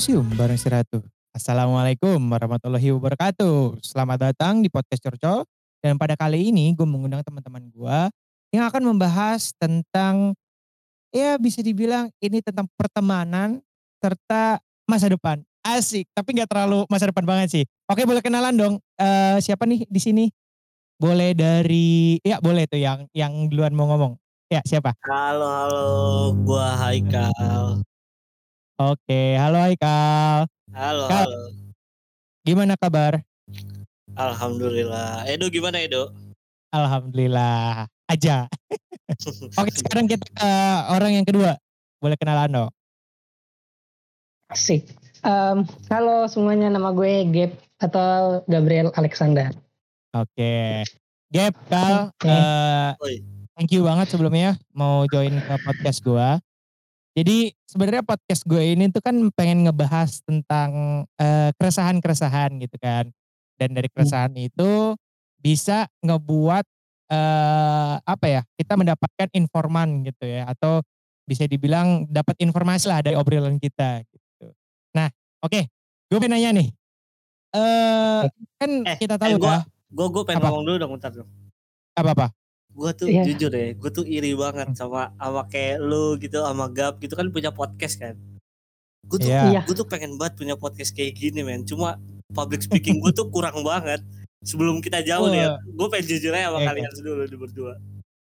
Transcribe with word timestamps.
Museum 0.00 0.24
bareng 0.32 0.56
si 0.56 0.64
Ratu. 0.64 1.04
Assalamualaikum 1.36 2.16
warahmatullahi 2.32 2.88
wabarakatuh. 2.96 3.84
Selamat 3.84 4.32
datang 4.32 4.64
di 4.64 4.72
podcast 4.72 4.96
Curcol. 4.96 5.44
Dan 5.84 6.00
pada 6.00 6.16
kali 6.16 6.48
ini 6.48 6.72
gue 6.72 6.88
mengundang 6.88 7.20
teman-teman 7.20 7.68
gue 7.68 7.98
yang 8.48 8.64
akan 8.64 8.80
membahas 8.80 9.52
tentang 9.60 10.32
ya 11.12 11.36
bisa 11.36 11.60
dibilang 11.60 12.08
ini 12.16 12.40
tentang 12.40 12.64
pertemanan 12.80 13.60
serta 14.00 14.64
masa 14.88 15.12
depan. 15.12 15.44
Asik, 15.60 16.08
tapi 16.16 16.32
nggak 16.32 16.48
terlalu 16.48 16.88
masa 16.88 17.12
depan 17.12 17.28
banget 17.28 17.60
sih. 17.60 17.64
Oke, 17.84 18.08
boleh 18.08 18.24
kenalan 18.24 18.56
dong. 18.56 18.74
Eh, 18.96 19.36
siapa 19.44 19.68
nih 19.68 19.84
di 19.84 20.00
sini? 20.00 20.24
Boleh 20.96 21.36
dari 21.36 22.16
ya 22.24 22.40
boleh 22.40 22.64
tuh 22.64 22.80
yang 22.80 23.04
yang 23.12 23.52
duluan 23.52 23.76
mau 23.76 23.84
ngomong. 23.92 24.16
Ya, 24.48 24.64
siapa? 24.64 24.96
Halo, 25.04 25.44
halo, 25.44 25.88
gua 26.40 26.88
Haikal. 26.88 27.84
Oke, 28.80 29.36
halo 29.36 29.60
Haikal. 29.60 30.48
Halo, 30.72 31.04
Kal, 31.04 31.28
halo. 31.28 31.52
gimana 32.48 32.80
kabar? 32.80 33.20
Alhamdulillah. 34.16 35.28
Edo 35.28 35.52
gimana 35.52 35.84
Edo? 35.84 36.08
Alhamdulillah 36.72 37.84
aja. 38.08 38.48
Oke, 39.60 39.70
sekarang 39.76 40.08
kita 40.08 40.24
ke 40.32 40.52
orang 40.96 41.12
yang 41.12 41.28
kedua. 41.28 41.60
Boleh 42.00 42.16
kenalan 42.16 42.48
dong. 42.48 42.70
Asik. 44.48 44.88
Em, 45.28 45.68
halo 45.92 46.24
semuanya, 46.32 46.72
nama 46.72 46.88
gue 46.96 47.28
Gap 47.36 47.52
atau 47.84 48.40
Gabriel 48.48 48.88
Alexander. 48.96 49.52
Oke. 50.16 50.88
Gap, 51.28 51.52
Kal, 51.68 52.16
Oke. 52.16 52.32
eh, 52.32 52.90
Oi. 52.96 53.14
thank 53.60 53.76
you 53.76 53.84
banget 53.84 54.08
sebelumnya 54.08 54.56
mau 54.72 55.04
join 55.12 55.36
ke 55.36 55.54
podcast 55.68 56.00
gua. 56.00 56.40
Jadi 57.10 57.50
sebenarnya 57.66 58.06
podcast 58.06 58.46
gue 58.46 58.62
ini 58.62 58.86
tuh 58.88 59.02
kan 59.02 59.14
pengen 59.34 59.66
ngebahas 59.66 60.22
tentang 60.22 61.02
eh, 61.18 61.50
keresahan-keresahan 61.58 62.54
gitu 62.62 62.76
kan. 62.78 63.10
Dan 63.58 63.74
dari 63.76 63.90
keresahan 63.90 64.32
itu 64.38 64.94
bisa 65.36 65.90
ngebuat 66.00 66.64
eh, 67.10 67.94
apa 67.98 68.26
ya? 68.30 68.42
Kita 68.54 68.78
mendapatkan 68.78 69.28
informan 69.34 70.06
gitu 70.06 70.24
ya 70.24 70.46
atau 70.48 70.80
bisa 71.26 71.46
dibilang 71.46 72.06
dapat 72.10 72.38
informasi 72.38 72.86
lah 72.90 73.02
dari 73.02 73.14
obrolan 73.18 73.58
kita 73.58 74.02
gitu. 74.06 74.50
Nah, 74.94 75.10
oke. 75.42 75.66
Gue 76.10 76.18
pengen 76.18 76.38
nanya 76.38 76.50
nih. 76.58 76.68
Eh 77.50 78.22
kan 78.58 78.70
Eh, 78.86 78.96
kita 78.98 79.14
eh, 79.14 79.18
tahu 79.18 79.38
gua- 79.42 79.66
ya 79.66 79.70
Gua 79.90 80.06
gua 80.06 80.22
pengen 80.22 80.38
Apa? 80.38 80.54
ngomong 80.54 80.64
dulu 80.70 80.76
dong 80.78 80.92
bentar 80.94 81.10
dong. 81.10 81.26
apa-apa. 81.98 82.30
Gua 82.70 82.90
tuh 82.94 83.10
Iya. 83.10 83.26
jujur 83.26 83.50
ya, 83.50 83.74
gua 83.74 83.90
tuh 83.90 84.06
iri 84.06 84.32
banget 84.32 84.72
sama 84.78 85.10
sama 85.18 85.42
kayak 85.50 85.82
lu 85.82 86.14
gitu 86.16 86.38
sama 86.40 86.70
Gap 86.70 87.02
gitu 87.02 87.14
kan 87.18 87.26
punya 87.28 87.50
podcast 87.50 87.98
kan. 87.98 88.14
Gua 89.04 89.18
tuh 89.18 89.28
Iya. 89.28 89.42
Iya. 89.50 89.60
gua 89.66 89.74
tuh 89.74 89.88
pengen 89.88 90.14
banget 90.16 90.34
punya 90.38 90.54
podcast 90.54 90.94
kayak 90.94 91.18
gini 91.18 91.42
men. 91.42 91.66
Cuma 91.66 91.98
public 92.30 92.62
speaking 92.62 93.02
gua 93.02 93.10
tuh 93.10 93.26
kurang 93.28 93.60
banget. 93.60 94.00
Sebelum 94.40 94.80
kita 94.80 95.04
jauh 95.04 95.28
nih 95.28 95.44
ya, 95.44 95.48
gue 95.60 95.86
pengen 95.92 96.06
jujur 96.08 96.32
aja 96.32 96.48
sama 96.48 96.58
Iya, 96.64 96.68
kalian 96.72 96.90
dulu 97.04 97.22
di 97.28 97.36
berdua. 97.36 97.72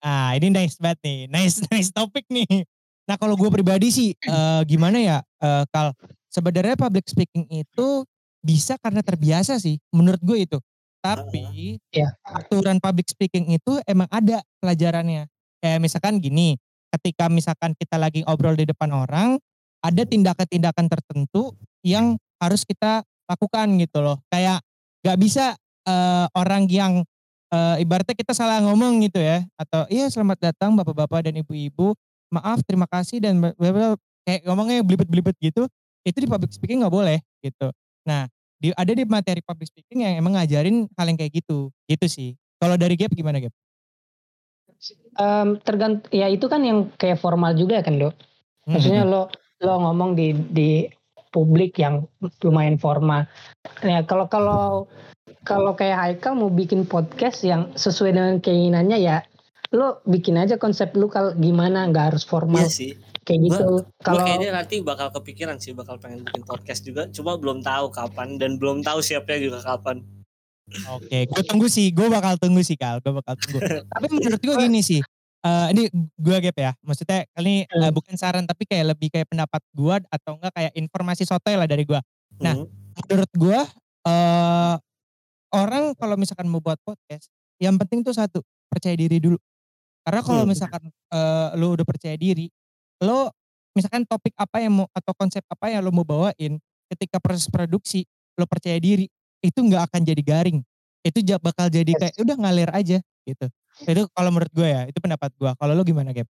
Ah, 0.03 0.35
ini 0.35 0.51
nice 0.51 0.75
banget 0.75 0.99
nih. 1.07 1.19
Nice 1.31 1.63
nice 1.71 1.95
topik 1.95 2.27
nih. 2.27 2.67
Nah, 3.07 3.15
kalau 3.15 3.39
gue 3.39 3.47
pribadi 3.47 3.95
sih 3.95 4.11
eh, 4.19 4.61
gimana 4.67 4.99
ya, 4.99 5.19
eh, 5.39 5.63
Kal? 5.71 5.95
Sebenarnya 6.27 6.75
public 6.75 7.07
speaking 7.07 7.47
itu 7.55 8.03
bisa 8.43 8.75
karena 8.83 8.99
terbiasa 8.99 9.63
sih, 9.63 9.79
menurut 9.95 10.19
gue 10.19 10.39
itu. 10.43 10.59
Tapi 11.03 11.77
Iya. 11.91 12.15
aturan 12.23 12.79
public 12.79 13.11
speaking 13.11 13.51
itu 13.59 13.83
emang 13.91 14.07
ada 14.09 14.39
pelajarannya. 14.63 15.27
Kayak 15.59 15.79
misalkan 15.83 16.23
gini, 16.23 16.55
ketika 16.95 17.27
misalkan 17.27 17.75
kita 17.75 17.99
lagi 17.99 18.23
ngobrol 18.23 18.55
di 18.55 18.65
depan 18.65 18.91
orang, 18.95 19.37
ada 19.83 20.03
tindakan-tindakan 20.07 20.87
tertentu 20.87 21.59
yang 21.83 22.15
harus 22.39 22.63
kita 22.63 23.03
lakukan 23.27 23.67
gitu 23.83 23.99
loh. 23.99 24.23
Kayak 24.31 24.63
gak 25.03 25.19
bisa 25.19 25.59
eh, 25.83 26.27
orang 26.39 26.71
yang 26.71 27.03
eh, 27.53 27.83
ibaratnya 27.83 28.15
kita 28.17 28.33
salah 28.33 28.63
ngomong 28.65 29.03
gitu 29.05 29.21
ya 29.21 29.45
atau 29.61 29.85
iya 29.93 30.09
selamat 30.09 30.39
datang 30.51 30.73
bapak-bapak 30.79 31.29
dan 31.29 31.35
ibu-ibu 31.43 31.93
maaf 32.33 32.65
terima 32.65 32.89
kasih 32.89 33.21
dan 33.21 33.37
kayak 34.25 34.41
ngomongnya 34.49 34.81
belibet-belibet 34.81 35.37
gitu 35.43 35.69
itu 36.03 36.19
di 36.19 36.29
public 36.31 36.51
speaking 36.55 36.81
nggak 36.81 36.95
boleh 36.95 37.19
gitu 37.45 37.69
nah 38.09 38.27
di, 38.63 38.71
ada 38.71 38.93
di 38.95 39.03
materi 39.03 39.43
public 39.43 39.67
speaking 39.75 40.07
yang 40.07 40.23
emang 40.23 40.39
ngajarin 40.39 40.87
hal 40.95 41.07
yang 41.11 41.19
kayak 41.19 41.35
gitu 41.35 41.75
gitu 41.91 42.07
sih 42.07 42.39
kalau 42.63 42.79
dari 42.79 42.95
Gap 42.95 43.11
gimana 43.11 43.43
Gap? 43.43 43.51
Em, 45.19 45.59
tergant 45.67 45.99
ya 46.15 46.31
itu 46.31 46.47
kan 46.47 46.63
yang 46.63 46.95
kayak 46.95 47.19
formal 47.19 47.59
juga 47.59 47.83
kan 47.83 47.99
dok. 47.99 48.15
Hmm, 48.67 48.79
Maksudnya 48.79 49.03
lo 49.03 49.27
lo 49.59 49.75
ngomong 49.83 50.15
di 50.15 50.31
di 50.31 50.87
publik 51.35 51.83
yang 51.83 52.07
lumayan 52.47 52.79
formal. 52.79 53.27
Ya 53.83 54.07
kalau 54.07 54.31
kalau 54.31 54.87
kalau 55.43 55.75
kayak 55.75 55.99
Haikal 55.99 56.39
mau 56.39 56.55
bikin 56.55 56.87
podcast 56.87 57.43
yang 57.43 57.75
sesuai 57.75 58.15
dengan 58.15 58.35
keinginannya 58.39 58.99
ya 59.03 59.27
lo 59.75 60.05
bikin 60.07 60.39
aja 60.39 60.55
konsep 60.61 60.95
lu 60.95 61.11
kalau 61.11 61.35
gimana 61.35 61.89
nggak 61.91 62.15
harus 62.15 62.23
formal 62.23 62.63
Iya 62.63 62.71
sih. 62.71 62.93
Kayak 63.23 63.39
Gua- 63.39 63.47
gitu. 63.49 63.65
Gue 63.65 63.83
Kalau 64.01 64.21
kayaknya 64.21 64.51
nanti 64.53 64.75
bakal 64.81 65.09
kepikiran 65.11 65.57
sih 65.57 65.73
bakal 65.73 65.97
pengen 65.97 66.23
bikin 66.23 66.43
podcast 66.43 66.83
juga. 66.83 67.07
Cuma 67.09 67.35
belum 67.35 67.61
tahu 67.61 67.89
kapan 67.89 68.37
dan 68.37 68.57
belum 68.57 68.81
tahu 68.81 68.99
siapnya 68.99 69.39
juga 69.39 69.59
kapan. 69.61 70.03
Oke, 70.89 71.27
gue 71.27 71.43
tunggu 71.45 71.67
sih, 71.67 71.91
gue 71.91 72.07
bakal 72.07 72.39
tunggu 72.39 72.63
sih 72.63 72.75
Kal, 72.75 72.99
gue 72.99 73.13
bakal 73.13 73.35
tunggu. 73.37 73.61
tapi 73.93 74.07
menurut 74.09 74.41
gue 74.41 74.55
gini 74.59 74.81
sih, 74.81 75.01
eh, 75.43 75.67
ini 75.71 75.83
gue 76.17 76.37
Gap 76.41 76.57
ya, 76.57 76.73
maksudnya 76.81 77.29
ini 77.37 77.63
eh, 77.63 77.77
Hmm. 77.79 77.93
bukan 77.93 78.15
saran 78.15 78.43
tapi 78.43 78.65
kayak 78.65 78.97
lebih 78.97 79.11
kayak 79.11 79.29
pendapat 79.29 79.61
gue 79.71 79.95
atau 80.07 80.33
enggak 80.35 80.53
kayak 80.55 80.73
informasi 80.73 81.23
sotoy 81.23 81.55
lah 81.55 81.67
dari 81.67 81.85
gue. 81.85 82.01
Nah, 82.41 82.55
Hmm. 82.57 82.67
menurut 83.05 83.33
gue 83.33 83.61
eh 84.03 84.75
orang 85.53 85.93
kalau 85.95 86.17
misalkan 86.17 86.49
mau 86.49 86.59
buat 86.59 86.81
podcast 86.81 87.29
yang 87.59 87.77
penting 87.77 88.01
tuh 88.01 88.11
satu 88.11 88.41
percaya 88.67 88.97
diri 88.97 89.21
dulu 89.21 89.37
karena 90.03 90.21
kalau 90.21 90.43
Hmm. 90.43 90.51
misalkan 90.51 90.83
eh, 90.89 91.49
lo 91.55 91.77
udah 91.77 91.85
percaya 91.85 92.17
diri 92.17 92.49
lo 93.03 93.35
misalkan 93.75 94.07
topik 94.07 94.33
apa 94.39 94.63
yang 94.63 94.73
mau 94.73 94.87
atau 94.95 95.13
konsep 95.19 95.43
apa 95.51 95.75
yang 95.75 95.83
lo 95.83 95.91
mau 95.91 96.07
bawain 96.07 96.57
ketika 96.87 97.19
proses 97.19 97.51
produksi 97.51 98.07
lo 98.39 98.47
percaya 98.47 98.79
diri 98.79 99.11
itu 99.43 99.59
nggak 99.59 99.91
akan 99.91 100.01
jadi 100.07 100.23
garing. 100.23 100.63
Itu 101.03 101.19
bakal 101.43 101.67
jadi 101.67 101.99
kayak 101.99 102.15
udah 102.23 102.37
ngalir 102.39 102.71
aja 102.71 102.99
gitu. 103.27 103.47
Itu 103.83 104.07
kalau 104.15 104.31
menurut 104.31 104.53
gue 104.55 104.69
ya 104.71 104.83
itu 104.87 104.99
pendapat 105.03 105.35
gue 105.35 105.51
kalau 105.59 105.73
lo 105.75 105.83
gimana 105.83 106.15
Gap? 106.15 106.31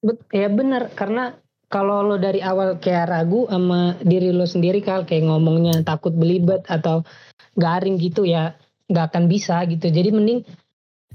Bet- 0.00 0.24
ya 0.32 0.48
benar 0.48 0.88
karena 0.96 1.36
kalau 1.68 2.00
lo 2.00 2.16
dari 2.16 2.40
awal 2.40 2.80
kayak 2.80 3.12
ragu 3.12 3.44
sama 3.50 3.98
diri 4.00 4.32
lo 4.32 4.48
sendiri 4.48 4.80
kal 4.80 5.04
kayak 5.04 5.28
ngomongnya 5.28 5.84
takut 5.84 6.16
belibet 6.16 6.64
atau 6.70 7.04
garing 7.58 8.00
gitu 8.00 8.24
ya 8.24 8.56
nggak 8.88 9.12
akan 9.12 9.24
bisa 9.28 9.60
gitu. 9.68 9.92
Jadi 9.92 10.08
mending 10.14 10.40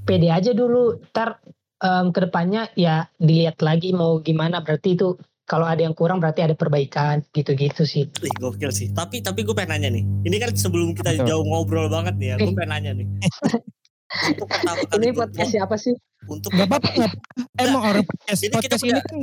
pede 0.06 0.30
aja 0.30 0.54
dulu 0.54 1.02
ntar 1.10 1.42
em, 1.80 2.06
ke 2.10 2.20
depannya 2.22 2.68
ya 2.74 3.08
dilihat 3.18 3.60
lagi 3.60 3.92
mau 3.92 4.20
gimana 4.20 4.60
berarti 4.60 4.94
itu 4.94 5.16
kalau 5.44 5.66
ada 5.66 5.82
yang 5.82 5.98
kurang 5.98 6.22
berarti 6.22 6.46
ada 6.46 6.54
perbaikan 6.54 7.26
gitu-gitu 7.34 7.82
sih 7.82 8.06
Wih 8.22 8.30
gokil 8.38 8.70
sih. 8.70 8.94
Tapi 8.94 9.20
tapi 9.20 9.42
gue 9.42 9.52
pengen 9.52 9.82
nanya 9.82 9.90
nih. 9.90 10.04
Ini 10.24 10.36
kan 10.38 10.54
sebelum 10.54 10.94
kita 10.94 11.10
Apa 11.10 11.26
tuh? 11.26 11.28
jauh 11.28 11.42
ngobrol 11.44 11.90
banget 11.90 12.14
nih 12.22 12.28
ya. 12.32 12.36
Gue 12.38 12.54
pengen 12.54 12.70
nanya 12.70 12.92
nih. 12.94 13.08
untuk 14.30 14.46
pertama 14.46 14.82
kali 14.86 15.02
ini 15.02 15.14
podcast 15.14 15.50
siapa 15.50 15.76
sih 15.78 15.94
untuk 16.26 16.50
Gak 16.52 16.66
apa-apa, 16.66 16.90
nggak 16.92 17.10
apa-apa. 17.10 17.62
emang 17.62 17.82
orang 17.84 18.04
podcast 18.04 18.42
Ini 18.42 18.56
kita 18.58 18.76
punya- 18.78 18.98
ini 18.98 19.02
kan 19.02 19.20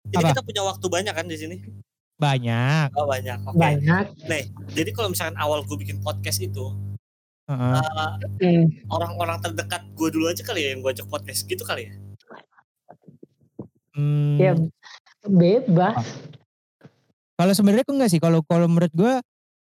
Jadi 0.00 0.16
apa? 0.16 0.28
kita 0.32 0.42
punya 0.44 0.62
waktu 0.64 0.86
banyak 0.88 1.14
kan 1.14 1.26
di 1.28 1.36
sini? 1.36 1.56
banyak. 2.16 2.88
Oh 2.96 3.08
banyak. 3.08 3.38
Oke. 3.48 3.56
banyak 3.56 4.04
Nih, 4.28 4.44
jadi 4.76 4.90
kalau 4.92 5.08
misalkan 5.08 5.36
awal 5.36 5.64
gue 5.64 5.72
bikin 5.74 6.04
podcast 6.04 6.36
itu, 6.38 6.68
Heeh. 7.50 7.74
eh, 7.74 7.82
Hmm, 8.46 8.64
orang-orang 8.86 9.42
terdekat 9.42 9.82
gue 9.98 10.08
dulu 10.14 10.30
aja 10.30 10.46
kali 10.46 10.62
ya 10.62 10.68
yang 10.70 10.86
gue 10.86 10.90
ajak 10.94 11.10
podcast 11.10 11.42
gitu 11.50 11.66
kali 11.66 11.90
ya. 11.90 11.92
Hmm, 13.90 14.38
ya 14.38 14.52
bebas 15.26 15.98
Kalau 17.34 17.52
sebenarnya 17.56 17.82
aku 17.82 17.96
enggak 17.96 18.12
sih. 18.12 18.20
Kalau 18.22 18.44
kalau 18.46 18.70
menurut 18.70 18.92
gue 18.94 19.14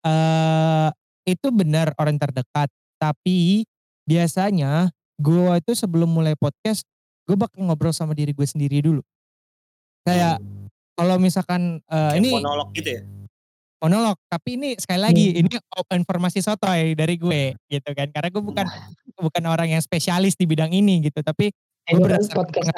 eh 0.03 0.89
itu 1.29 1.49
benar 1.55 1.93
orang 2.01 2.17
terdekat. 2.19 2.73
Tapi 2.99 3.69
biasanya 4.09 4.91
gue 5.21 5.53
itu 5.61 5.73
sebelum 5.77 6.09
mulai 6.09 6.35
podcast, 6.35 6.83
gue 7.29 7.37
bakal 7.37 7.69
ngobrol 7.69 7.93
sama 7.93 8.17
diri 8.17 8.33
gue 8.33 8.49
sendiri 8.49 8.81
dulu. 8.81 9.05
Kayak 10.09 10.41
kalau 10.97 11.21
misalkan 11.21 11.85
eh, 11.85 12.17
Kayak 12.17 12.21
ini 12.25 12.31
monolog 12.41 12.73
gitu 12.73 12.89
ya. 12.99 13.03
Monolog, 13.81 14.17
tapi 14.29 14.61
ini 14.61 14.77
sekali 14.77 15.01
lagi 15.01 15.27
ini 15.41 15.51
o- 15.57 15.97
informasi 15.97 16.45
sotoy 16.45 16.93
dari 16.93 17.17
gue 17.17 17.57
gitu 17.67 17.91
kan. 17.97 18.13
Karena 18.13 18.29
gue 18.29 18.43
bukan 18.45 18.67
bukan 19.17 19.45
orang 19.49 19.73
yang 19.73 19.83
spesialis 19.83 20.37
di 20.37 20.45
bidang 20.45 20.71
ini 20.71 21.09
gitu. 21.09 21.25
Tapi 21.25 21.49
ini 21.49 21.97
kan 21.97 22.05
berdasarkan 22.05 22.37
podcast 22.45 22.71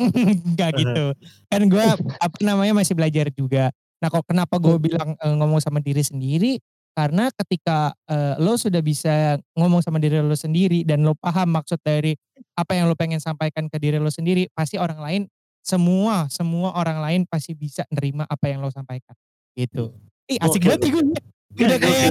Enggak 0.00 0.70
gitu. 0.80 1.04
Kan 1.52 1.62
gue 1.68 1.86
apa 2.18 2.36
namanya 2.40 2.72
masih 2.72 2.96
belajar 2.96 3.28
juga. 3.30 3.68
Nah 4.02 4.08
kok 4.10 4.24
kenapa 4.26 4.58
gue 4.58 4.76
bilang 4.80 5.14
eh, 5.14 5.34
ngomong 5.36 5.60
sama 5.60 5.78
diri 5.78 6.02
sendiri? 6.02 6.58
Karena 6.92 7.32
ketika 7.32 7.96
eh, 8.08 8.36
lo 8.40 8.56
sudah 8.56 8.80
bisa 8.84 9.40
ngomong 9.56 9.80
sama 9.80 9.96
diri 10.00 10.20
lo 10.20 10.36
sendiri 10.36 10.84
dan 10.84 11.04
lo 11.04 11.16
paham 11.16 11.56
maksud 11.60 11.80
dari 11.80 12.12
apa 12.56 12.76
yang 12.76 12.88
lo 12.88 12.96
pengen 12.96 13.20
sampaikan 13.20 13.68
ke 13.68 13.76
diri 13.80 13.96
lo 13.96 14.12
sendiri, 14.12 14.48
pasti 14.52 14.76
orang 14.76 15.00
lain 15.00 15.22
semua 15.62 16.26
semua 16.26 16.74
orang 16.74 16.98
lain 16.98 17.20
pasti 17.30 17.54
bisa 17.54 17.86
nerima 17.94 18.26
apa 18.26 18.50
yang 18.50 18.60
lo 18.60 18.68
sampaikan. 18.68 19.14
Gitu. 19.56 19.92
Ih 20.30 20.38
asik 20.40 20.64
Oke, 20.64 20.68
banget 20.68 20.80
nih 20.82 20.92
gue. 20.92 21.04
Udah 21.52 21.78
kayak 21.78 22.10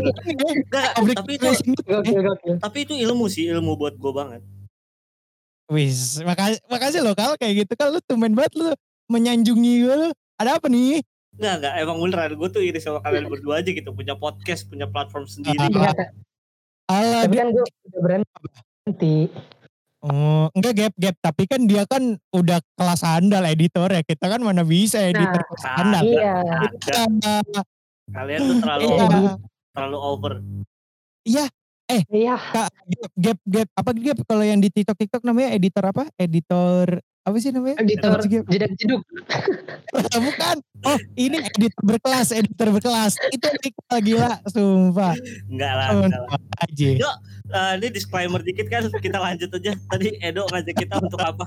tapi 1.18 1.32
itu 1.34 1.50
tapi 2.62 2.80
ilmu 2.86 3.26
sih 3.26 3.50
ilmu 3.50 3.74
buat 3.74 3.98
gue 3.98 4.12
banget. 4.14 4.42
Wis, 5.72 6.20
makasih 6.22 6.60
makasih 6.68 7.00
loh 7.00 7.16
Kal 7.16 7.40
kayak 7.40 7.66
gitu 7.66 7.74
Kal 7.80 7.96
lu 7.96 8.04
tumben 8.04 8.36
banget 8.36 8.54
lu 8.60 8.70
menyanjungi 9.10 9.74
gue 9.88 9.96
lu. 9.96 10.10
Ada 10.38 10.62
apa 10.62 10.68
nih? 10.70 11.02
Nggak 11.40 11.54
nggak 11.64 11.74
emang 11.82 11.98
beneran 12.04 12.32
gue 12.36 12.50
tuh 12.52 12.62
iri 12.62 12.78
sama 12.84 13.00
kalian 13.02 13.32
berdua 13.32 13.64
aja 13.64 13.72
gitu 13.72 13.90
punya 13.96 14.14
podcast 14.20 14.68
punya 14.68 14.86
platform 14.86 15.26
sendiri. 15.26 15.58
Ah, 15.58 15.70
Iya, 15.72 15.92
Alah, 16.92 17.24
tapi 17.24 17.36
kan 17.40 17.48
gue 17.56 17.64
udah 17.64 18.02
berhenti. 18.04 19.16
Oh, 20.01 20.50
enggak 20.57 20.74
gap 20.74 20.94
gap, 20.98 21.15
tapi 21.21 21.45
kan 21.45 21.62
dia 21.69 21.86
kan 21.86 22.18
udah 22.33 22.57
kelas 22.74 23.06
handal 23.06 23.45
editor 23.45 23.86
ya. 23.86 24.01
Kita 24.01 24.33
kan 24.33 24.42
mana 24.42 24.65
bisa 24.65 24.98
editor 24.98 25.38
Nah, 25.38 25.45
kelas 25.45 25.65
handal. 25.69 26.03
Iya. 26.09 26.33
Iya. 26.42 27.42
Kalian 28.09 28.39
tuh 28.42 28.56
terlalu 28.65 28.81
Iya. 28.81 28.98
over, 28.98 29.21
terlalu 29.77 29.98
over. 30.01 30.33
Iya. 31.21 31.45
Kak, 32.50 32.69
gap, 32.71 33.12
gap, 33.19 33.39
gap, 33.45 33.69
apa 33.77 33.92
gap 33.94 34.18
kalau 34.25 34.42
yang 34.48 34.57
di 34.57 34.74
TikTok 34.74 34.98
TikTok 34.98 35.21
namanya 35.21 35.53
editor 35.53 35.83
apa? 35.86 36.09
Editor 36.18 36.98
apa 37.22 37.38
sih 37.38 37.54
namanya? 37.54 37.78
Editor 37.78 38.18
jedak 38.26 38.72
jeduk. 38.76 39.02
Bukan. 40.26 40.56
Oh, 40.82 40.98
ini 41.14 41.38
editor 41.38 41.82
berkelas, 41.86 42.34
editor 42.34 42.74
berkelas. 42.74 43.14
Itu 43.30 43.46
Iqbal 43.62 44.00
gila, 44.02 44.32
sumpah. 44.50 45.14
Enggak 45.46 45.74
lah. 45.78 45.88
Enggak 45.94 46.22
lah. 46.26 46.40
Aja. 46.66 46.90
Yuk, 46.98 47.16
eh, 47.54 47.72
ini 47.78 47.88
disclaimer 47.94 48.42
dikit 48.42 48.66
kan 48.66 48.90
kita 48.90 49.22
lanjut 49.22 49.54
aja. 49.54 49.78
Tadi 49.78 50.18
Edo 50.18 50.50
ngajak 50.50 50.76
kita 50.76 50.98
untuk 50.98 51.22
apa? 51.22 51.46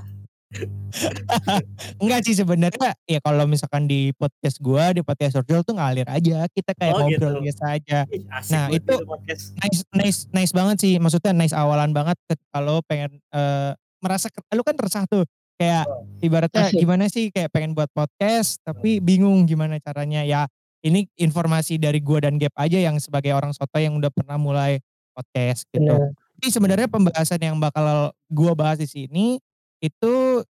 Enggak 1.98 2.22
sih 2.22 2.38
sebenarnya 2.38 2.94
ya 3.10 3.18
kalau 3.18 3.42
misalkan 3.50 3.90
di 3.90 4.14
podcast 4.14 4.62
gua, 4.62 4.94
di 4.94 5.02
podcast 5.02 5.34
Surjol 5.34 5.66
tuh 5.66 5.74
ngalir 5.74 6.06
aja. 6.06 6.46
Kita 6.46 6.70
kayak 6.78 6.94
Oh, 6.94 7.10
ngobrol 7.10 7.42
gitu. 7.42 7.50
biasa 7.50 7.64
aja. 7.74 7.98
Ih, 8.06 8.22
Nah, 8.54 8.70
itu- 8.70 9.02
gitu 9.02 9.42
nice 9.58 9.82
nice 9.90 10.20
nice 10.30 10.52
banget 10.54 10.76
sih 10.78 10.94
maksudnya 11.02 11.34
nice 11.34 11.50
awalan 11.50 11.90
banget 11.90 12.14
kalau 12.54 12.78
pengen 12.86 13.18
eh, 13.34 13.74
merasa 13.98 14.30
lu 14.54 14.62
kan 14.62 14.78
resah 14.78 15.10
tuh 15.10 15.26
kayak 15.58 15.86
ibaratnya 16.20 16.70
Asik. 16.70 16.82
gimana 16.82 17.04
sih 17.06 17.30
kayak 17.30 17.50
pengen 17.54 17.72
buat 17.72 17.90
podcast 17.94 18.58
tapi 18.66 18.98
bingung 18.98 19.46
gimana 19.46 19.78
caranya 19.78 20.26
ya 20.26 20.50
ini 20.84 21.08
informasi 21.16 21.80
dari 21.80 22.04
gua 22.04 22.28
dan 22.28 22.36
Gap 22.36 22.52
aja 22.60 22.76
yang 22.76 23.00
sebagai 23.00 23.32
orang 23.32 23.56
soto 23.56 23.80
yang 23.80 23.96
udah 23.96 24.12
pernah 24.12 24.36
mulai 24.36 24.84
podcast 25.16 25.64
gitu. 25.72 25.96
Bener. 25.96 26.12
Tapi 26.12 26.46
sebenarnya 26.52 26.88
pembahasan 26.92 27.40
yang 27.40 27.56
bakal 27.56 28.12
gua 28.28 28.52
bahas 28.52 28.76
di 28.76 28.84
sini 28.84 29.40
itu 29.80 30.44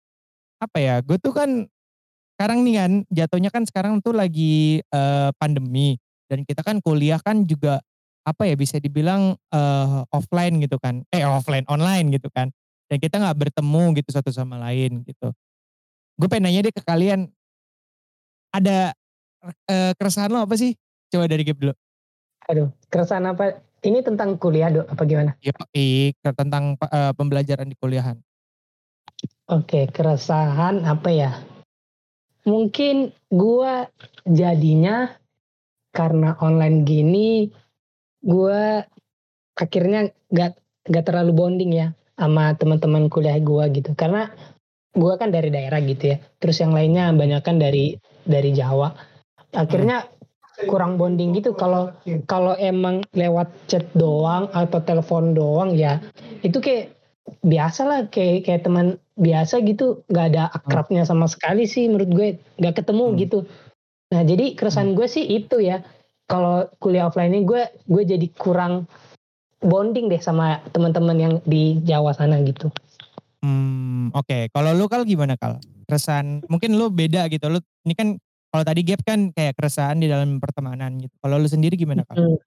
apa 0.58 0.78
ya? 0.82 0.96
Gue 1.06 1.20
tuh 1.20 1.36
kan 1.36 1.70
sekarang 2.34 2.66
nih 2.66 2.76
kan 2.82 2.92
jatuhnya 3.14 3.50
kan 3.54 3.64
sekarang 3.68 3.94
tuh 4.02 4.16
lagi 4.16 4.82
eh, 4.82 5.30
pandemi 5.38 6.02
dan 6.32 6.42
kita 6.48 6.66
kan 6.66 6.82
kuliah 6.82 7.22
kan 7.22 7.46
juga 7.46 7.84
apa 8.24 8.48
ya 8.48 8.56
bisa 8.58 8.82
dibilang 8.82 9.38
eh, 9.38 10.02
offline 10.10 10.58
gitu 10.64 10.82
kan. 10.82 11.06
Eh 11.14 11.22
offline 11.28 11.68
online 11.70 12.10
gitu 12.10 12.32
kan. 12.34 12.50
Dan 12.94 13.02
kita 13.02 13.18
nggak 13.18 13.50
bertemu 13.50 13.98
gitu 13.98 14.14
satu 14.14 14.30
sama 14.30 14.62
lain 14.70 15.02
gitu. 15.02 15.34
Gue 16.14 16.30
pengen 16.30 16.46
nanya 16.46 16.70
deh 16.70 16.74
ke 16.78 16.86
kalian 16.86 17.26
ada 18.54 18.94
eh, 19.66 19.98
keresahan 19.98 20.30
lo 20.30 20.46
apa 20.46 20.54
sih? 20.54 20.78
Coba 21.10 21.26
dari 21.26 21.42
Gap 21.42 21.58
dulu. 21.58 21.74
Aduh, 22.54 22.70
keresahan 22.94 23.34
apa? 23.34 23.66
Ini 23.82 24.06
tentang 24.06 24.38
kuliah 24.38 24.70
dok, 24.70 24.86
apa 24.94 25.02
gimana? 25.10 25.34
Yoi, 25.42 26.14
ke- 26.22 26.38
tentang 26.38 26.78
eh, 26.78 27.14
pembelajaran 27.18 27.66
di 27.66 27.74
kuliahan. 27.82 28.22
Oke, 29.50 29.90
keresahan 29.90 30.86
apa 30.86 31.10
ya? 31.10 31.42
Mungkin 32.46 33.10
gua 33.34 33.90
jadinya 34.22 35.18
karena 35.90 36.38
online 36.38 36.86
gini, 36.86 37.50
gua 38.22 38.86
akhirnya 39.58 40.14
gak, 40.30 40.62
gak 40.86 41.06
terlalu 41.10 41.34
bonding 41.34 41.74
ya 41.74 41.98
sama 42.18 42.54
teman-teman 42.58 43.10
kuliah 43.10 43.38
gua 43.42 43.70
gitu. 43.70 43.94
Karena 43.98 44.30
gua 44.94 45.18
kan 45.18 45.34
dari 45.34 45.50
daerah 45.50 45.82
gitu 45.82 46.14
ya. 46.14 46.18
Terus 46.38 46.62
yang 46.62 46.72
lainnya 46.72 47.10
banyak 47.14 47.42
kan 47.42 47.58
dari 47.58 47.98
dari 48.24 48.54
Jawa. 48.54 48.94
Akhirnya 49.54 50.06
kurang 50.70 51.02
bonding 51.02 51.34
gitu 51.34 51.58
kalau 51.58 51.90
kalau 52.30 52.54
emang 52.62 53.02
lewat 53.18 53.50
chat 53.66 53.90
doang 53.98 54.46
atau 54.54 54.80
telepon 54.86 55.34
doang 55.34 55.74
ya 55.74 55.98
itu 56.46 56.62
kayak 56.62 56.94
biasa 57.42 57.82
lah 57.90 58.00
kayak 58.14 58.46
kayak 58.46 58.62
teman 58.62 59.02
biasa 59.18 59.66
gitu 59.66 60.06
nggak 60.14 60.28
ada 60.34 60.54
akrabnya 60.54 61.04
sama 61.10 61.26
sekali 61.26 61.66
sih 61.66 61.90
menurut 61.90 62.10
gue 62.14 62.28
nggak 62.62 62.86
ketemu 62.86 63.06
Hmm. 63.10 63.18
gitu 63.18 63.40
nah 64.14 64.22
jadi 64.22 64.54
keresahan 64.54 64.94
gue 64.94 65.08
sih 65.10 65.26
itu 65.26 65.58
ya 65.58 65.82
kalau 66.30 66.70
kuliah 66.78 67.10
offline 67.10 67.34
ini 67.34 67.50
gue 67.50 67.64
gue 67.90 68.04
jadi 68.06 68.28
kurang 68.38 68.86
bonding 69.64 70.08
deh 70.08 70.20
sama 70.20 70.60
teman-teman 70.70 71.18
yang 71.18 71.34
di 71.44 71.80
Jawa 71.82 72.12
sana 72.12 72.38
gitu 72.44 72.68
Hmm, 73.44 74.08
oke. 74.16 74.48
Kalau 74.56 74.72
lu 74.72 74.88
kal 74.88 75.04
gimana 75.04 75.36
kal? 75.36 75.60
Keresahan, 75.84 76.48
mungkin 76.48 76.80
lu 76.80 76.88
beda 76.88 77.28
gitu. 77.28 77.52
Lu 77.52 77.60
ini 77.84 77.92
kan 77.92 78.16
kalau 78.48 78.64
tadi 78.64 78.88
gap 78.88 79.04
kan 79.04 79.36
kayak 79.36 79.60
keresahan 79.60 80.00
di 80.00 80.08
dalam 80.08 80.40
pertemanan 80.40 80.96
gitu. 80.96 81.12
Kalau 81.20 81.36
lu 81.36 81.44
sendiri 81.44 81.76
gimana 81.76 82.08
kal? 82.08 82.24
Hmm. 82.24 82.40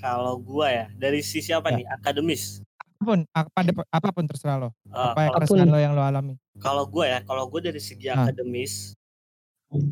Kalau 0.00 0.40
gua 0.40 0.72
ya 0.72 0.84
dari 0.96 1.20
sisi 1.20 1.52
apa 1.52 1.68
Ya. 1.68 1.84
nih? 1.84 1.86
Akademis. 1.92 2.64
Apa 2.80 3.04
pun, 3.04 3.18
apa, 3.36 3.60
apa 3.84 4.08
pun 4.08 4.24
terserah 4.24 4.56
lo. 4.56 4.68
Eh, 4.88 4.96
Apa 4.96 5.28
keresahan 5.36 5.68
lo 5.68 5.76
yang 5.76 5.92
lo 5.92 6.00
alami? 6.00 6.40
kalau 6.56 6.88
gua 6.88 7.04
ya, 7.04 7.18
kalau 7.28 7.44
gua 7.44 7.60
dari 7.60 7.76
segi 7.78 8.08
Ah. 8.08 8.24
akademis 8.24 8.96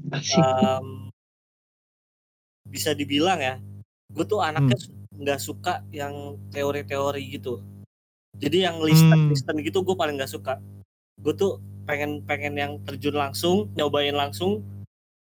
Asik. 0.08 0.40
em, 0.40 1.12
bisa 2.64 2.90
dibilang 2.90 3.36
ya, 3.36 3.60
gue 4.08 4.24
tuh 4.24 4.40
anaknya 4.40 4.80
nggak 5.16 5.40
suka 5.40 5.82
yang 5.90 6.36
teori-teori 6.52 7.22
gitu. 7.32 7.60
Jadi 8.36 8.68
yang 8.68 8.76
listen 8.84 9.16
Hmm. 9.16 9.30
listen 9.32 9.56
gitu 9.64 9.80
gue 9.80 9.96
paling 9.96 10.20
nggak 10.20 10.30
suka. 10.30 10.60
Gue 11.16 11.32
tuh 11.32 11.58
pengen 11.88 12.20
pengen 12.28 12.54
yang 12.58 12.72
terjun 12.84 13.16
langsung, 13.16 13.72
nyobain 13.72 14.12
langsung, 14.12 14.60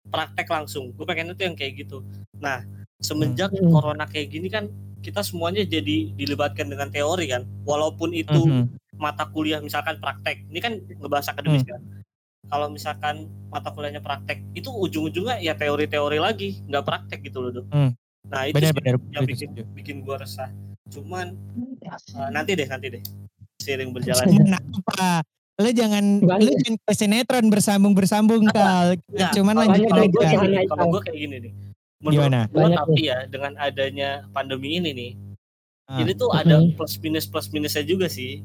praktek 0.10 0.46
langsung. 0.50 0.94
Gue 0.94 1.06
pengen 1.10 1.34
itu 1.34 1.42
yang 1.46 1.58
kayak 1.58 1.82
gitu. 1.86 2.06
Nah 2.38 2.62
semenjak 3.02 3.50
Hmm. 3.50 3.74
corona 3.74 4.06
kayak 4.06 4.30
gini 4.30 4.48
kan 4.50 4.70
kita 5.02 5.26
semuanya 5.26 5.66
jadi 5.66 6.14
dilibatkan 6.14 6.70
dengan 6.70 6.94
teori 6.94 7.26
kan. 7.26 7.42
Walaupun 7.66 8.14
itu 8.14 8.46
Mhm. 8.46 8.98
mata 9.02 9.26
kuliah 9.26 9.58
misalkan 9.58 9.98
praktek, 9.98 10.46
ini 10.46 10.62
kan 10.62 10.78
ngebahas 10.78 11.34
akademis 11.34 11.66
Hmm. 11.66 11.74
kan. 11.74 11.82
Kalau 12.52 12.68
misalkan 12.70 13.16
mata 13.50 13.74
kuliahnya 13.74 14.04
praktek, 14.04 14.46
itu 14.54 14.70
ujung-ujungnya 14.70 15.42
ya 15.42 15.58
teori-teori 15.58 16.22
lagi, 16.22 16.62
nggak 16.70 16.86
praktek 16.86 17.26
gitu 17.26 17.42
loh 17.42 17.50
dok. 17.50 17.66
Hmm. 17.74 17.98
Nah 18.28 18.46
itu 18.46 18.56
Benar 18.56 18.70
sih 18.70 18.78
benar. 18.78 18.96
yang 19.12 19.26
bikin 19.26 19.50
bikin 19.74 19.96
gua 20.02 20.22
resah. 20.22 20.50
Cuman 20.88 21.34
eh, 21.82 22.30
nanti 22.30 22.52
deh 22.54 22.68
nanti 22.68 22.88
deh 22.92 23.04
seiring 23.58 23.90
berjalan. 23.92 24.26
Cuman 24.28 24.54
apa? 24.58 25.26
Lu 25.62 25.70
jangan, 25.70 26.04
Banyak. 26.20 26.42
lu 26.42 26.52
jangan 26.58 26.76
ke 26.82 26.94
sinetron 26.96 27.46
bersambung 27.54 27.94
bersambung 27.94 28.42
kal. 28.50 28.98
Enggak, 28.98 29.30
Cuman 29.38 29.54
kalau 29.54 29.62
lanjutin 29.68 29.90
banyak 29.90 30.10
gua 30.10 30.22
aja. 30.22 30.26
yang 30.26 30.42
kayak 30.42 30.50
gini, 30.50 30.66
kalau 30.66 30.86
gue 30.90 31.02
kayak 31.02 31.18
nih. 31.22 31.54
Menurut 32.02 32.14
Gimana? 32.18 32.40
gua 32.50 32.58
Banyak 32.66 32.80
tapi 32.82 33.02
ya 33.06 33.18
dengan 33.30 33.52
adanya 33.62 34.10
pandemi 34.34 34.70
ini 34.76 34.90
nih, 34.92 35.12
Ah. 35.86 36.00
ini 36.02 36.12
tuh 36.16 36.32
ada 36.32 36.56
plus 36.72 36.96
minus 36.98 37.26
plus 37.28 37.52
minusnya 37.52 37.84
juga 37.84 38.08
sih. 38.08 38.42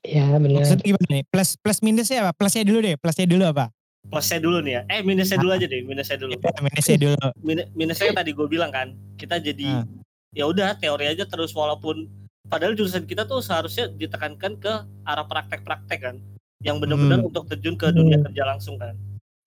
ya 0.00 0.30
benar 0.38 0.62
Maksudnya 0.62 0.84
gimana 0.86 1.08
nih? 1.10 1.24
Plus 1.26 1.50
plus 1.58 1.78
minusnya 1.82 2.18
apa? 2.22 2.32
Plusnya 2.32 2.62
dulu 2.62 2.78
deh. 2.80 2.94
Plusnya 2.96 3.26
dulu 3.26 3.44
apa? 3.44 3.68
Plusnya 4.08 4.40
dulu 4.40 4.58
nih 4.64 4.72
ya. 4.72 4.82
Eh 4.88 5.00
minusnya 5.04 5.36
dulu 5.36 5.52
aja 5.52 5.66
deh, 5.68 5.80
minusnya 5.84 6.16
dulu. 6.16 6.32
Ya, 6.40 6.50
minusnya 6.66 6.96
dulu. 6.96 7.26
Min- 7.44 7.68
minusnya 7.76 8.12
tadi 8.12 8.30
gue 8.32 8.46
bilang 8.48 8.72
kan, 8.72 8.96
kita 9.20 9.36
jadi 9.36 9.68
Ah. 9.68 9.84
ya 10.32 10.44
udah 10.48 10.76
teori 10.76 11.08
aja 11.08 11.28
terus 11.28 11.52
walaupun 11.52 12.08
padahal 12.48 12.72
jurusan 12.72 13.04
kita 13.04 13.28
tuh 13.28 13.44
seharusnya 13.44 13.92
ditekankan 13.92 14.56
ke 14.56 14.72
arah 15.04 15.26
praktek-praktek 15.28 15.98
kan, 16.00 16.16
yang 16.64 16.80
benar-benar 16.80 17.20
Hmm. 17.20 17.28
untuk 17.28 17.44
terjun 17.46 17.76
ke 17.76 17.92
dunia 17.92 18.16
Hmm. 18.16 18.26
kerja 18.32 18.42
langsung 18.48 18.80
kan. 18.80 18.96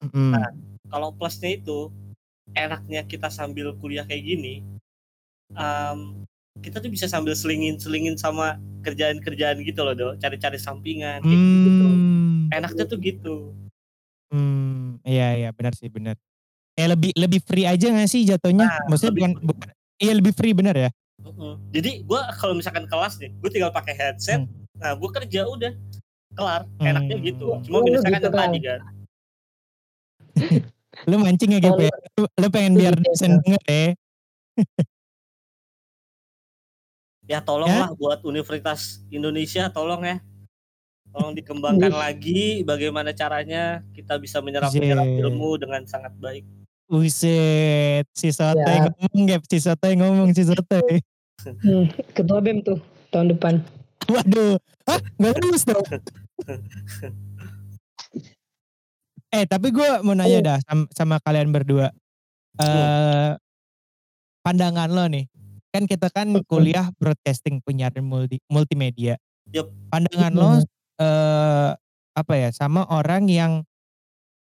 Mm-mm. 0.05 0.31
Nah. 0.37 0.49
Kalau 0.91 1.15
plusnya 1.15 1.55
itu 1.55 1.87
enaknya 2.51 3.07
kita 3.07 3.31
sambil 3.31 3.71
kuliah 3.79 4.03
kayak 4.03 4.27
gini, 4.27 4.59
em, 5.55 6.27
kita 6.59 6.77
tuh 6.77 6.91
bisa 6.91 7.07
sambil 7.07 7.31
selingin-selingin 7.31 8.19
sama 8.19 8.59
kerjaan-kerjaan 8.83 9.63
gitu 9.63 9.81
loh, 9.81 9.95
do, 9.95 10.07
cari-cari 10.19 10.59
sampingan 10.59 11.23
kayak 11.23 11.31
gitu. 11.39 11.87
Hmm. 11.87 12.51
Enaknya 12.51 12.83
tuh 12.85 12.99
gitu. 12.99 13.35
Hmm, 14.31 15.03
iya 15.03 15.35
iya 15.35 15.49
benar 15.51 15.75
sih 15.75 15.91
benar. 15.91 16.15
Kayak 16.71 16.95
lebih 16.95 17.11
lebih 17.19 17.39
free 17.43 17.67
aja 17.67 17.91
gak 17.91 18.07
sih 18.07 18.23
jatuhnya? 18.23 18.71
Nah, 18.71 18.87
Maksudnya 18.87 19.11
lebih 19.11 19.21
bukan, 19.21 19.31
free. 19.35 19.47
bukan 19.51 19.67
iya 20.01 20.13
lebih 20.15 20.33
free 20.33 20.55
benar 20.55 20.75
ya? 20.79 20.89
Mm-mm. 21.21 21.53
Jadi 21.69 22.01
gue 22.01 22.21
kalau 22.39 22.55
misalkan 22.57 22.87
kelas 22.87 23.19
nih, 23.21 23.29
gue 23.37 23.49
tinggal 23.51 23.69
pakai 23.69 23.93
headset, 23.93 24.41
nah 24.79 24.95
gue 24.97 25.09
kerja 25.11 25.45
udah 25.45 25.71
kelar, 26.33 26.63
enaknya 26.79 27.15
Hmm. 27.19 27.27
gitu. 27.27 27.45
Cuma 27.67 27.77
Oh, 27.77 27.83
minusnya 27.85 28.09
kan 28.09 28.17
gitu 28.17 28.25
yang 28.25 28.33
kan. 28.33 28.41
tadi 28.41 28.59
kan. 28.63 28.79
Lu 31.11 31.15
mancing 31.19 31.51
ya 31.53 31.59
Oh, 31.69 31.77
ya? 31.77 31.93
Lu, 32.17 32.25
lu 32.25 32.47
pengen 32.49 32.73
biar 32.79 32.93
ya, 32.95 33.03
dosen 33.03 33.31
denger 33.43 33.61
ya? 33.67 33.85
Ya 37.29 37.39
tolonglah 37.39 37.93
buat 37.95 38.19
Universitas 38.25 38.99
Indonesia, 39.07 39.69
tolong 39.69 40.01
ya. 40.03 40.17
Tolong 41.11 41.35
dikembangkan 41.35 41.91
lagi 41.91 42.63
bagaimana 42.63 43.11
caranya 43.11 43.83
kita 43.91 44.15
bisa 44.15 44.39
menyerap 44.39 44.71
menyerap 44.71 45.03
ilmu 45.03 45.59
dengan 45.59 45.83
sangat 45.83 46.15
baik. 46.15 46.47
Buset, 46.87 48.03
si 48.11 48.31
Sotoy 48.31 48.67
Ya. 48.77 48.87
ngomong 48.89 49.23
Gap, 49.25 49.43
si 49.47 49.57
Sotoy 49.59 49.93
ngomong 49.95 50.31
si 50.31 50.43
Sotoy. 50.43 50.99
Hmm, 51.41 51.89
ketua 52.13 52.37
BEM 52.37 52.61
tuh 52.61 52.77
tahun 53.09 53.33
depan. 53.33 53.65
Waduh, 54.05 54.61
hah 54.85 55.01
gak 55.17 55.33
lulus 55.41 55.65
dong? 55.65 55.81
eh 59.33 59.49
tapi 59.49 59.73
gue 59.73 59.89
mau 60.05 60.13
nanya 60.13 60.37
Oh. 60.37 60.45
dah 60.45 60.57
sama, 60.61 60.83
sama 60.93 61.15
kalian 61.17 61.49
berdua. 61.49 61.89
eh 62.61 63.33
pandangan 64.45 64.85
lo 64.91 65.09
nih, 65.09 65.25
kan 65.73 65.89
kita 65.89 66.13
kan 66.13 66.29
kuliah 66.45 66.93
broadcasting 67.01 67.57
penyiaran 67.65 68.05
multi, 68.05 68.37
multimedia. 68.45 69.17
Yup. 69.49 69.73
Pandangan 69.89 70.33
lo 70.37 70.49
eh 71.01 71.71
apa 72.13 72.33
ya 72.37 72.49
sama 72.53 72.85
orang 72.85 73.25
yang 73.25 73.51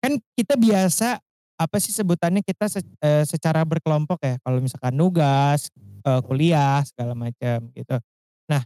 kan 0.03 0.19
kita 0.35 0.59
biasa 0.59 1.21
apa 1.55 1.77
sih 1.79 1.95
sebutannya 1.95 2.43
kita 2.43 2.67
se- 2.67 2.83
eh, 2.99 3.23
secara 3.23 3.63
berkelompok 3.63 4.19
ya 4.19 4.35
kalau 4.43 4.59
misalkan 4.59 4.91
nugas 4.93 5.71
eh, 6.03 6.21
kuliah 6.27 6.83
segala 6.83 7.15
macam 7.15 7.71
gitu 7.71 7.95
nah 8.43 8.59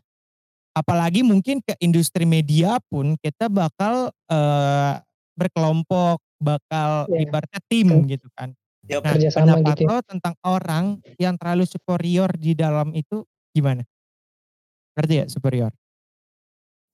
apalagi 0.74 1.22
mungkin 1.22 1.62
ke 1.62 1.78
industri 1.78 2.26
media 2.26 2.82
pun 2.90 3.14
kita 3.22 3.52
bakal 3.52 4.10
eh, 4.32 4.94
berkelompok 5.38 6.18
bakal 6.42 7.06
Iya. 7.12 7.30
ibaratnya 7.30 7.62
tim 7.70 7.88
Hmm. 7.92 8.10
gitu 8.10 8.26
kan 8.34 8.50
Yup. 8.88 9.04
nah 9.04 9.14
Kerjasama 9.14 9.46
pendapat 9.62 9.76
gitu 9.76 9.82
ya. 9.84 9.90
lo 9.90 9.98
tentang 10.02 10.36
orang 10.42 10.86
yang 11.20 11.36
terlalu 11.38 11.66
superior 11.68 12.30
di 12.34 12.58
dalam 12.58 12.96
itu 12.96 13.22
gimana 13.54 13.84
ngerti 14.98 15.14
ya 15.14 15.26
superior 15.30 15.70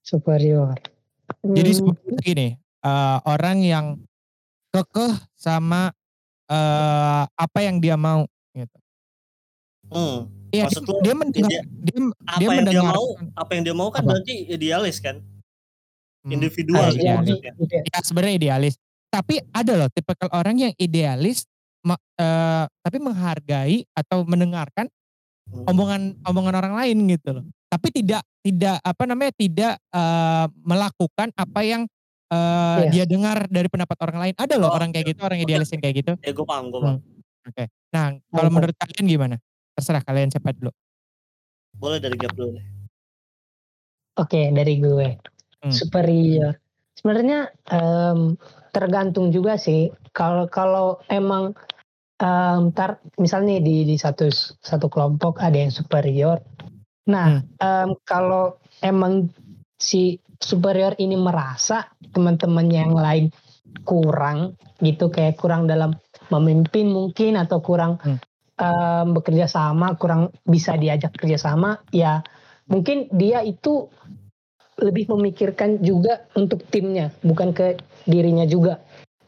superior. 0.04 0.76
Jadi 1.42 1.72
Hmm, 1.72 1.80
sebetulnya 1.80 2.22
gini, 2.22 2.48
eh, 2.60 3.18
orang 3.26 3.58
yang 3.64 3.86
kekeh 4.70 5.16
sama 5.34 5.90
eh, 6.52 7.24
apa 7.26 7.60
yang 7.64 7.80
dia 7.80 7.96
mau 7.96 8.28
gitu. 8.54 8.78
Hmm. 9.90 10.28
Iya, 10.54 10.70
Maksud 10.70 10.84
dia, 10.86 11.00
dia 11.02 11.14
mendengar, 11.18 11.50
ide- 11.50 11.66
dia, 11.82 11.98
apa 12.30 12.38
dia 12.38 12.48
yang 12.52 12.66
dia 12.68 12.84
mau 12.84 13.06
apa 13.34 13.52
yang 13.58 13.64
dia 13.66 13.76
mau 13.76 13.90
kan 13.90 14.04
Apa? 14.06 14.10
berarti 14.20 14.36
idealis 14.52 15.00
kan 15.02 15.24
Hmm, 16.24 16.40
individual 16.40 16.88
ah, 16.88 16.92
gitu 16.96 17.04
idealis. 17.04 17.30
gitu 17.36 17.44
ya. 17.74 17.84
Ya 17.84 18.00
sebenarnya 18.00 18.36
idealis. 18.38 18.74
Tapi 19.12 19.44
ada 19.52 19.74
loh 19.76 19.90
tipikal 19.92 20.30
orang 20.32 20.56
yang 20.56 20.74
idealis, 20.80 21.44
ma- 21.84 22.00
eh, 22.16 22.66
tapi 22.80 22.98
menghargai 23.00 23.84
atau 23.92 24.24
mendengarkan. 24.24 24.88
Omongan 25.52 26.16
omongan 26.24 26.56
orang 26.56 26.74
lain 26.76 26.98
gitu 27.10 27.30
loh. 27.34 27.46
Tapi 27.68 27.88
tidak 27.90 28.22
tidak 28.40 28.78
apa 28.80 29.04
namanya 29.04 29.32
tidak 29.34 29.74
eh, 29.90 30.46
melakukan 30.62 31.30
apa 31.34 31.60
yang 31.62 31.84
eh, 32.30 32.80
Iya. 32.84 32.90
dia 32.90 33.06
dengar 33.06 33.46
dari 33.48 33.68
pendapat 33.68 33.98
orang 34.02 34.18
lain. 34.20 34.34
Ada 34.36 34.56
loh 34.58 34.70
Oh, 34.70 34.76
orang 34.76 34.90
kayak 34.90 35.14
gitu, 35.14 35.22
orang 35.22 35.38
oke. 35.38 35.46
idealis 35.46 35.70
yang 35.70 35.82
kayak 35.82 35.96
gitu. 36.02 36.12
ya 36.18 36.32
gue 36.32 36.46
paham 36.46 36.70
gue 36.70 36.80
Hmm. 36.80 36.98
paham 36.98 37.12
Oke. 37.44 37.64
Nah, 37.92 38.06
kalau 38.32 38.48
Mantap. 38.48 38.56
menurut 38.56 38.76
kalian 38.78 39.06
gimana? 39.06 39.36
Terserah 39.74 40.02
kalian 40.02 40.30
siapa 40.30 40.50
dulu. 40.52 40.72
boleh 41.74 41.98
dari 41.98 42.14
gap 42.16 42.32
dulu 42.32 42.54
deh 42.54 42.66
Oke 44.16 44.50
dari 44.50 44.78
gue 44.78 45.10
Hmm. 45.60 45.72
superior. 45.72 46.54
Sebenarnya 46.94 47.50
em, 47.66 48.38
tergantung 48.70 49.30
juga 49.30 49.56
sih. 49.56 49.88
Kalau 50.12 50.46
kalau 50.46 51.02
emang 51.08 51.58
em, 52.20 52.70
ntar 52.74 53.02
misalnya 53.18 53.62
di 53.62 53.88
di 53.88 53.96
satu 53.98 54.30
satu 54.62 54.88
kelompok 54.90 55.40
ada 55.42 55.58
yang 55.58 55.74
superior. 55.74 56.42
Nah 57.10 57.42
em, 57.42 57.90
kalau 58.06 58.58
emang 58.84 59.30
si 59.80 60.20
superior 60.40 60.96
ini 61.00 61.16
merasa 61.16 61.88
teman-teman 62.12 62.68
yang 62.68 62.92
lain 62.94 63.32
kurang 63.88 64.60
gitu 64.84 65.10
kayak 65.10 65.40
kurang 65.40 65.66
dalam 65.66 65.96
memimpin 66.30 66.92
mungkin 66.92 67.40
atau 67.40 67.60
kurang 67.64 68.00
Hmm. 68.04 68.20
em, 68.60 69.08
bekerja 69.18 69.50
sama, 69.50 69.98
kurang 69.98 70.30
bisa 70.46 70.78
diajak 70.78 71.16
kerja 71.18 71.42
sama, 71.42 71.82
ya 71.90 72.22
mungkin 72.70 73.10
dia 73.12 73.42
itu 73.42 73.90
lebih 74.78 75.10
memikirkan 75.10 75.82
juga 75.82 76.26
untuk 76.34 76.66
timnya, 76.70 77.14
bukan 77.22 77.54
ke 77.54 77.78
dirinya 78.10 78.46
juga. 78.46 78.82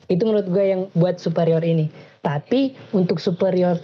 Itu 0.06 0.30
menurut 0.30 0.48
gue 0.50 0.66
yang 0.66 0.82
buat 0.94 1.18
superior 1.18 1.62
ini. 1.66 1.90
Tapi 2.26 2.74
untuk 2.98 3.22
superior 3.22 3.78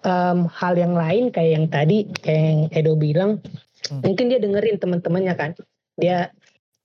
em, 0.00 0.48
hal 0.48 0.74
yang 0.80 0.96
lain 0.96 1.28
kayak 1.28 1.50
yang 1.60 1.66
tadi, 1.68 2.08
kayak 2.24 2.40
yang 2.40 2.62
Edo 2.72 2.96
bilang, 2.96 3.44
Hmm. 3.92 4.00
mungkin 4.00 4.32
dia 4.32 4.40
dengerin 4.40 4.80
teman-temannya 4.80 5.34
kan, 5.36 5.50
dia 6.00 6.32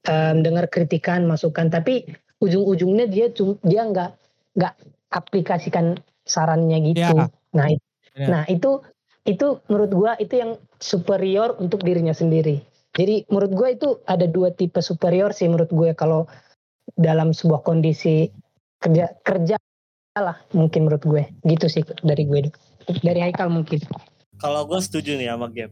em, 0.03 0.43
dengar 0.43 0.67
kritikan, 0.67 1.23
masukan, 1.23 1.71
tapi 1.71 2.03
ujung-ujungnya 2.43 3.07
dia 3.07 3.31
dia 3.63 3.81
nggak 3.87 4.11
nggak 4.59 4.73
aplikasikan 5.15 5.95
sarannya 6.27 6.91
gitu. 6.91 7.15
Ya. 7.15 7.31
Nah, 7.55 7.67
it- 7.71 7.83
Ya. 8.19 8.27
nah 8.27 8.43
itu 8.51 8.83
itu 9.23 9.63
menurut 9.71 9.91
gua 9.95 10.11
itu 10.19 10.35
yang 10.35 10.59
superior 10.79 11.55
untuk 11.63 11.83
dirinya 11.83 12.11
sendiri. 12.11 12.59
Jadi 12.97 13.29
menurut 13.29 13.51
gue 13.53 13.69
itu 13.79 13.89
ada 14.09 14.25
dua 14.25 14.49
tipe 14.49 14.81
superior 14.81 15.31
sih 15.31 15.45
menurut 15.45 15.69
gue 15.69 15.93
kalau 15.93 16.25
dalam 16.97 17.31
sebuah 17.31 17.61
kondisi 17.61 18.33
kerja 18.81 19.13
kerja 19.21 19.55
lah 20.21 20.37
mungkin 20.53 20.85
menurut 20.85 21.03
gue. 21.03 21.23
Gitu 21.47 21.65
sih 21.71 21.83
dari 22.03 22.23
gue. 22.27 22.51
Dari 23.01 23.19
Haikal 23.23 23.49
mungkin. 23.51 23.79
Kalau 24.39 24.63
gue 24.67 24.79
setuju 24.79 25.19
nih 25.19 25.31
sama 25.31 25.47
gap. 25.51 25.71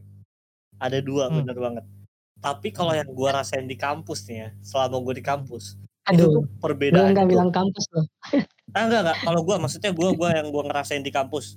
Ada 0.78 0.98
dua 1.00 1.28
Hmm. 1.28 1.42
bener 1.42 1.56
banget. 1.56 1.84
Tapi 2.38 2.68
kalau 2.70 2.94
yang 2.94 3.10
gue 3.10 3.28
rasain 3.34 3.66
di 3.66 3.74
kampus 3.74 4.28
nih 4.30 4.36
ya 4.46 4.48
selama 4.62 5.02
gue 5.02 5.18
di 5.18 5.24
kampus 5.26 5.74
itu 6.08 6.24
aduh. 6.24 6.40
gue 6.40 6.60
perbedaan 6.64 7.12
nggak 7.12 7.26
itu 7.28 7.32
bilang 7.36 7.50
kampus 7.52 7.84
loh. 7.92 8.06
Ah, 8.76 8.84
enggak 8.84 9.00
enggak 9.00 9.18
kalau 9.24 9.40
gue 9.48 9.56
maksudnya 9.56 9.90
gue 9.96 10.08
gua 10.12 10.28
yang 10.36 10.52
gue 10.52 10.62
ngerasain 10.68 11.00
di 11.00 11.08
kampus. 11.08 11.56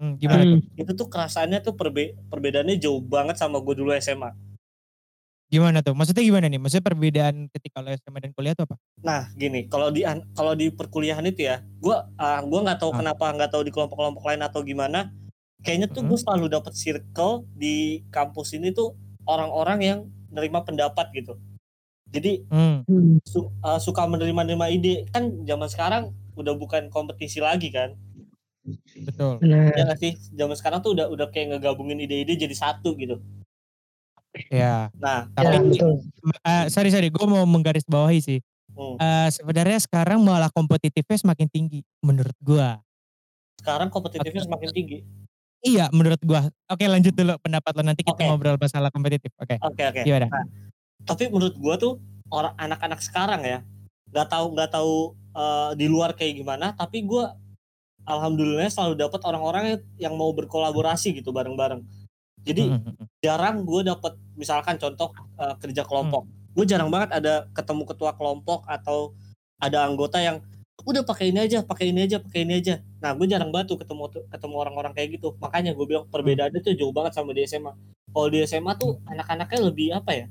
Hmm, 0.00 0.16
gimana 0.16 0.40
tuh? 0.44 0.60
Hmm, 0.64 0.80
itu 0.80 0.92
tuh 0.96 1.08
kerasaannya 1.12 1.60
tuh 1.60 1.76
perbe 1.76 2.16
perbedaannya 2.32 2.80
jauh 2.80 3.04
banget 3.04 3.36
sama 3.36 3.60
gue 3.60 3.76
dulu 3.76 3.92
SMA 3.96 4.32
Gimana 5.46 5.78
tuh? 5.78 5.94
Maksudnya 5.94 6.26
gimana 6.26 6.50
nih? 6.50 6.58
Maksudnya 6.58 6.84
perbedaan 6.84 7.46
ketika 7.54 7.78
lo 7.78 7.94
SMA 7.94 8.18
dan 8.18 8.34
kuliah 8.34 8.54
tuh 8.58 8.66
apa? 8.66 8.76
Nah, 8.98 9.30
gini, 9.32 9.70
kalau 9.70 9.94
di 9.94 10.02
kalau 10.34 10.58
di 10.58 10.74
perkuliahan 10.74 11.22
itu 11.22 11.46
ya, 11.46 11.62
gua 11.78 12.10
ah, 12.18 12.42
gua 12.42 12.66
nggak 12.66 12.82
tahu 12.82 12.90
Ah. 12.90 12.98
kenapa 12.98 13.24
nggak 13.30 13.50
tahu 13.54 13.62
di 13.62 13.70
kelompok-kelompok 13.70 14.26
lain 14.26 14.42
atau 14.42 14.60
gimana. 14.60 15.14
Kayaknya 15.62 15.88
tuh 15.90 16.02
Mhm. 16.02 16.08
gue 16.12 16.18
selalu 16.20 16.46
dapet 16.46 16.72
circle 16.74 17.42
di 17.54 18.04
kampus 18.10 18.54
ini 18.54 18.70
tuh 18.70 18.94
orang-orang 19.24 19.78
yang 19.82 19.98
nerima 20.30 20.62
pendapat 20.62 21.10
gitu. 21.10 21.34
Jadi 22.06 22.46
Hmm, 22.46 22.86
hmm, 22.86 23.18
su- 23.26 23.50
ah, 23.62 23.78
suka 23.78 24.06
menerima-nerima 24.06 24.66
ide. 24.70 25.06
Kan 25.10 25.42
zaman 25.42 25.66
sekarang 25.66 26.02
udah 26.34 26.54
bukan 26.54 26.86
kompetisi 26.90 27.38
lagi 27.38 27.70
kan. 27.70 27.94
betul. 28.98 29.38
Ya 29.42 29.70
nggak 29.86 29.98
sih? 29.98 30.12
Zaman 30.34 30.54
sekarang 30.54 30.82
tuh 30.82 30.94
udah 30.94 31.06
udah 31.06 31.30
kayak 31.30 31.54
ngegabungin 31.54 32.02
ide-ide 32.02 32.34
jadi 32.36 32.54
satu 32.54 32.94
gitu. 32.94 33.18
Ya. 34.52 34.92
Nah, 34.96 35.28
Tapi 35.32 35.46
ya 35.48 35.60
betul 35.62 35.92
eh, 36.44 36.64
sorry 36.68 36.90
sorry, 36.92 37.08
gue 37.08 37.26
mau 37.26 37.42
menggaris 37.48 37.86
bawahi 37.88 38.20
sih. 38.20 38.38
hmm, 38.76 38.96
Eh, 39.00 39.28
sebenarnya 39.32 39.78
sekarang 39.82 40.20
malah 40.20 40.52
kompetitifnya 40.52 41.16
semakin 41.16 41.48
tinggi 41.48 41.80
menurut 42.04 42.36
gua. 42.42 42.80
sekarang 43.56 43.90
kompetitifnya 43.90 44.46
semakin 44.46 44.70
tinggi. 44.70 44.98
Iya, 45.58 45.90
menurut 45.90 46.22
gua. 46.22 46.46
Oke, 46.70 46.86
lanjut 46.86 47.10
dulu 47.10 47.34
pendapat 47.42 47.72
lo 47.74 47.82
nanti 47.82 48.06
kita 48.06 48.14
Oke. 48.14 48.28
ngobrol 48.30 48.54
masalah 48.54 48.94
kompetitif. 48.94 49.34
Oke. 49.42 49.58
Oke 49.58 49.82
oke. 49.82 50.00
Gimana? 50.06 50.30
Nah, 50.30 50.46
tapi 51.02 51.26
menurut 51.26 51.58
gua 51.58 51.74
tuh 51.74 51.98
orang 52.30 52.54
anak-anak 52.54 53.00
sekarang 53.02 53.42
ya 53.42 53.58
nggak 54.10 54.28
tahu 54.30 54.46
nggak 54.54 54.70
tahu 54.70 54.94
eh, 55.34 55.70
di 55.74 55.86
luar 55.90 56.14
kayak 56.14 56.40
gimana 56.42 56.72
tapi 56.74 57.02
gua 57.02 57.34
alhamdulillah 58.06 58.70
selalu 58.70 58.94
dapat 59.02 59.20
orang-orang 59.26 59.82
yang 59.98 60.14
mau 60.14 60.30
berkolaborasi 60.30 61.18
gitu 61.18 61.34
bareng-bareng 61.34 61.82
jadi 62.46 62.78
jarang 63.18 63.66
gue 63.66 63.82
dapat 63.82 64.14
misalkan 64.38 64.78
contoh 64.78 65.10
eh, 65.34 65.54
kerja 65.58 65.82
kelompok. 65.82 66.30
Gue 66.54 66.64
jarang 66.64 66.88
banget 66.94 67.18
ada 67.18 67.50
ketemu 67.50 67.82
ketua 67.90 68.14
kelompok 68.14 68.62
atau 68.70 69.12
ada 69.58 69.82
anggota 69.82 70.22
yang 70.22 70.38
udah 70.86 71.02
pakai 71.02 71.34
ini 71.34 71.42
aja 71.42 71.66
pakai 71.66 71.90
ini 71.90 72.06
aja 72.06 72.22
pakai 72.22 72.46
ini 72.46 72.62
aja. 72.62 72.78
Nah 73.02 73.18
gue 73.18 73.26
jarang 73.26 73.50
banget 73.50 73.74
tuh 73.74 73.78
ketemu 73.82 74.30
ketemu 74.30 74.54
orang-orang 74.62 74.92
kayak 74.94 75.18
gitu. 75.18 75.34
Makanya 75.42 75.74
gue 75.74 75.86
bilang 75.90 76.06
perbedaannya 76.06 76.62
tuh 76.62 76.78
jauh 76.78 76.94
banget 76.94 77.18
sama 77.18 77.34
di 77.34 77.42
SMA 77.50 77.74
kalau 78.14 78.28
di 78.30 78.38
SMA 78.46 78.72
tuh 78.78 79.02
anak-anaknya 79.10 79.60
lebih 79.60 79.88
apa 79.92 80.10
ya 80.14 80.26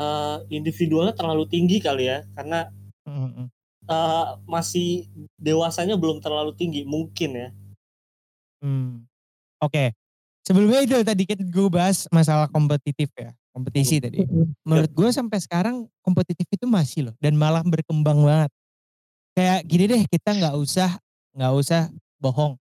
eh, 0.00 0.36
individualnya 0.50 1.14
terlalu 1.14 1.44
tinggi 1.46 1.78
kali 1.78 2.08
ya 2.08 2.24
karena 2.32 2.72
eh, 3.84 4.26
masih 4.48 5.06
dewasanya 5.36 6.00
belum 6.00 6.24
terlalu 6.24 6.56
tinggi 6.56 6.88
mungkin 6.88 7.30
ya. 7.36 7.48
Hmm. 8.64 9.04
Oke. 9.60 9.92
Sebelumnya 10.44 10.84
itu 10.84 11.00
tadi 11.00 11.24
kita 11.24 11.40
gue 11.40 11.68
bahas 11.72 12.04
masalah 12.12 12.52
kompetitif 12.52 13.08
ya, 13.16 13.32
kompetisi 13.56 13.96
tadi. 13.96 14.28
Menurut 14.60 14.92
gue 14.92 15.08
sampai 15.08 15.40
sekarang 15.40 15.88
kompetitif 16.04 16.44
itu 16.52 16.68
masih 16.68 17.08
loh 17.08 17.14
dan 17.16 17.32
malah 17.32 17.64
berkembang 17.64 18.20
banget. 18.20 18.52
Kayak 19.32 19.60
gini 19.64 19.84
deh 19.88 20.02
kita 20.04 20.30
nggak 20.36 20.54
usah 20.60 21.00
nggak 21.32 21.52
usah 21.56 21.88
bohong. 22.20 22.60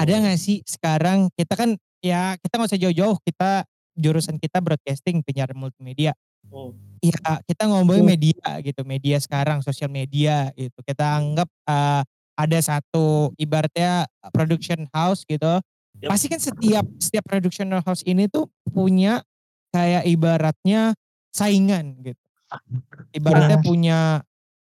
Ada 0.00 0.16
nggak 0.16 0.38
sih 0.40 0.64
sekarang 0.64 1.28
kita 1.36 1.54
kan 1.60 1.76
ya 2.00 2.40
kita 2.40 2.56
nggak 2.56 2.70
usah 2.72 2.80
jauh-jauh 2.80 3.16
kita 3.20 3.68
jurusan 4.00 4.40
kita 4.40 4.64
broadcasting 4.64 5.20
penyiaran 5.20 5.60
multimedia. 5.60 6.16
Hmm. 6.48 6.72
Iya 7.04 7.44
kita 7.44 7.68
ngomongin 7.68 8.08
Hmm. 8.08 8.12
media 8.16 8.48
gitu 8.64 8.80
media 8.88 9.20
sekarang 9.20 9.60
sosial 9.60 9.92
media 9.92 10.48
gitu 10.56 10.80
kita 10.88 11.20
anggap 11.20 11.52
eh, 11.68 12.02
ada 12.40 12.58
satu 12.64 13.36
ibaratnya 13.36 14.08
production 14.32 14.88
house 14.96 15.28
gitu. 15.28 15.60
Yep. 15.96 16.08
Pasti 16.08 16.26
kan 16.26 16.40
setiap 16.40 16.86
setiap 16.96 17.24
production 17.26 17.68
house 17.76 18.02
ini 18.04 18.24
tuh 18.26 18.46
punya 18.64 19.20
kayak 19.68 20.06
ibaratnya 20.06 20.94
saingan 21.28 21.98
gitu. 22.00 22.20
Ibaratnya 23.12 23.58
Nah. 23.58 23.64
punya 23.64 23.98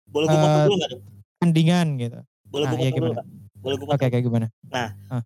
Boleh 0.07 0.25
gue 0.25 0.37
potong 0.37 0.55
Eh, 0.55 0.65
dulu 0.65 0.77
dong? 0.87 1.01
tandingan 1.37 1.87
gitu. 1.97 2.19
Boleh 2.47 2.65
nah, 2.65 2.71
gue 2.71 2.77
potong 2.77 2.87
dulu 2.87 2.95
gimana? 2.95 3.13
nggak? 3.13 3.27
Boleh 3.57 3.75
gue 3.75 3.83
Oke 3.83 3.91
potong. 3.91 4.09
kayak 4.09 4.23
gimana? 4.23 4.47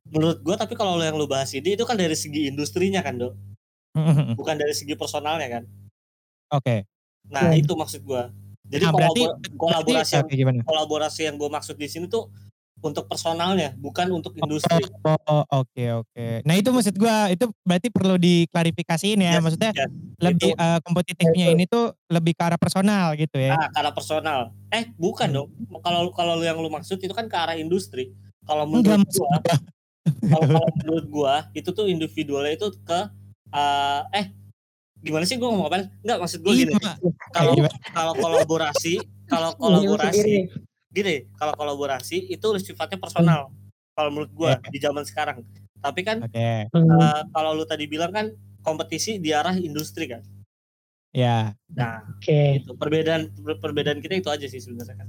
Menurut 0.05 0.37
gue 0.41 0.55
tapi 0.57 0.73
kalau 0.73 0.93
lo 0.95 1.03
yang 1.03 1.15
lu 1.15 1.27
bahas 1.27 1.51
ini 1.51 1.69
itu 1.71 1.83
kan 1.83 1.95
dari 1.95 2.15
segi 2.15 2.47
industrinya 2.47 2.99
kan 2.99 3.15
dok, 3.15 3.33
bukan 4.33 4.55
dari 4.57 4.73
segi 4.73 4.95
personalnya 4.95 5.47
kan. 5.51 5.63
Oke. 6.49 6.87
Nah 7.27 7.47
Hmm. 7.47 7.61
itu 7.61 7.71
maksud 7.71 8.01
gue. 8.01 8.23
Jadi 8.65 8.83
Nah, 8.83 8.93
berarti 8.93 9.21
kolabor- 9.21 9.55
kolaborasi 9.55 10.11
yang 10.13 10.25
oke 10.25 10.33
gimana? 10.33 10.59
kolaborasi 10.63 11.21
yang 11.23 11.35
gue 11.35 11.49
maksud 11.51 11.75
di 11.75 11.87
sini 11.87 12.07
tuh 12.07 12.31
untuk 12.81 13.05
personalnya, 13.05 13.77
bukan 13.77 14.09
untuk 14.09 14.33
industri. 14.33 14.81
Oh, 15.05 15.45
oke 15.45 15.85
oke. 16.01 16.25
Nah, 16.43 16.57
itu 16.57 16.69
maksud 16.73 16.97
gua 16.97 17.29
itu 17.29 17.45
berarti 17.61 17.87
perlu 17.93 18.17
diklarifikasiin 18.17 19.21
ya. 19.21 19.37
Yes, 19.37 19.41
Maksudnya 19.45 19.71
yes. 19.77 19.89
lebih 20.17 20.51
Itu. 20.57 20.61
eh, 20.65 20.79
kompetitifnya 20.81 21.45
ini 21.53 21.63
tuh 21.69 21.93
lebih 22.09 22.33
ke 22.33 22.41
arah 22.41 22.57
personal 22.57 23.13
gitu 23.13 23.37
ya. 23.37 23.53
Nah, 23.53 23.69
karena 23.69 23.91
personal. 23.93 24.39
Eh, 24.73 24.89
bukan 24.97 25.29
Hmm. 25.29 25.37
dong. 25.45 25.49
Kalau 25.85 26.09
kalau 26.11 26.33
lu 26.41 26.43
yang 26.43 26.57
lu 26.57 26.73
maksud 26.73 26.97
itu 26.97 27.13
kan 27.13 27.29
ke 27.29 27.37
arah 27.37 27.55
industri. 27.55 28.09
Kalau 28.49 28.65
menurut 28.65 29.05
gua, 29.13 29.37
gua. 29.37 29.57
kalau 30.33 30.67
menurut 30.81 31.05
gua 31.07 31.35
itu 31.53 31.69
tuh 31.69 31.85
individualnya 31.85 32.57
itu 32.57 32.67
ke 32.81 32.99
eh, 33.53 34.01
eh 34.17 34.25
gimana 35.01 35.29
sih 35.29 35.37
gua 35.37 35.53
ngomong 35.53 35.69
apa? 35.69 35.85
Enggak, 36.01 36.17
maksud 36.17 36.39
gua 36.41 36.53
gini. 36.57 36.73
Iya, 36.73 36.93
Kalau 37.29 37.53
gimana? 37.53 37.77
kalau 37.93 38.13
kolaborasi, 38.17 38.93
kalau 39.29 39.49
sendiri. 39.53 39.61
kolaborasi 39.61 40.33
gini, 40.91 41.25
kalau 41.35 41.55
kolaborasi 41.55 42.27
itu 42.27 42.47
sifatnya 42.59 42.99
personal. 42.99 43.49
Kalau 43.91 44.09
menurut 44.11 44.31
gua 44.31 44.55
Iya. 44.55 44.69
di 44.69 44.79
zaman 44.79 45.03
sekarang. 45.03 45.43
Tapi 45.81 45.99
kan 46.01 46.23
Oke. 46.23 46.67
Hmm. 46.69 46.87
eh, 46.91 47.21
kalau 47.31 47.51
lu 47.51 47.65
tadi 47.65 47.87
bilang 47.87 48.11
kan 48.11 48.31
kompetisi 48.61 49.17
di 49.17 49.33
arah 49.33 49.55
industri 49.55 50.05
kan. 50.05 50.21
Ya, 51.11 51.59
Nah, 51.75 52.07
Oke. 52.15 52.63
itu 52.63 52.71
perbedaan 52.71 53.27
per- 53.35 53.59
perbedaan 53.59 53.99
kita 53.99 54.15
itu 54.15 54.29
aja 54.31 54.47
sih 54.47 54.63
sebenarnya 54.63 55.03
kan. 55.03 55.07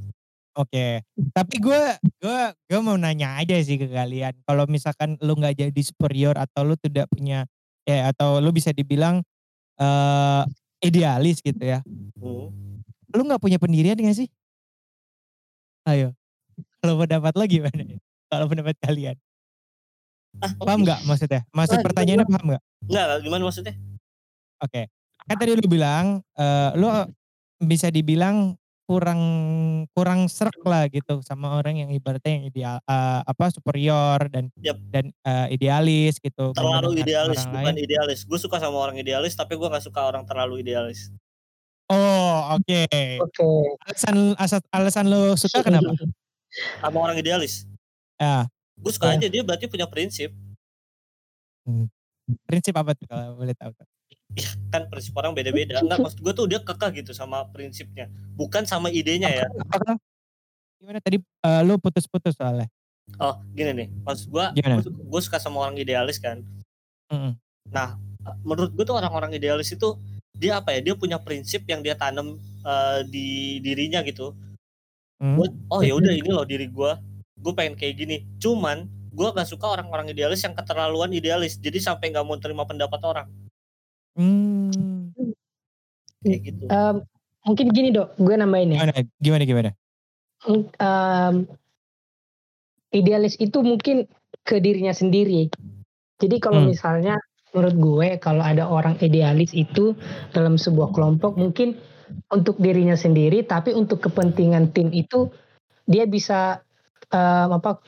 oke. 0.52 0.86
Tapi 1.30 1.54
gua 1.62 1.94
gua 2.18 2.50
gua 2.66 2.80
mau 2.82 2.96
nanya 2.98 3.38
aja 3.38 3.54
sih 3.62 3.78
ke 3.78 3.86
kalian. 3.86 4.34
Kalau 4.42 4.66
misalkan 4.66 5.14
lu 5.22 5.38
nggak 5.38 5.54
jadi 5.56 5.80
superior 5.80 6.34
atau 6.34 6.66
lu 6.66 6.74
tidak 6.74 7.06
punya 7.06 7.46
ya 7.82 8.10
atau 8.10 8.38
lu 8.38 8.50
bisa 8.50 8.74
dibilang 8.74 9.22
eh 9.78 10.42
idealis 10.82 11.38
gitu 11.38 11.62
ya. 11.62 11.80
Hmm. 12.18 12.82
Lu 13.14 13.22
nggak 13.22 13.38
punya 13.38 13.62
pendirian 13.62 13.94
gak 13.94 14.18
sih? 14.18 14.28
Ayo. 15.82 16.14
Kalau 16.78 16.94
pendapat 16.98 17.32
lo 17.34 17.44
gimana? 17.46 17.82
Kalau 18.30 18.46
pendapat 18.46 18.76
kalian. 18.78 19.16
Ah, 20.40 20.48
Paham 20.56 20.80
nggak 20.86 21.04
maksudnya? 21.04 21.42
Maksud 21.52 21.78
Ah, 21.78 21.84
pertanyaannya 21.84 22.26
paham 22.26 22.44
nggak? 22.54 22.62
Enggak, 22.88 23.06
gimana 23.20 23.42
maksudnya? 23.44 23.74
Oke. 24.62 24.88
Kan 25.28 25.36
tadi 25.38 25.52
lu 25.54 25.66
bilang 25.68 26.24
eh 26.34 26.70
lu 26.74 26.88
bisa 27.62 27.92
dibilang 27.92 28.56
kurang 28.82 29.22
kurang 29.94 30.26
serak 30.26 30.58
lah 30.66 30.90
gitu 30.90 31.22
sama 31.22 31.54
orang 31.54 31.86
yang 31.86 31.90
ibaratnya 31.94 32.32
yang 32.34 32.44
ideal 32.50 32.76
eh, 32.82 33.20
apa 33.22 33.44
superior 33.54 34.18
dan 34.26 34.50
Yap. 34.58 34.76
dan 34.90 35.04
eh, 35.22 35.46
idealis 35.54 36.18
gitu. 36.18 36.50
terlalu 36.52 36.98
idealis 36.98 37.46
bukan 37.46 37.72
lain. 37.72 37.78
idealis 37.78 38.20
gue 38.26 38.38
suka 38.42 38.58
sama 38.58 38.76
orang 38.82 38.98
idealis 38.98 39.38
tapi 39.38 39.54
gue 39.54 39.64
nggak 39.70 39.86
suka 39.86 40.02
orang 40.02 40.26
terlalu 40.26 40.66
idealis 40.66 41.14
Oh, 41.92 42.56
oke. 42.56 42.82
Oke. 43.20 43.48
Alasan 43.84 44.16
asal- 44.34 44.68
alasan 44.70 45.04
lu 45.06 45.36
suka 45.36 45.60
kenapa? 45.66 45.92
sama 46.78 46.98
orang 47.00 47.16
idealis 47.16 47.64
Ya, 48.16 48.44
gue 48.76 48.92
suka 48.92 49.08
Ya. 49.08 49.16
aja 49.16 49.26
dia 49.26 49.40
berarti 49.40 49.64
punya 49.66 49.84
prinsip 49.84 50.32
prinsip 52.44 52.72
apa 52.72 52.92
tuh 52.92 53.06
kalau 53.06 53.34
boleh 53.34 53.52
tahu? 53.52 53.72
tuh? 53.72 53.86
kan 54.68 54.84
prinsip 54.86 55.12
orang 55.14 55.32
beda-beda 55.32 55.76
enggak 55.78 55.96
maksud 55.98 56.18
gue 56.18 56.32
tuh 56.32 56.44
dia 56.44 56.56
kekeh 56.58 56.90
gitu 56.98 57.12
sama 57.12 57.44
prinsipnya 57.46 58.04
bukan 58.32 58.64
sama 58.64 58.88
idenya 58.88 59.28
ya 59.28 59.44
Apakah- 59.62 60.00
Gimana 60.76 60.98
tadi 60.98 61.16
eh, 61.20 61.60
lu 61.62 61.76
putus-putus 61.76 62.32
soalnya? 62.32 62.68
oh 63.14 63.36
gini 63.50 63.72
nih 63.74 63.88
maksud 64.02 64.28
gue 64.28 64.44
Gimana? 64.54 64.80
gue 64.84 65.20
suka 65.20 65.36
sama 65.36 65.60
orang 65.62 65.76
idealis 65.76 66.16
kan 66.16 66.40
Mm-mm. 67.08 67.32
menurut 68.40 68.70
gue 68.70 68.84
tuh 68.84 68.92
orang-orang 68.94 69.32
idealis 69.32 69.68
itu 69.68 69.96
dia 70.32 70.58
apa 70.58 70.72
ya 70.72 70.80
dia 70.80 70.94
punya 70.96 71.20
prinsip 71.20 71.62
yang 71.68 71.80
dia 71.80 71.94
tanam 71.94 72.36
eh, 72.62 73.00
di 73.08 73.26
dirinya 73.60 74.00
gitu 74.02 74.32
Hmm. 75.22 75.38
Gua, 75.38 75.46
oh 75.70 75.86
ya 75.86 75.94
udah 75.94 76.10
ini 76.10 76.34
loh 76.34 76.42
diri 76.42 76.66
gue 76.66 76.92
gue 77.38 77.52
pengen 77.54 77.78
kayak 77.78 77.94
gini 77.94 78.26
cuman 78.42 78.90
gue 79.14 79.28
gak 79.30 79.46
suka 79.46 79.70
orang-orang 79.70 80.10
idealis 80.10 80.42
yang 80.42 80.50
keterlaluan 80.50 81.14
idealis 81.14 81.62
jadi 81.62 81.78
sampai 81.78 82.10
nggak 82.10 82.26
mau 82.26 82.34
terima 82.42 82.66
pendapat 82.66 82.98
orang 83.06 83.30
Hmm. 84.18 85.14
kayak 86.26 86.40
gitu 86.42 86.64
Em, 86.66 87.06
mungkin 87.46 87.66
gini 87.70 87.94
dok, 87.94 88.18
gue 88.18 88.34
nambahin 88.34 88.74
ya. 88.74 88.78
Gimana? 88.82 88.92
Gimana 89.22 89.42
gimana? 89.46 89.70
Em, 90.82 91.34
idealis 92.90 93.38
itu 93.38 93.62
mungkin 93.62 94.10
ke 94.42 94.58
dirinya 94.58 94.90
sendiri. 94.90 95.54
Jadi 96.18 96.36
kalau 96.42 96.66
Hmm. 96.66 96.74
misalnya 96.74 97.14
menurut 97.52 97.76
gue 97.76 98.08
kalau 98.16 98.40
ada 98.40 98.66
orang 98.66 98.96
idealis 98.98 99.52
itu 99.52 99.92
dalam 100.32 100.56
sebuah 100.56 100.90
kelompok 100.90 101.36
mungkin 101.36 101.76
untuk 102.28 102.56
dirinya 102.56 102.96
sendiri, 102.96 103.44
tapi 103.44 103.72
untuk 103.72 104.00
kepentingan 104.00 104.72
tim 104.72 104.88
itu 104.90 105.28
dia 105.84 106.04
bisa 106.04 106.60
em, 107.08 107.48
apa 107.52 107.80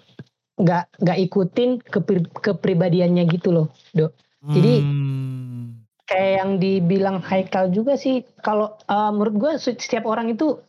nggak 0.55 0.85
nggak 1.03 1.18
ikutin 1.27 1.70
kepri- 1.83 2.31
kepribadiannya 2.31 3.24
gitu 3.27 3.50
loh, 3.50 3.66
dok. 3.92 4.12
Jadi- 4.44 4.81
Hmm. 4.85 5.81
Kayak 6.05 6.33
yang 6.37 6.50
dibilang 6.61 7.16
Haikal 7.24 7.72
juga 7.72 7.96
sih, 7.96 8.29
kalau 8.38 8.77
eh, 8.79 9.11
menurut 9.11 9.35
gue 9.35 9.53
se- 9.57 9.81
setiap 9.81 10.05
orang 10.05 10.29
itu 10.29 10.61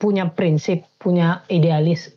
punya 0.00 0.32
prinsip, 0.32 0.88
punya 0.96 1.44
idealis, 1.46 2.08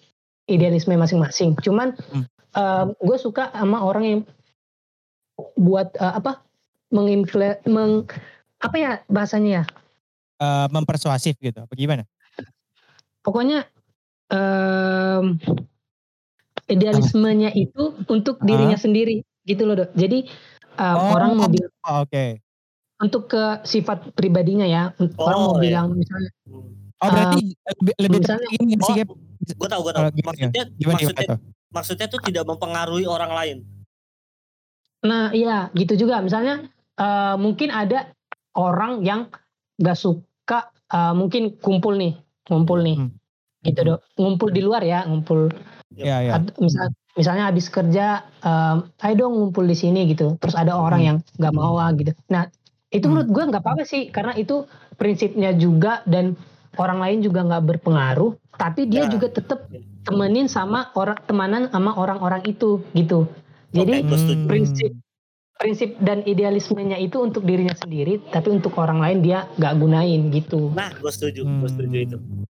idealisme 0.47 0.95
masing-masing. 0.95 1.59
Cuman 1.59 1.91
Hmm. 1.99 2.23
eh, 2.55 2.83
gue 2.95 3.17
suka 3.19 3.51
sama 3.51 3.83
orang 3.83 4.03
yang 4.07 4.19
buat 5.55 5.91
eh, 5.95 6.13
apa 6.15 6.41
menginflu, 6.89 7.59
meng, 7.67 8.07
apa 8.59 8.75
ya 8.75 8.91
bahasanya 9.07 9.51
ya? 9.51 9.63
Eh, 10.37 10.67
mempersuasif 10.69 11.35
gitu. 11.37 11.63
Apa 11.63 11.73
gimana? 11.73 12.03
Pokoknya 13.19 13.65
em, 14.29 15.37
idealismenya 16.65 17.53
itu 17.53 17.93
untuk 18.05 18.41
dirinya 18.41 18.75
sendiri, 18.75 19.21
gitu 19.43 19.65
loh 19.65 19.75
dok. 19.77 19.91
Jadi 19.93 20.25
em, 20.75 20.95
Oh. 20.95 21.13
orang 21.13 21.31
mau 21.35 21.47
bilang 21.47 21.73
Oh, 21.85 22.01
Oke. 22.01 22.41
untuk 22.97 23.29
ke 23.29 23.43
sifat 23.63 24.13
pribadinya 24.13 24.65
ya, 24.65 24.93
orang 25.17 25.39
mau 25.39 25.53
Oh, 25.53 25.59
iya. 25.59 25.63
bilang 25.69 25.87
misalnya. 25.93 26.31
Oh 27.03 27.09
berarti 27.11 27.53
lebih, 27.83 27.93
lebih 27.99 28.19
misalnya- 28.23 28.49
ini 28.55 28.73
sih 28.79 29.03
Oh, 29.03 29.15
gue 29.45 29.67
tau 29.67 29.81
gue 29.83 29.91
tau 29.93 30.01
Kalau 30.01 30.11
gimana, 30.15 30.31
maksudnya 30.31 30.63
Gimana 30.73 30.93
maksudnya 30.95 31.25
gimana 31.27 31.35
maksudnya 31.69 32.07
tuh 32.07 32.21
tidak 32.23 32.43
mempengaruhi 32.47 33.05
orang 33.05 33.31
lain 33.35 33.57
Nah, 35.05 35.29
iya 35.31 35.69
gitu 35.71 35.95
juga. 35.95 36.19
Misalnya 36.19 36.65
eh, 36.95 37.35
mungkin 37.37 37.69
ada 37.69 38.09
orang 38.55 39.03
yang 39.03 39.27
gak 39.77 39.95
suka 39.95 40.71
eh, 40.85 41.13
mungkin 41.13 41.57
kumpul 41.57 41.95
nih, 41.95 42.13
ngumpul 42.47 42.79
nih, 42.81 42.97
Hmm. 42.97 43.11
gitu 43.61 43.81
dok. 43.83 43.99
Ngumpul 44.15 44.49
di 44.49 44.61
luar 44.61 44.81
ya, 44.81 45.05
ngumpul. 45.05 45.49
Iya 45.93 46.17
iya. 46.21 46.31
Ad- 46.37 46.55
misal, 46.57 46.89
misalnya 47.13 47.49
habis 47.49 47.67
kerja, 47.67 48.21
eh, 48.41 48.75
ayo 49.03 49.13
dong 49.17 49.33
ngumpul 49.35 49.65
di 49.65 49.73
sini 49.73 50.05
gitu. 50.07 50.37
Terus 50.37 50.55
ada 50.55 50.77
orang 50.77 51.01
Hmm. 51.01 51.09
yang 51.09 51.17
gak 51.35 51.53
mau 51.53 51.75
ah, 51.77 51.89
gitu. 51.93 52.13
Nah, 52.29 52.47
itu 52.89 53.05
Hmm. 53.05 53.17
menurut 53.17 53.29
gue 53.29 53.43
nggak 53.49 53.61
apa-apa 53.61 53.83
sih, 53.83 54.07
karena 54.07 54.33
itu 54.33 54.63
prinsipnya 54.95 55.51
juga 55.51 55.99
dan 56.07 56.39
orang 56.75 56.99
lain 57.03 57.19
juga 57.19 57.43
nggak 57.43 57.63
berpengaruh. 57.65 58.39
Tapi 58.55 58.87
dia 58.87 59.07
Ya. 59.07 59.11
juga 59.11 59.27
tetap 59.27 59.67
temenin 60.05 60.47
sama 60.47 60.93
orang 60.95 61.19
temanan 61.25 61.67
sama 61.67 61.91
orang-orang 61.97 62.45
itu 62.47 62.79
gitu. 62.93 63.27
Jadi 63.75 63.91
prinsip 64.47 64.91
prinsip 65.55 65.95
dan 66.03 66.19
idealismenya 66.21 66.99
itu 66.99 67.15
untuk 67.17 67.47
dirinya 67.47 67.71
sendiri 67.71 68.19
tapi 68.27 68.51
untuk 68.51 68.75
orang 68.75 68.99
lain 68.99 69.23
dia 69.23 69.47
nggak 69.55 69.73
gunain 69.75 70.21
gitu 70.27 70.67
nah 70.75 70.91
gue 70.91 71.07
setuju 71.07 71.47
gue 71.47 71.69
setuju 71.71 71.97
itu 71.97 72.17
Hmm. 72.19 72.43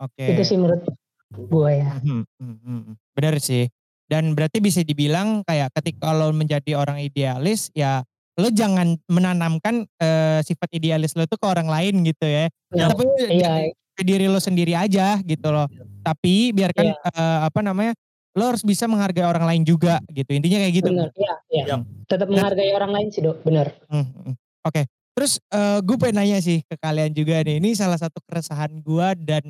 Oke. 0.00 0.24
itu 0.26 0.42
sih 0.42 0.56
menurut 0.56 0.82
gue 1.30 1.70
ya 1.70 1.92
Hmm, 2.00 2.24
hmm, 2.40 2.56
hmm, 2.58 2.80
hmm. 2.88 2.94
Benar 3.12 3.36
sih. 3.38 3.68
Dan 4.04 4.32
berarti 4.32 4.58
bisa 4.58 4.80
dibilang 4.82 5.40
kayak 5.46 5.72
ketika 5.78 6.12
lo 6.12 6.32
menjadi 6.32 6.74
orang 6.74 7.00
idealis 7.00 7.72
ya 7.72 8.04
lo 8.34 8.48
jangan 8.48 8.96
menanamkan 9.06 9.84
eh, 9.96 10.40
sifat 10.42 10.68
idealis 10.72 11.12
lo 11.14 11.24
tuh 11.24 11.36
ke 11.36 11.46
orang 11.46 11.68
lain 11.68 12.00
gitu 12.02 12.24
ya. 12.24 12.48
Nah, 12.72 12.92
Tapi 12.92 13.04
iya 13.30 13.68
ke 13.92 14.02
diri 14.02 14.24
lo 14.24 14.36
sendiri 14.36 14.72
aja 14.72 15.20
gitu 15.20 15.48
loh. 15.48 15.68
Tapi 16.00 16.50
biarkan 16.50 16.92
Iya. 16.92 16.96
eh, 16.98 17.40
apa 17.44 17.60
namanya 17.60 17.92
lo 18.32 18.48
harus 18.48 18.64
bisa 18.64 18.88
menghargai 18.88 19.24
orang 19.24 19.44
lain 19.44 19.62
juga 19.62 20.00
gitu. 20.08 20.32
Intinya 20.32 20.58
kayak 20.64 20.74
gitu. 20.74 20.88
benar 20.88 21.10
iya 21.12 21.34
iya 21.52 21.64
Yap. 21.76 21.80
tetap 22.08 22.26
menghargai 22.32 22.72
orang 22.72 22.90
lain 22.90 23.08
sih 23.12 23.20
dok 23.20 23.44
benar 23.44 23.68
Hmm, 23.88 24.08
hmm. 24.08 24.34
Oke. 24.64 24.86
Terus 25.12 25.36
gue 25.84 25.96
pengen 26.00 26.16
nanya 26.24 26.38
sih 26.40 26.64
ke 26.64 26.74
kalian 26.80 27.12
juga 27.12 27.44
nih. 27.44 27.60
Ini 27.60 27.76
salah 27.76 28.00
satu 28.00 28.16
keresahan 28.24 28.80
gue 28.80 29.08
dan 29.20 29.44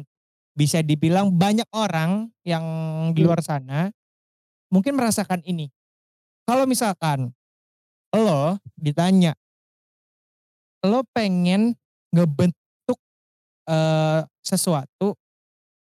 bisa 0.52 0.82
dibilang 0.82 1.30
banyak 1.30 1.64
orang 1.70 2.28
yang 2.42 2.64
di 3.14 3.22
Hmm. 3.22 3.30
luar 3.30 3.40
sana 3.40 3.88
mungkin 4.68 4.98
merasakan 4.98 5.40
ini. 5.46 5.70
Kalau 6.42 6.66
misalkan 6.66 7.30
lo 8.10 8.58
ditanya, 8.74 9.32
lo 10.82 11.06
pengen 11.14 11.78
ngebentuk 12.10 12.98
eh, 13.64 14.20
sesuatu 14.42 15.14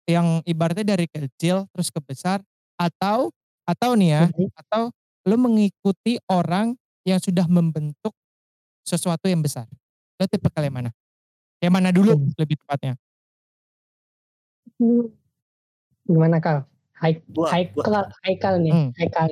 yang 0.05 0.43
ibaratnya 0.43 0.99
dari 0.99 1.07
kecil 1.07 1.71
terus 1.71 1.95
ke 1.95 2.01
besar 2.03 2.43
atau 2.79 3.29
atau 3.67 3.91
nih 3.93 4.09
ya 4.09 4.23
Mhm. 4.31 4.49
atau 4.57 4.83
lo 5.27 5.37
mengikuti 5.37 6.17
orang 6.27 6.73
yang 7.05 7.21
sudah 7.21 7.45
membentuk 7.45 8.15
sesuatu 8.81 9.29
yang 9.29 9.45
besar. 9.45 9.69
Lo 10.17 10.25
tipe 10.25 10.49
kalian 10.49 10.73
mana? 10.73 10.91
Yang 11.61 11.73
mana 11.75 11.91
dulu 11.91 12.17
Hmm. 12.17 12.33
lebih 12.39 12.57
tepatnya? 12.57 12.95
Hmm. 14.79 15.11
Gimana 16.05 16.39
Kal? 16.39 16.65
Hai, 16.97 17.21
Haikal, 17.23 18.11
Haikal 18.25 18.55
nih, 18.59 18.73
Hmm. 18.73 18.91
Haikal. 18.97 19.29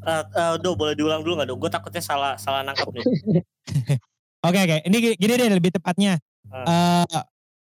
Eh, 0.00 0.24
eh, 0.24 0.54
do 0.62 0.72
boleh 0.72 0.96
diulang 0.96 1.20
dulu 1.20 1.36
nggak 1.36 1.48
do? 1.48 1.56
Gue 1.58 1.68
takutnya 1.68 2.00
salah 2.00 2.32
salah 2.38 2.64
nangkep 2.64 2.88
nih. 2.88 3.04
Oke 4.40 4.56
oke, 4.56 4.76
ini 4.88 4.96
gi- 4.96 5.18
gini 5.20 5.32
deh 5.36 5.52
lebih 5.52 5.68
tepatnya. 5.68 6.16
Ah. 6.48 7.04
Eh 7.04 7.22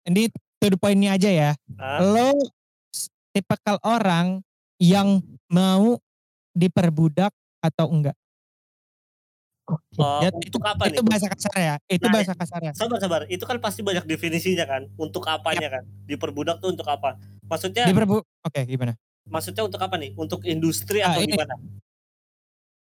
ini 0.04 0.28
to 0.60 0.68
the 0.68 0.76
point-nya 0.76 1.16
aja 1.16 1.30
ya. 1.32 1.50
Ah, 1.80 2.04
Lo 2.04 2.36
tipikal 3.30 3.76
orang 3.82 4.40
yang 4.78 5.20
mau 5.46 5.98
diperbudak 6.52 7.30
atau 7.58 7.86
enggak? 7.90 8.16
oh, 9.68 9.78
Ya, 10.22 10.30
untuk 10.32 10.62
apa 10.64 10.88
itu 10.88 11.02
nih? 11.02 11.08
bahasa 11.10 11.26
kasar 11.28 11.54
ya. 11.56 11.74
Itu 11.86 12.06
Nah, 12.08 12.12
bahasa 12.14 12.32
kasar 12.34 12.60
ya. 12.62 12.72
Sabar 12.72 12.98
sabar, 12.98 13.20
itu 13.28 13.44
kan 13.44 13.58
pasti 13.60 13.82
banyak 13.82 14.06
definisinya 14.06 14.64
kan. 14.64 14.86
Untuk 14.96 15.26
apanya 15.26 15.68
kan? 15.68 15.84
Diperbudak 16.06 16.62
tuh 16.62 16.72
untuk 16.72 16.86
apa? 16.88 17.18
Maksudnya 17.46 17.84
Diperbu 17.86 18.22
Oke, 18.44 18.60
gimana? 18.64 18.94
maksudnya 19.28 19.66
untuk 19.68 19.80
apa 19.82 20.00
nih? 20.00 20.16
Untuk 20.16 20.40
industri 20.48 21.04
Ah, 21.04 21.12
atau 21.12 21.20
ini. 21.20 21.36
gimana? 21.36 21.54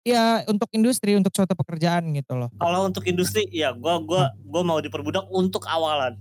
Ya 0.02 0.42
untuk 0.50 0.66
industri, 0.74 1.14
untuk 1.14 1.30
suatu 1.30 1.54
pekerjaan 1.54 2.10
gitu 2.18 2.34
loh. 2.34 2.50
Kalau 2.58 2.90
untuk 2.90 3.06
industri, 3.06 3.46
ya 3.54 3.70
gua 3.70 4.02
gua 4.02 4.34
gua 4.42 4.66
mau 4.66 4.82
diperbudak 4.82 5.30
untuk 5.30 5.62
awalan. 5.70 6.18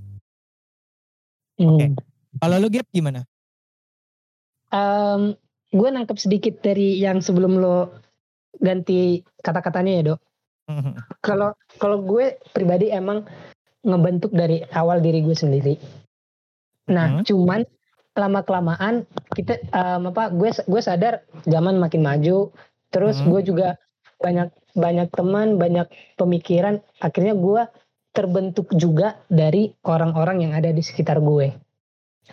Oke. 1.57 1.89
Hmm. 1.89 1.97
Kalau 2.37 2.57
lu 2.61 2.69
Gap 2.69 2.85
gimana? 2.93 3.25
Em, 4.71 5.35
gue 5.71 5.89
nangkep 5.91 6.19
sedikit 6.19 6.55
dari 6.63 6.99
yang 6.99 7.19
sebelum 7.19 7.59
lo 7.59 7.91
ganti 8.59 9.23
kata-katanya 9.43 9.93
ya 9.99 10.03
dok. 10.15 10.21
Kalau 11.23 11.51
kalau 11.83 11.99
gue 12.07 12.39
pribadi 12.55 12.95
emang 12.95 13.27
ngebentuk 13.83 14.31
dari 14.31 14.63
awal 14.71 15.03
diri 15.03 15.23
gue 15.27 15.35
sendiri. 15.35 15.75
Nah 16.91 17.19
Hmm. 17.19 17.25
cuman 17.27 17.61
lama 18.15 18.41
kelamaan 18.47 19.07
kita 19.35 19.59
em, 19.71 20.03
apa 20.11 20.31
gue 20.31 20.51
gue 20.55 20.83
sadar 20.83 21.27
zaman 21.47 21.79
makin 21.83 22.03
maju. 22.07 22.55
Terus 22.95 23.23
Hmm. 23.23 23.35
gue 23.35 23.41
juga 23.51 23.69
banyak 24.23 24.51
banyak 24.79 25.09
teman 25.11 25.59
banyak 25.59 25.91
pemikiran. 26.15 26.79
Akhirnya 27.03 27.35
gue 27.35 27.67
terbentuk 28.15 28.71
juga 28.75 29.19
dari 29.27 29.75
orang-orang 29.87 30.47
yang 30.47 30.53
ada 30.55 30.71
di 30.71 30.83
sekitar 30.83 31.19
gue. 31.19 31.51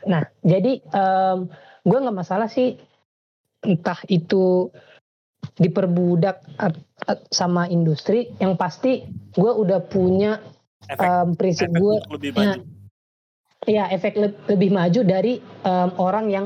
Nah 0.06 0.26
jadi 0.45 0.82
em, 0.93 1.50
gue 1.88 1.97
nggak 1.97 2.17
masalah 2.17 2.52
sih 2.52 2.76
entah 3.63 3.97
itu 4.08 4.67
diperbudak 5.56 6.43
sama 7.32 7.65
industri 7.65 8.30
yang 8.38 8.60
pasti 8.60 9.08
gue 9.34 9.52
udah 9.52 9.80
punya 9.82 10.43
Efek 10.86 11.04
em, 11.04 11.28
prinsip 11.34 11.69
gue 11.73 11.95
lebih 12.13 12.30
ya, 12.32 12.54
maju. 12.54 12.60
ya 13.65 13.84
efek 13.89 14.13
le- 14.15 14.39
lebih 14.47 14.69
maju 14.69 15.02
dari 15.02 15.34
em, 15.41 15.89
orang 15.97 16.26
yang 16.30 16.45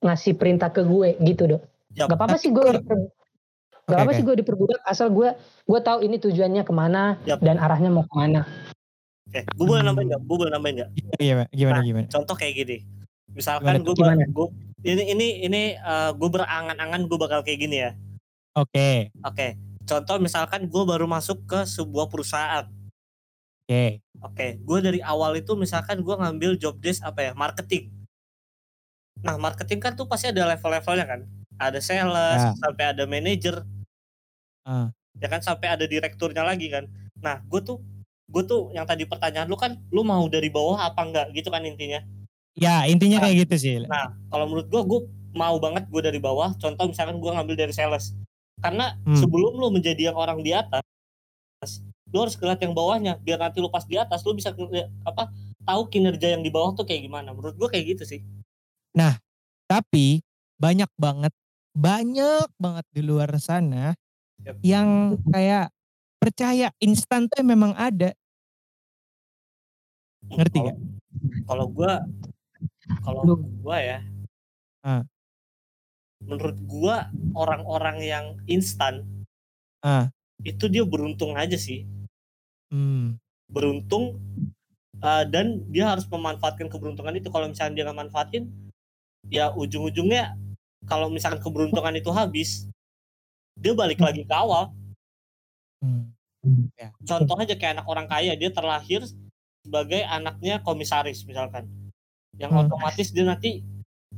ngasih 0.00 0.34
perintah 0.34 0.68
ke 0.68 0.82
gue 0.82 1.14
gitu 1.22 1.56
dok 1.56 1.62
Yap. 1.94 2.08
gak 2.10 2.18
apa-apa 2.18 2.36
sih 2.36 2.50
gue 2.50 2.64
gak 2.64 2.82
Oke, 3.88 3.94
apa 3.94 4.04
oke. 4.04 4.16
sih 4.16 4.24
gue 4.26 4.36
diperbudak 4.36 4.80
asal 4.84 5.08
gue 5.08 5.32
gue 5.64 5.80
tahu 5.80 6.02
ini 6.02 6.16
tujuannya 6.18 6.62
ke 6.62 6.72
mana 6.72 7.16
Yap. 7.24 7.40
dan 7.40 7.56
arahnya 7.56 7.88
mau 7.88 8.04
ke 8.04 8.14
mana 8.14 8.42
Oke, 9.28 9.44
gue 9.44 9.64
boleh 9.68 9.84
nambahin 9.84 10.08
nggak? 10.08 10.22
Gue 10.24 10.36
boleh 10.40 10.52
nambahin 10.56 10.74
nggak? 10.80 10.90
Gimana 11.20 11.44
gimana 11.52 11.78
Nah. 11.78 11.84
gimana? 11.84 12.06
Contoh 12.08 12.32
kayak 12.32 12.54
gini. 12.56 12.76
Misalkan 13.34 13.84
gue 13.84 13.94
gue 13.94 14.48
ini 14.86 15.02
ini 15.12 15.26
ini 15.44 15.62
gue 16.14 16.28
berangan-angan 16.30 17.04
gue 17.06 17.18
bakal 17.18 17.40
kayak 17.42 17.60
gini 17.60 17.76
ya. 17.84 17.92
Oke, 18.56 19.12
Oke. 19.22 19.54
Contoh 19.88 20.20
misalkan 20.20 20.68
gue 20.68 20.82
baru 20.84 21.08
masuk 21.08 21.48
ke 21.48 21.64
sebuah 21.64 22.12
perusahaan. 22.12 22.68
oke. 23.68 23.84
Oke, 24.18 24.58
gue 24.58 24.78
dari 24.82 24.98
awal 24.98 25.38
itu 25.38 25.54
misalkan 25.54 26.02
gue 26.02 26.10
ngambil 26.12 26.58
job 26.58 26.74
desk 26.82 27.06
apa 27.06 27.30
ya, 27.30 27.32
marketing. 27.38 27.88
Nah, 29.22 29.38
marketing 29.38 29.78
kan 29.78 29.94
tuh 29.94 30.10
pasti 30.10 30.26
ada 30.30 30.42
level-levelnya 30.44 31.06
kan. 31.06 31.20
Ada 31.58 31.78
sales, 31.78 32.42
Ya. 32.42 32.54
sampai 32.58 32.84
ada 32.90 33.06
manager, 33.06 33.62
Ah. 34.66 34.90
ya 35.22 35.26
kan 35.30 35.38
sampai 35.38 35.70
ada 35.70 35.86
direkturnya 35.86 36.42
lagi 36.42 36.66
kan. 36.66 36.90
Nah, 37.22 37.42
gue 37.46 37.60
tuh 37.62 37.78
gue 38.28 38.42
tuh 38.44 38.74
yang 38.74 38.84
tadi 38.84 39.06
pertanyaan 39.06 39.46
lu 39.48 39.54
kan, 39.56 39.78
lu 39.88 40.02
mau 40.02 40.26
dari 40.28 40.50
bawah 40.50 40.82
apa 40.82 41.00
enggak 41.06 41.26
gitu 41.32 41.48
kan 41.48 41.62
intinya. 41.62 42.02
Ya 42.58 42.84
intinya 42.84 43.18
Nah. 43.18 43.24
kayak 43.24 43.36
gitu 43.46 43.54
sih. 43.56 43.74
Nah, 43.82 44.12
kalau 44.28 44.44
menurut 44.46 44.66
gue, 44.66 44.82
gue 44.84 45.00
mau 45.32 45.56
banget 45.56 45.86
gue 45.86 46.02
dari 46.02 46.18
bawah. 46.18 46.52
Contoh 46.56 46.84
misalkan 46.84 47.16
gue 47.16 47.30
ngambil 47.30 47.56
dari 47.56 47.72
sales. 47.72 48.12
Karena 48.58 48.98
Hmm. 49.06 49.14
sebelum 49.14 49.54
lu 49.54 49.70
menjadi 49.70 50.10
yang 50.10 50.18
orang 50.18 50.42
di 50.42 50.50
atas, 50.50 50.82
lu 52.10 52.18
harus 52.18 52.34
ngeliat 52.34 52.58
yang 52.58 52.74
bawahnya. 52.74 53.14
Biar 53.22 53.38
nanti 53.38 53.62
lu 53.62 53.70
pas 53.70 53.86
di 53.86 53.94
atas, 53.94 54.26
lu 54.26 54.34
bisa 54.34 54.50
apa 55.04 55.30
tahu 55.62 55.86
kinerja 55.86 56.34
yang 56.34 56.42
di 56.42 56.50
bawah 56.50 56.74
tuh 56.74 56.82
kayak 56.82 57.06
gimana. 57.06 57.30
Menurut 57.30 57.54
gue 57.54 57.68
kayak 57.70 57.94
gitu 57.94 58.04
sih. 58.04 58.20
Tapi 59.68 60.24
banyak 60.56 60.88
banget, 60.96 61.30
banyak 61.76 62.48
banget 62.56 62.86
di 62.90 63.02
luar 63.04 63.28
sana 63.36 63.92
Yap. 64.42 64.56
yang 64.64 64.88
kayak 65.28 65.68
percaya 66.18 66.72
instan 66.80 67.28
tuh 67.28 67.44
memang 67.44 67.76
ada. 67.76 68.16
Ngerti 70.24 70.58
Kalau- 70.58 70.80
Kalau 71.48 71.66
gue, 71.68 71.92
kalau 73.04 73.36
gue 73.36 73.76
ya, 73.78 74.00
Ah. 74.84 75.02
menurut 76.22 76.58
gue 76.64 76.96
orang-orang 77.34 77.96
yang 78.02 78.26
instan 78.46 79.04
Ah. 79.82 80.10
itu 80.42 80.66
dia 80.66 80.82
beruntung 80.86 81.34
aja 81.38 81.54
sih. 81.58 81.86
Hmm. 82.68 83.16
beruntung 83.48 84.20
uh, 85.00 85.24
dan 85.24 85.64
dia 85.72 85.88
harus 85.88 86.04
memanfaatkan 86.04 86.68
keberuntungan 86.68 87.16
itu 87.16 87.32
kalau 87.32 87.48
misalnya 87.48 87.80
dia 87.80 87.84
nggak 87.88 87.96
manfaatin 87.96 88.44
ya 89.32 89.48
ujung-ujungnya 89.56 90.36
kalau 90.84 91.08
misalkan 91.08 91.40
keberuntungan 91.40 91.96
itu 91.96 92.12
habis 92.12 92.68
dia 93.56 93.72
balik 93.72 94.04
lagi 94.04 94.20
ke 94.20 94.34
awal 94.36 94.68
Hmm. 95.80 96.12
contoh 97.08 97.40
aja 97.40 97.56
kayak 97.56 97.80
anak 97.80 97.86
orang 97.88 98.04
kaya 98.04 98.36
dia 98.36 98.52
terlahir 98.52 99.00
sebagai 99.64 100.04
anaknya 100.04 100.60
komisaris 100.60 101.24
misalkan 101.24 101.70
yang 102.36 102.52
Hmm. 102.52 102.68
otomatis 102.68 103.08
dia 103.08 103.24
nanti 103.24 103.64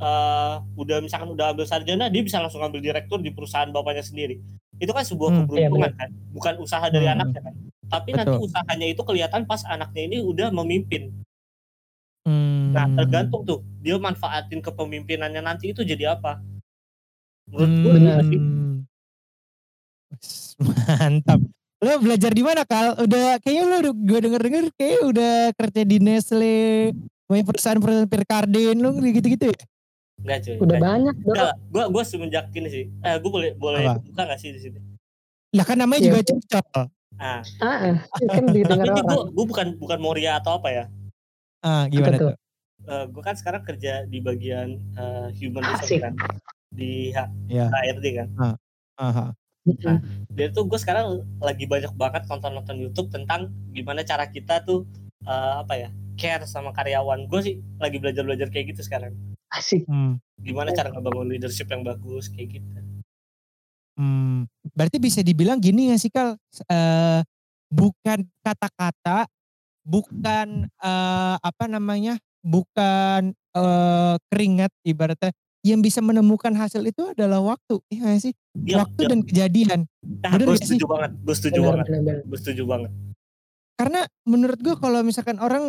uh, 0.02 0.58
udah 0.74 0.98
misalkan 0.98 1.30
udah 1.30 1.54
ambil 1.54 1.68
sarjana 1.68 2.10
dia 2.10 2.22
bisa 2.24 2.42
langsung 2.42 2.58
ambil 2.58 2.82
direktur 2.82 3.22
di 3.22 3.30
perusahaan 3.30 3.70
bapaknya 3.70 4.02
sendiri 4.02 4.42
itu 4.80 4.90
kan 4.90 5.04
sebuah 5.06 5.30
Hmm, 5.30 5.38
keberuntungan 5.46 5.92
kan 5.94 6.10
bukan 6.34 6.54
usaha 6.58 6.86
dari 6.90 7.06
Hmm. 7.06 7.14
anaknya 7.20 7.40
kan 7.46 7.54
tapi 7.90 8.10
nanti 8.14 8.34
Betul. 8.34 8.46
usahanya 8.50 8.86
itu 8.86 9.02
kelihatan 9.02 9.42
pas 9.46 9.62
anaknya 9.68 10.02
ini 10.10 10.16
udah 10.24 10.50
memimpin 10.50 11.14
Hmm. 12.20 12.76
Nah 12.76 12.84
tergantung 13.00 13.48
tuh 13.48 13.64
dia 13.80 13.96
manfaatin 13.96 14.60
kepemimpinannya 14.60 15.40
nanti 15.40 15.72
itu 15.72 15.80
jadi 15.80 16.20
apa? 16.20 16.36
Menurut 17.48 17.70
Hmm. 17.72 17.80
gue 17.80 17.92
gitu 17.96 18.22
sih. 18.28 18.40
Mantap. 20.60 21.40
Lo 21.80 21.96
belajar 21.96 22.30
di 22.36 22.44
mana 22.44 22.68
Kal? 22.68 22.92
Udah 23.00 23.40
kayaknya 23.40 23.64
lo 23.64 23.76
udah 23.80 23.94
gue 23.96 24.18
denger 24.20 24.40
denger 24.44 24.64
kayak 24.76 25.00
udah 25.00 25.34
kerja 25.56 25.82
di 25.82 25.96
Nestle, 25.96 26.92
punya 27.30 27.46
perusahaan-perusahaan 27.46 28.10
Pirkardin 28.10 28.76
lo 28.76 28.90
gitu-gitu 28.98 29.54
ya? 29.54 29.58
Enggak 30.20 30.38
cuy. 30.42 30.56
udah 30.58 30.66
enggak. 30.66 30.82
banyak 30.82 31.14
dok 31.16 31.30
Enggak, 31.30 31.54
gue 31.70 31.84
gue 31.86 32.02
semenjak 32.02 32.44
ini 32.52 32.68
sih. 32.68 32.84
Eh 33.00 33.16
gue 33.16 33.30
boleh 33.30 33.50
boleh 33.54 33.80
Apa? 33.86 34.02
buka 34.02 34.22
gak 34.26 34.40
sih 34.42 34.50
di 34.50 34.60
sini? 34.60 34.78
Lah 35.54 35.64
kan 35.64 35.78
namanya 35.78 36.00
Iya, 36.02 36.06
juga 36.10 36.18
betul. 36.20 36.34
cocok. 36.42 36.66
Ah, 37.20 37.40
ah, 37.60 37.68
ah, 37.68 37.96
kan 38.26 38.42
tapi 38.48 38.54
didengar 38.56 38.86
ini 38.86 39.00
gue 39.00 39.20
gue 39.30 39.46
bukan 39.46 39.66
bukan 39.78 39.98
Moria 40.02 40.42
atau 40.42 40.58
apa 40.58 40.68
ya? 40.68 40.84
Ah, 41.62 41.86
gimana 41.86 42.18
Apa 42.18 42.20
tuh? 42.20 42.30
tuh? 42.34 42.36
Eh 42.90 43.04
gue 43.06 43.22
kan 43.22 43.34
sekarang 43.38 43.62
kerja 43.62 43.92
di 44.04 44.18
bagian 44.18 44.68
eh, 44.98 45.28
human 45.38 45.62
Asik. 45.62 46.02
resource 46.02 46.02
kan 46.02 46.14
di 46.70 47.14
H- 47.14 47.30
Ya. 47.46 47.70
HRD 47.70 48.06
kan. 48.18 48.28
Aha. 48.98 49.26
Mm-mm. 49.60 50.00
Dari 50.28 50.48
tuh 50.50 50.64
gue 50.64 50.76
sekarang 50.76 51.20
lagi 51.36 51.68
banyak 51.68 51.92
banget 51.92 52.24
nonton-nonton 52.26 52.80
YouTube 52.80 53.12
tentang 53.12 53.52
gimana 53.70 54.00
cara 54.00 54.24
kita 54.24 54.64
tuh 54.64 54.88
eh, 55.22 55.54
apa 55.60 55.76
ya 55.76 55.88
care 56.14 56.44
sama 56.44 56.70
karyawan. 56.70 57.26
Gue 57.26 57.40
sih 57.40 57.54
lagi 57.76 57.96
belajar-belajar 57.96 58.48
kayak 58.48 58.72
gitu 58.72 58.82
sekarang. 58.82 59.12
asik 59.50 59.82
Hmm. 59.84 60.22
Gimana 60.38 60.70
cara 60.70 60.88
ngebangun 60.88 61.26
leadership 61.28 61.66
yang 61.66 61.82
bagus 61.82 62.28
kayak 62.28 62.56
gitu. 62.56 62.68
Hmm, 63.94 64.46
berarti 64.72 64.96
bisa 64.96 65.20
dibilang 65.20 65.58
gini 65.58 65.90
ya 65.90 65.96
sih 65.96 66.08
Kal, 66.08 66.38
Eh, 66.64 67.20
bukan 67.68 68.24
kata-kata 68.40 69.26
bukan 69.82 70.48
eh, 70.66 71.36
apa 71.36 71.64
namanya 71.66 72.14
bukan 72.40 73.30
eh, 73.34 74.14
keringat 74.26 74.70
ibaratnya 74.82 75.30
yang 75.60 75.78
bisa 75.78 76.00
menemukan 76.00 76.54
hasil 76.54 76.80
itu 76.82 77.04
adalah 77.06 77.42
waktu 77.44 77.76
iya 77.88 78.16
sih 78.16 78.32
Iya, 78.56 78.80
waktu 78.80 79.00
iya. 79.04 79.08
dan 79.08 79.20
kejadian 79.20 79.80
Nah, 80.00 80.30
bener 80.32 80.46
gue 80.46 80.54
gak 80.54 80.62
sih? 80.62 80.68
setuju 80.74 80.86
banget, 80.88 81.10
gue 81.18 81.34
setuju 81.34 81.58
Benar, 81.58 81.68
banget, 81.70 81.86
benar, 81.86 82.00
benar. 82.00 82.18
gue 82.24 82.38
setuju 82.38 82.62
banget. 82.64 82.90
karena 83.72 84.00
menurut 84.24 84.58
gue 84.58 84.74
kalau 84.76 85.00
misalkan 85.00 85.36
orang 85.36 85.64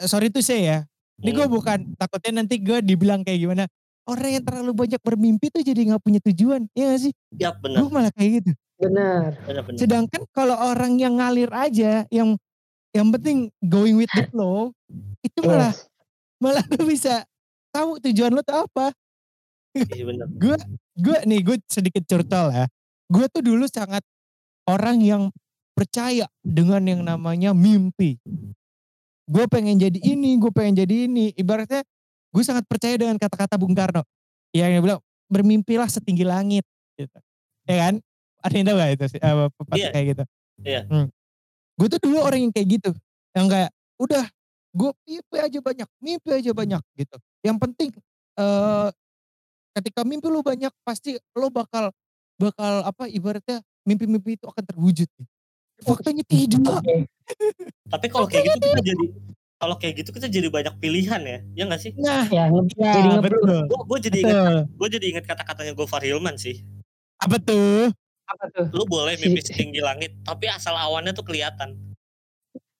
sorry 0.00 0.28
tuh 0.28 0.42
saya 0.42 0.60
ya 0.60 0.78
ini 1.22 1.30
gue 1.30 1.46
bukan 1.46 1.94
takutnya 1.94 2.42
nanti 2.42 2.58
gue 2.58 2.82
dibilang 2.82 3.22
kayak 3.22 3.38
gimana 3.38 3.64
orang 4.04 4.30
yang 4.36 4.44
terlalu 4.44 4.72
banyak 4.74 5.00
bermimpi 5.00 5.48
tuh 5.48 5.62
jadi 5.62 5.80
nggak 5.94 6.02
punya 6.02 6.20
tujuan 6.20 6.66
iya 6.74 6.92
gak 6.92 7.00
sih 7.08 7.12
Iya 7.34 7.50
benar, 7.56 7.78
gue 7.80 7.88
malah 7.88 8.12
kayak 8.12 8.30
gitu 8.42 8.50
Benar. 8.74 9.38
benar, 9.46 9.62
benar. 9.64 9.78
sedangkan 9.78 10.22
kalau 10.34 10.56
orang 10.58 10.98
yang 10.98 11.14
ngalir 11.16 11.48
aja 11.54 12.02
yang 12.10 12.34
yang 12.90 13.08
penting 13.14 13.48
going 13.62 13.94
with 13.94 14.10
the 14.12 14.26
flow 14.28 14.74
itu 15.22 15.38
malah 15.40 15.70
Yes. 15.70 15.86
malah 16.42 16.64
lu 16.74 16.84
bisa 16.84 17.22
tahu 17.70 18.02
tujuan 18.02 18.34
lo 18.34 18.42
tuh 18.42 18.66
apa 18.66 18.90
Iya 19.74 20.04
benar. 20.06 20.26
gue 21.02 21.16
nih 21.26 21.40
gue 21.42 21.56
sedikit 21.66 22.02
curcol 22.04 22.50
ya 22.50 22.66
gue 23.08 23.26
tuh 23.30 23.42
dulu 23.42 23.64
sangat 23.66 24.02
orang 24.66 24.98
yang 25.00 25.22
percaya 25.74 26.26
dengan 26.40 26.82
yang 26.86 27.02
namanya 27.02 27.50
mimpi 27.50 28.18
gue 29.24 29.44
pengen 29.48 29.76
jadi 29.80 29.98
ini 30.00 30.36
gue 30.36 30.52
pengen 30.52 30.84
jadi 30.84 31.08
ini. 31.08 31.32
Ibaratnya 31.34 31.82
gue 32.34 32.42
sangat 32.44 32.64
percaya 32.68 32.94
dengan 32.98 33.16
kata-kata 33.16 33.56
Bung 33.56 33.72
Karno. 33.72 34.04
Yang 34.54 34.70
dia 34.78 34.82
bilang 34.82 35.00
bermimpilah 35.32 35.88
setinggi 35.88 36.24
langit 36.26 36.64
gitu. 36.94 37.18
Ya 37.64 37.88
kan? 37.88 37.94
Ada 38.44 38.54
yang 38.60 38.66
tahu 38.68 38.76
gak 38.76 38.90
itu 38.92 39.04
sih? 39.16 39.20
Eh, 39.20 39.34
pepatah 39.56 39.78
Iya. 39.80 39.88
kayak 39.90 40.06
gitu? 40.12 40.24
Iya. 40.64 40.80
hmm. 40.86 41.06
gue 41.74 41.88
tuh 41.90 42.00
dulu 42.06 42.18
orang 42.22 42.40
yang 42.46 42.52
kayak 42.54 42.68
gitu. 42.78 42.90
Yang 43.34 43.46
kayak 43.50 43.70
udah 43.98 44.24
gue 44.74 44.90
mimpi 45.06 45.36
aja 45.38 45.58
banyak 45.62 45.88
mimpi 46.02 46.30
aja 46.30 46.50
banyak 46.54 46.82
gitu. 46.98 47.16
Yang 47.42 47.56
penting 47.62 47.88
eh 48.34 48.88
ketika 49.74 50.00
mimpi 50.06 50.26
lu 50.30 50.42
banyak 50.42 50.70
pasti 50.86 51.18
lo 51.34 51.50
bakal 51.50 51.90
bakal 52.38 52.82
apa 52.86 53.06
ibaratnya 53.10 53.62
mimpi-mimpi 53.86 54.38
itu 54.38 54.46
akan 54.46 54.64
terwujud 54.66 55.06
faktanya 55.82 56.24
tidak. 56.26 56.78
Tapi 57.88 58.06
kalau 58.06 58.26
kayak 58.28 58.44
gitu 58.54 58.66
kita 58.68 58.82
jadi 58.84 59.06
kalau 59.54 59.74
kayak 59.80 59.94
gitu 60.04 60.10
kita 60.12 60.28
jadi 60.28 60.48
banyak 60.52 60.74
pilihan 60.76 61.20
ya, 61.24 61.38
ya 61.56 61.62
nggak 61.64 61.80
sih? 61.80 61.92
nah 61.96 62.28
Ya, 62.28 62.52
ya 62.76 62.92
jadi 62.92 63.08
betul 63.16 63.64
Gue 63.88 63.98
jadi 63.98 64.18
ingat 64.20 64.36
betul 64.36 64.56
gue 64.76 64.88
jadi 65.00 65.06
ingat 65.16 65.24
kata-katanya 65.24 65.72
Gofar 65.72 66.04
Hilman 66.04 66.36
sih. 66.36 66.60
apa 67.16 67.40
tuh 67.40 67.88
Apa 68.28 68.44
tuh? 68.52 68.66
Lu 68.72 68.84
boleh 68.84 69.16
mimpi 69.16 69.40
setinggi 69.40 69.80
langit, 69.80 70.12
tapi 70.20 70.48
asal 70.48 70.72
awannya 70.72 71.12
tuh 71.12 71.24
kelihatan. 71.24 71.76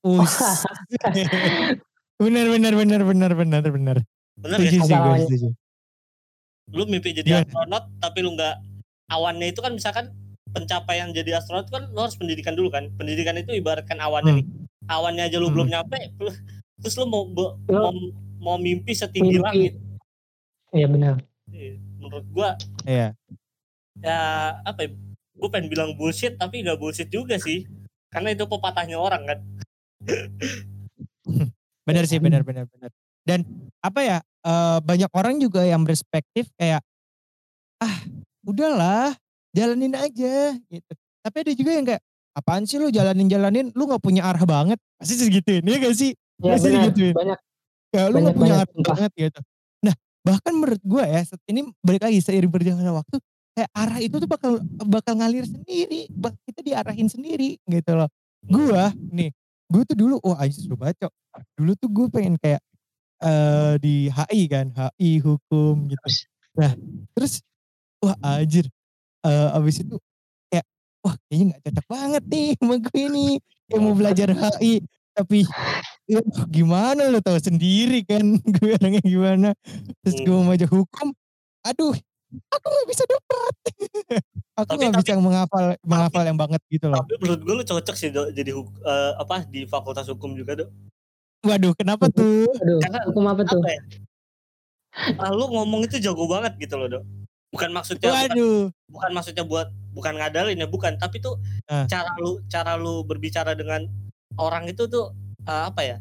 Us. 0.05 0.65
benar 2.21 2.47
benar 2.53 2.73
benar 2.77 3.01
benar 3.03 3.33
benar 3.33 3.63
benar 3.65 3.97
Bener 4.37 4.59
setuju 4.61 4.85
gak? 4.87 5.25
sih 5.25 5.39
setuju 5.41 5.49
Lu 6.73 6.85
mimpi 6.85 7.13
jadi 7.13 7.45
astronot, 7.45 7.89
tapi 7.97 8.21
lu 8.21 8.33
nggak 8.33 8.57
awannya 9.09 9.53
itu 9.53 9.61
kan 9.61 9.73
misalkan 9.73 10.13
pencapaian 10.55 11.11
jadi 11.11 11.37
astronot 11.37 11.67
kan 11.67 11.91
lu 11.91 11.99
harus 11.99 12.15
pendidikan 12.15 12.55
dulu 12.55 12.71
kan. 12.71 12.89
Pendidikan 12.95 13.35
itu 13.35 13.51
ibaratkan 13.53 13.99
awannya 13.99 14.31
Hmm. 14.31 14.39
nih. 14.41 14.47
Awannya 14.87 15.23
aja 15.27 15.37
lu 15.37 15.51
Hmm. 15.51 15.55
belum 15.59 15.69
nyampe, 15.69 15.99
terus 16.79 16.95
lu 16.95 17.05
mau 17.05 17.27
be- 17.27 17.57
Lu- 17.67 17.83
mau, 17.83 17.93
mau 18.39 18.57
mimpi 18.57 18.95
setinggi 18.95 19.37
Mimpi. 19.37 19.45
langit. 19.45 19.75
Iya 20.71 20.87
benar. 20.87 21.15
Iya, 21.51 21.75
Menurut 21.99 22.27
gua 22.31 22.51
iya 22.85 23.17
ya 23.99 24.19
apa 24.61 24.85
ya? 24.85 24.91
Gue 25.35 25.49
pengen 25.49 25.67
bilang 25.67 25.91
bullshit 25.95 26.37
tapi 26.37 26.61
nggak 26.61 26.77
bullshit 26.77 27.09
juga 27.09 27.35
sih. 27.37 27.67
Karena 28.09 28.31
itu 28.31 28.45
pepatahnya 28.45 28.95
orang 28.95 29.23
kan. 29.25 29.39
benar 31.85 32.05
sih 32.05 32.17
benar 32.17 32.41
benar 32.43 32.65
benar 32.69 32.91
dan 33.25 33.41
apa 33.81 34.01
ya 34.01 34.19
eh, 34.21 34.79
banyak 34.81 35.11
orang 35.13 35.37
juga 35.37 35.65
yang 35.65 35.85
berspektif 35.85 36.49
kayak 36.55 36.81
ah 37.81 37.97
udahlah 38.43 39.13
jalanin 39.55 39.95
aja 39.95 40.35
gitu 40.67 40.93
tapi 41.21 41.37
ada 41.41 41.53
juga 41.55 41.71
yang 41.73 41.87
kayak 41.87 42.03
apaan 42.35 42.67
sih 42.67 42.77
lu 42.77 42.91
jalanin 42.91 43.25
jalanin 43.25 43.71
lu 43.71 43.87
nggak 43.87 44.03
punya 44.03 44.27
arah 44.27 44.43
banget 44.43 44.77
pasti 44.95 45.15
segituin 45.17 45.63
ya 45.63 45.79
gak 45.79 45.95
sih 45.95 46.13
Ya 46.35 46.59
Pasti 46.59 46.67
benar. 46.67 46.91
digituin. 46.91 47.15
Banyak. 47.15 47.39
Ya 47.89 48.03
lu 48.05 48.15
Banyak 48.19 48.27
gak 48.27 48.35
punya 48.35 48.43
banyak 48.43 48.59
arah 48.59 48.69
sumpah. 48.69 48.91
banget 48.91 49.13
gitu. 49.15 49.41
Nah 49.81 49.95
bahkan 50.21 50.53
menurut 50.53 50.83
gue 50.83 51.05
ya 51.07 51.21
set- 51.23 51.47
ini 51.47 51.61
balik 51.79 52.03
lagi 52.03 52.19
seiring 52.19 52.51
berjalannya 52.51 52.91
waktu 52.93 53.17
kayak 53.55 53.71
arah 53.71 53.99
itu 54.03 54.17
tuh 54.19 54.27
bakal 54.27 54.53
bakal 54.83 55.15
ngalir 55.15 55.47
sendiri. 55.47 56.11
Kita 56.43 56.61
diarahin 56.61 57.07
sendiri 57.07 57.63
gitu 57.63 57.93
loh. 57.95 58.11
Gue 58.43 58.83
nih 59.15 59.31
gue 59.71 59.83
tuh 59.87 59.95
dulu 59.97 60.19
wah 60.27 60.43
aja 60.43 60.59
suruh 60.59 60.75
baca. 60.75 61.07
Dulu 61.55 61.73
tuh 61.79 61.89
gue 61.89 62.07
pengen 62.11 62.35
kayak 62.35 62.59
eh 63.23 63.75
di 63.79 64.11
HI 64.11 64.43
kan 64.51 64.67
HI 64.75 65.23
hukum 65.23 65.87
gitu. 65.87 66.07
Nah 66.59 66.75
terus 67.15 67.47
wah 68.03 68.19
anjir 68.21 68.67
eh 69.25 69.49
abis 69.53 69.77
itu 69.81 69.97
kayak 70.47 70.67
wah 71.01 71.15
kayaknya 71.25 71.45
gak 71.51 71.63
cocok 71.65 71.87
banget 71.89 72.23
nih 72.27 72.49
sama 72.55 72.75
gue 72.79 73.01
ini 73.03 73.27
yang 73.67 73.83
mau 73.83 73.95
belajar 73.95 74.29
HI 74.31 74.85
tapi 75.15 75.47
ya, 76.05 76.21
gimana 76.47 77.07
lo 77.07 77.19
tau 77.19 77.39
sendiri 77.39 78.03
kan 78.03 78.25
gue 78.55 78.71
orangnya 78.75 79.01
gimana 79.01 79.49
terus 80.01 80.19
gue 80.19 80.31
mau 80.31 80.47
baca 80.47 80.67
hukum 80.67 81.09
aduh 81.63 81.95
aku 82.51 82.67
gak 82.67 82.89
bisa 82.89 83.05
dapat 83.07 83.55
aku 84.59 84.69
Tapi- 84.69 84.83
gak 84.83 84.93
tapi- 84.93 85.07
bisa 85.07 85.15
menghafal 85.17 85.65
menghafal 85.81 86.23
yang 86.23 86.37
banget 86.37 86.61
gitu 86.69 86.87
loh 86.87 86.99
Tapi 87.01 87.15
menurut 87.19 87.41
gue 87.41 87.55
lu 87.55 87.65
cocok 87.65 87.95
sih 87.95 88.11
Do, 88.11 88.29
jadi 88.29 88.51
huk- 88.51 88.77
eh, 88.77 89.13
apa 89.17 89.47
di 89.47 89.65
fakultas 89.65 90.05
hukum 90.07 90.35
juga 90.35 90.59
dok. 90.59 90.69
waduh 91.43 91.73
kenapa 91.73 92.09
tuh 92.09 92.45
Aduh, 92.51 92.81
Karena 92.81 92.99
hukum 93.07 93.25
apa 93.25 93.43
tuh? 93.45 93.61
Apa 93.61 93.71
ya? 93.71 93.81
Ah, 95.17 95.29
lu 95.29 95.45
ngomong 95.47 95.85
itu 95.85 95.99
jago 95.99 96.25
banget 96.25 96.55
gitu 96.57 96.75
loh 96.75 96.89
dok. 96.89 97.05
Bukan 97.55 97.71
maksudnya 97.71 98.11
bukan, 98.11 98.19
waduh 98.35 98.63
bukan 98.91 99.11
maksudnya 99.15 99.45
buat 99.45 99.69
bukan 99.95 100.15
ngadalin 100.19 100.59
ya 100.59 100.67
bukan. 100.67 100.99
Tapi 100.99 101.23
tuh 101.23 101.39
Ah. 101.65 101.87
cara 101.87 102.11
lu 102.19 102.43
cara 102.47 102.75
lu 102.75 103.07
berbicara 103.07 103.55
dengan 103.55 103.87
orang 104.37 104.67
itu 104.67 104.85
tuh 104.85 105.15
eh, 105.45 105.65
apa 105.65 105.81
ya? 105.81 105.97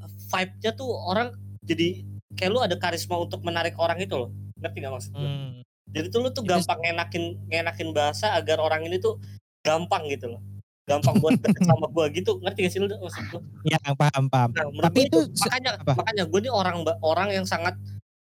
Vibe-nya 0.00 0.72
tuh 0.72 0.88
orang 0.88 1.36
jadi 1.60 2.00
kayak 2.32 2.50
lu 2.50 2.60
ada 2.60 2.72
karisma 2.74 3.20
untuk 3.20 3.44
menarik 3.44 3.76
orang 3.76 4.00
itu 4.00 4.16
loh. 4.16 4.30
Ngerti 4.56 4.76
gak 4.80 4.92
maksud 4.92 5.12
gue? 5.12 5.20
Hmm, 5.20 5.60
Jadi 5.90 6.06
tuh 6.08 6.20
lu 6.22 6.28
tuh 6.30 6.40
gampang 6.42 6.78
ngenakin 6.80 7.24
ngenakin 7.48 7.88
bahasa 7.92 8.32
agar 8.32 8.62
orang 8.62 8.86
ini 8.86 8.96
tuh 8.96 9.20
gampang 9.60 10.08
gitu 10.08 10.30
loh. 10.30 10.40
Gampang 10.88 11.20
buat 11.20 11.36
deket 11.36 11.62
sama 11.62 11.86
gua 11.86 12.08
gitu. 12.08 12.40
Ngerti 12.40 12.58
gak 12.64 12.72
sih 12.72 12.80
lu 12.80 12.88
maksud 12.88 13.24
gua? 13.28 13.40
ya 13.66 13.76
paham 13.92 14.24
paham 14.26 14.50
Nah, 14.56 14.88
Tapi 14.88 15.00
itu 15.06 15.18
makanya 15.36 15.70
apa? 15.76 15.92
makanya 16.00 16.24
gue 16.24 16.40
nih 16.40 16.52
orang 16.52 16.76
orang 17.04 17.28
yang 17.30 17.44
sangat 17.44 17.76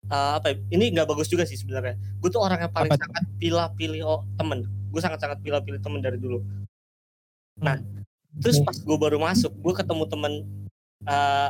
eh, 0.10 0.32
apa 0.38 0.46
ya, 0.52 0.56
ini 0.72 0.92
nggak 0.92 1.08
bagus 1.08 1.28
juga 1.28 1.44
sih 1.48 1.56
sebenarnya. 1.56 1.96
Gue 2.20 2.30
tuh 2.30 2.42
orang 2.44 2.68
yang 2.68 2.74
paling 2.74 2.92
Apa 2.92 3.00
sangat 3.00 3.24
pilih-pilih 3.38 4.02
oh, 4.04 4.22
temen. 4.36 4.68
Gue 4.92 5.02
sangat-sangat 5.02 5.39
pilih-pilih 5.42 5.80
temen 5.80 6.00
dari 6.04 6.18
dulu. 6.20 6.44
Nah, 7.62 7.78
terus 8.42 8.58
Oke. 8.60 8.66
pas 8.66 8.78
gue 8.82 8.98
baru 8.98 9.18
masuk, 9.22 9.52
gue 9.54 9.74
ketemu 9.74 10.04
temen 10.10 10.34
eh, 11.06 11.50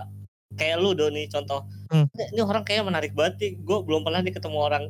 kayak 0.53 0.77
lu 0.81 0.93
Doni 0.93 1.25
contoh. 1.29 1.65
Hmm. 1.89 2.05
Ini, 2.13 2.41
orang 2.41 2.63
kayak 2.65 2.83
menarik 2.85 3.11
banget 3.13 3.33
nih. 3.41 3.51
Gue 3.61 3.81
belum 3.81 4.05
pernah 4.05 4.21
nih 4.21 4.33
ketemu 4.33 4.57
orang 4.59 4.83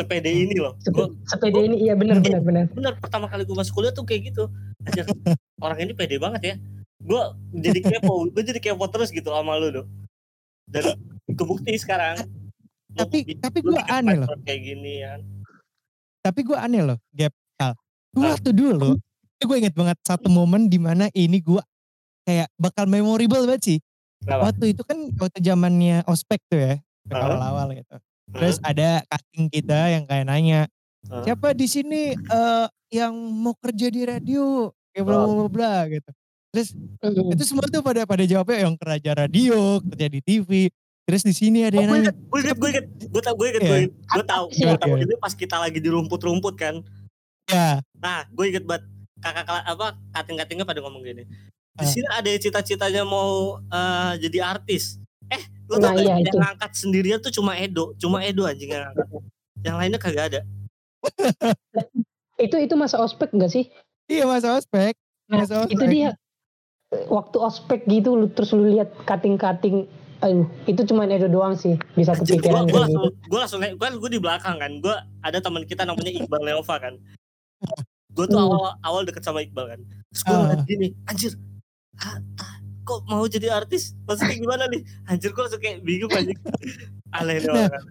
sepede 0.00 0.30
Hmm. 0.32 0.42
ini 0.48 0.56
loh. 0.58 0.74
Sepe- 0.80 0.96
Gue 0.96 1.06
sepeda 1.28 1.60
ini 1.62 1.76
iya 1.84 1.94
benar 1.94 2.18
benar 2.18 2.40
benar. 2.42 2.64
bener 2.72 2.92
pertama 2.98 3.28
kali 3.28 3.44
gue 3.44 3.56
masuk 3.56 3.76
kuliah 3.76 3.92
tuh 3.94 4.04
kayak 4.04 4.32
gitu. 4.32 4.48
Anjir, 4.82 5.04
orang 5.64 5.78
ini 5.80 5.92
pede 5.92 6.16
banget 6.16 6.42
ya. 6.42 6.54
Gue 7.02 7.22
jadi 7.50 7.80
kepo, 7.82 8.30
gue 8.30 8.42
jadi 8.42 8.60
kepo 8.62 8.84
terus 8.88 9.10
gitu 9.10 9.30
sama 9.30 9.58
lu 9.58 9.82
Dok. 9.82 9.86
Dan 10.70 10.96
kebukti 11.34 11.74
sekarang. 11.76 12.24
Tapi- 12.92 13.24
tapi 13.36 13.58
lu 13.60 13.72
gua 13.72 13.80
bikin 13.80 13.94
aneh 13.94 14.16
loh. 14.16 14.28
Kayak 14.42 14.60
gini 14.62 14.92
ya. 15.00 15.12
tapi 16.22 16.40
gue 16.40 16.54
aneh 16.54 16.82
loh 16.84 16.98
Gap 17.10 17.34
Kal. 17.56 17.74
gue 18.12 18.22
waktu 18.24 18.50
dulu 18.52 18.94
gue 19.42 19.56
inget 19.58 19.74
banget 19.74 19.98
satu 20.00 20.30
momen 20.30 20.70
di 20.70 20.78
mana 20.78 21.10
ini 21.12 21.42
gue 21.42 21.58
kayak 22.22 22.46
bakal 22.54 22.86
memorable 22.86 23.42
banget 23.42 23.62
sih 23.66 23.78
Kenapa? 24.22 24.46
waktu 24.46 24.70
itu 24.70 24.82
kan 24.82 24.98
waktu 25.12 25.38
zamannya 25.42 26.06
ospek 26.06 26.38
tuh 26.46 26.62
ya 26.62 26.74
awal-awal 27.10 27.74
gitu 27.74 27.98
terus 28.30 28.62
ada 28.62 29.02
casting 29.02 29.50
kita 29.50 29.90
yang 29.90 30.06
kayak 30.06 30.24
nanya 30.24 30.70
siapa 31.26 31.50
di 31.52 31.66
sini 31.66 32.14
eh, 32.14 32.66
yang 32.94 33.10
mau 33.18 33.58
kerja 33.58 33.90
di 33.90 34.06
radio 34.06 34.70
kayak 34.94 35.02
bla 35.02 35.26
bla 35.26 35.46
bla 35.50 35.74
gitu 35.90 36.10
terus 36.54 36.70
Mm. 37.02 37.34
itu 37.34 37.42
semua 37.42 37.66
tuh 37.66 37.82
pada 37.82 38.06
pada 38.06 38.22
jawabnya 38.22 38.62
yang 38.62 38.78
kerja 38.78 39.10
radio 39.16 39.82
kerja 39.82 40.06
di 40.06 40.20
TV 40.22 40.70
terus 41.12 41.22
di 41.22 41.34
sini 41.34 41.58
ada 41.62 41.76
Oh, 41.76 41.80
yang 41.82 41.90
gue 41.90 41.98
nanya 41.98 42.08
inget, 42.08 42.16
gue 42.24 42.40
inget, 42.40 42.56
gue 42.56 42.68
inget, 42.70 42.86
gue 43.04 43.20
tau, 43.20 43.34
gue 43.34 43.46
inget, 43.46 43.60
Iya. 43.60 43.68
gue 43.68 43.78
inget, 43.78 43.92
gue 43.92 44.24
tau, 44.24 44.44
gue 44.48 44.76
tau. 44.78 44.94
Itu 44.96 45.14
pas 45.18 45.34
kita 45.34 45.56
lagi 45.58 45.76
di 45.76 45.88
rumput-rumput 45.88 46.54
kan. 46.56 46.80
ya 47.44 47.84
Nah, 47.94 48.24
gue 48.26 48.44
inget 48.48 48.64
banget 48.64 48.88
kakak 49.18 49.44
kela- 49.44 49.66
apa 49.66 49.86
kating-katingnya 50.10 50.64
pada 50.64 50.80
ngomong 50.80 51.04
gini. 51.04 51.28
Di 51.70 51.78
Ah. 51.78 51.86
sini 51.86 52.08
ada 52.08 52.24
yang 52.24 52.40
cita-citanya 52.40 53.02
mau 53.02 53.60
eh, 53.62 54.12
jadi 54.18 54.38
artis. 54.48 54.96
Eh, 55.28 55.40
lu 55.66 55.76
Nah, 55.76 55.80
tau 55.82 55.92
gak 55.92 56.00
iya, 56.00 56.10
yang 56.10 56.24
itu. 56.24 56.32
ngangkat 56.34 56.70
sendirian 56.72 57.18
tuh 57.18 57.28
cuma 57.30 57.52
Edo, 57.54 57.92
cuma 57.94 58.20
Edo 58.20 58.42
anjing 58.42 58.70
yang 58.70 58.88
ngangkat. 58.88 59.06
Yang 59.60 59.76
lainnya 59.76 59.98
kagak 59.98 60.24
ada. 60.26 60.40
Itu 62.38 62.56
itu 62.56 62.74
masa 62.74 62.98
ospek 62.98 63.30
enggak 63.30 63.50
sih? 63.50 63.68
iya 64.06 64.24
masa 64.24 64.56
ospek 64.56 64.98
Nah, 65.26 65.40
masa 65.40 65.62
itu 65.64 65.78
ospek 65.78 65.88
dia. 65.88 66.10
waktu 67.08 67.36
ospek 67.38 67.80
gitu 67.86 68.12
lu 68.12 68.26
terus 68.28 68.50
lu 68.50 68.66
lihat 68.68 68.90
cutting-cutting 69.02 69.86
aduh 70.22 70.46
itu 70.64 70.80
cuma 70.86 71.02
Edo 71.04 71.26
doang 71.26 71.52
sih 71.52 71.74
bisa 71.92 72.14
kepikiran 72.14 72.64
kayak 72.64 72.86
langsung 72.86 73.02
gitu. 73.04 73.26
gua 73.26 73.38
langsung 73.42 73.58
naik- 73.58 73.74
gua 73.74 73.90
gue 73.90 74.10
di 74.10 74.20
belakang 74.22 74.54
kan 74.56 74.72
gue 74.78 74.94
ada 75.18 75.38
teman 75.38 75.66
kita 75.66 75.82
namanya 75.82 76.08
Iqbal 76.08 76.40
Leova 76.40 76.76
kan. 76.78 76.94
Gue 78.08 78.26
tuh 78.26 78.36
Hmm. 78.36 78.46
awal 78.46 78.62
awal 78.80 79.02
deket 79.02 79.20
sama 79.20 79.42
Iqbal 79.42 79.66
kan. 79.68 79.80
Terus 79.82 80.22
gue 80.22 80.36
ngeliat 80.36 80.62
gini 80.64 80.88
anjir 81.04 81.32
ah, 81.98 82.16
kok 82.82 83.02
mau 83.04 83.26
jadi 83.26 83.50
artis? 83.50 83.98
Maksudnya 84.04 84.36
gimana 84.36 84.64
nih? 84.66 84.80
Anjir 85.06 85.30
gue 85.30 85.42
langsung 85.42 85.58
kayak 85.58 85.82
bingung 85.82 86.12
anjir 86.12 86.38
aneh 87.18 87.36
nih 87.36 87.48
Nah, 87.48 87.66
orang 87.66 87.84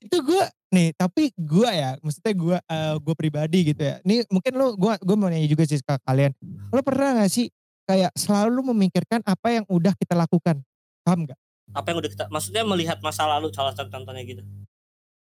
itu 0.00 0.16
gue 0.22 0.44
nih 0.70 0.88
tapi 0.94 1.22
gue 1.34 1.66
ya 1.66 1.90
maksudnya 1.98 2.32
gue 2.32 2.56
uh, 2.60 2.94
gue 2.96 3.14
pribadi 3.14 3.72
gitu 3.72 3.82
ya. 3.82 3.98
Ini 4.02 4.28
mungkin 4.28 4.52
lo 4.54 4.76
gue 4.76 4.92
gue 5.00 5.16
mau 5.16 5.26
nanya 5.26 5.48
juga 5.48 5.64
sih 5.64 5.80
ke 5.80 5.94
kalian. 6.04 6.36
Lo 6.70 6.84
pernah 6.84 7.18
gak 7.18 7.32
sih 7.32 7.48
kayak 7.88 8.12
selalu 8.14 8.70
memikirkan 8.70 9.24
apa 9.24 9.48
yang 9.50 9.64
udah 9.66 9.96
kita 9.96 10.12
lakukan? 10.12 10.60
Paham 11.00 11.24
gak 11.24 11.40
apa 11.70 11.86
yang 11.90 11.98
udah 12.02 12.10
kita 12.10 12.24
maksudnya 12.28 12.62
melihat 12.62 12.98
masa 13.00 13.26
lalu 13.26 13.50
salah 13.50 13.72
satu 13.72 13.88
contohnya 13.88 14.22
gitu? 14.22 14.42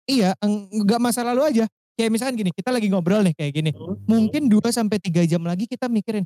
Iya 0.06 0.34
nggak 0.72 1.00
masa 1.00 1.26
lalu 1.26 1.42
aja. 1.46 1.64
Kayak 1.96 2.10
misalkan 2.12 2.36
gini 2.36 2.50
kita 2.52 2.70
lagi 2.70 2.86
ngobrol 2.92 3.24
nih 3.24 3.32
kayak 3.32 3.52
gini. 3.56 3.70
Hmm, 3.72 3.96
mungkin 4.04 4.52
2 4.52 4.68
sampai 4.68 5.00
tiga 5.00 5.24
jam 5.24 5.40
lagi 5.42 5.64
kita 5.64 5.88
mikirin 5.88 6.22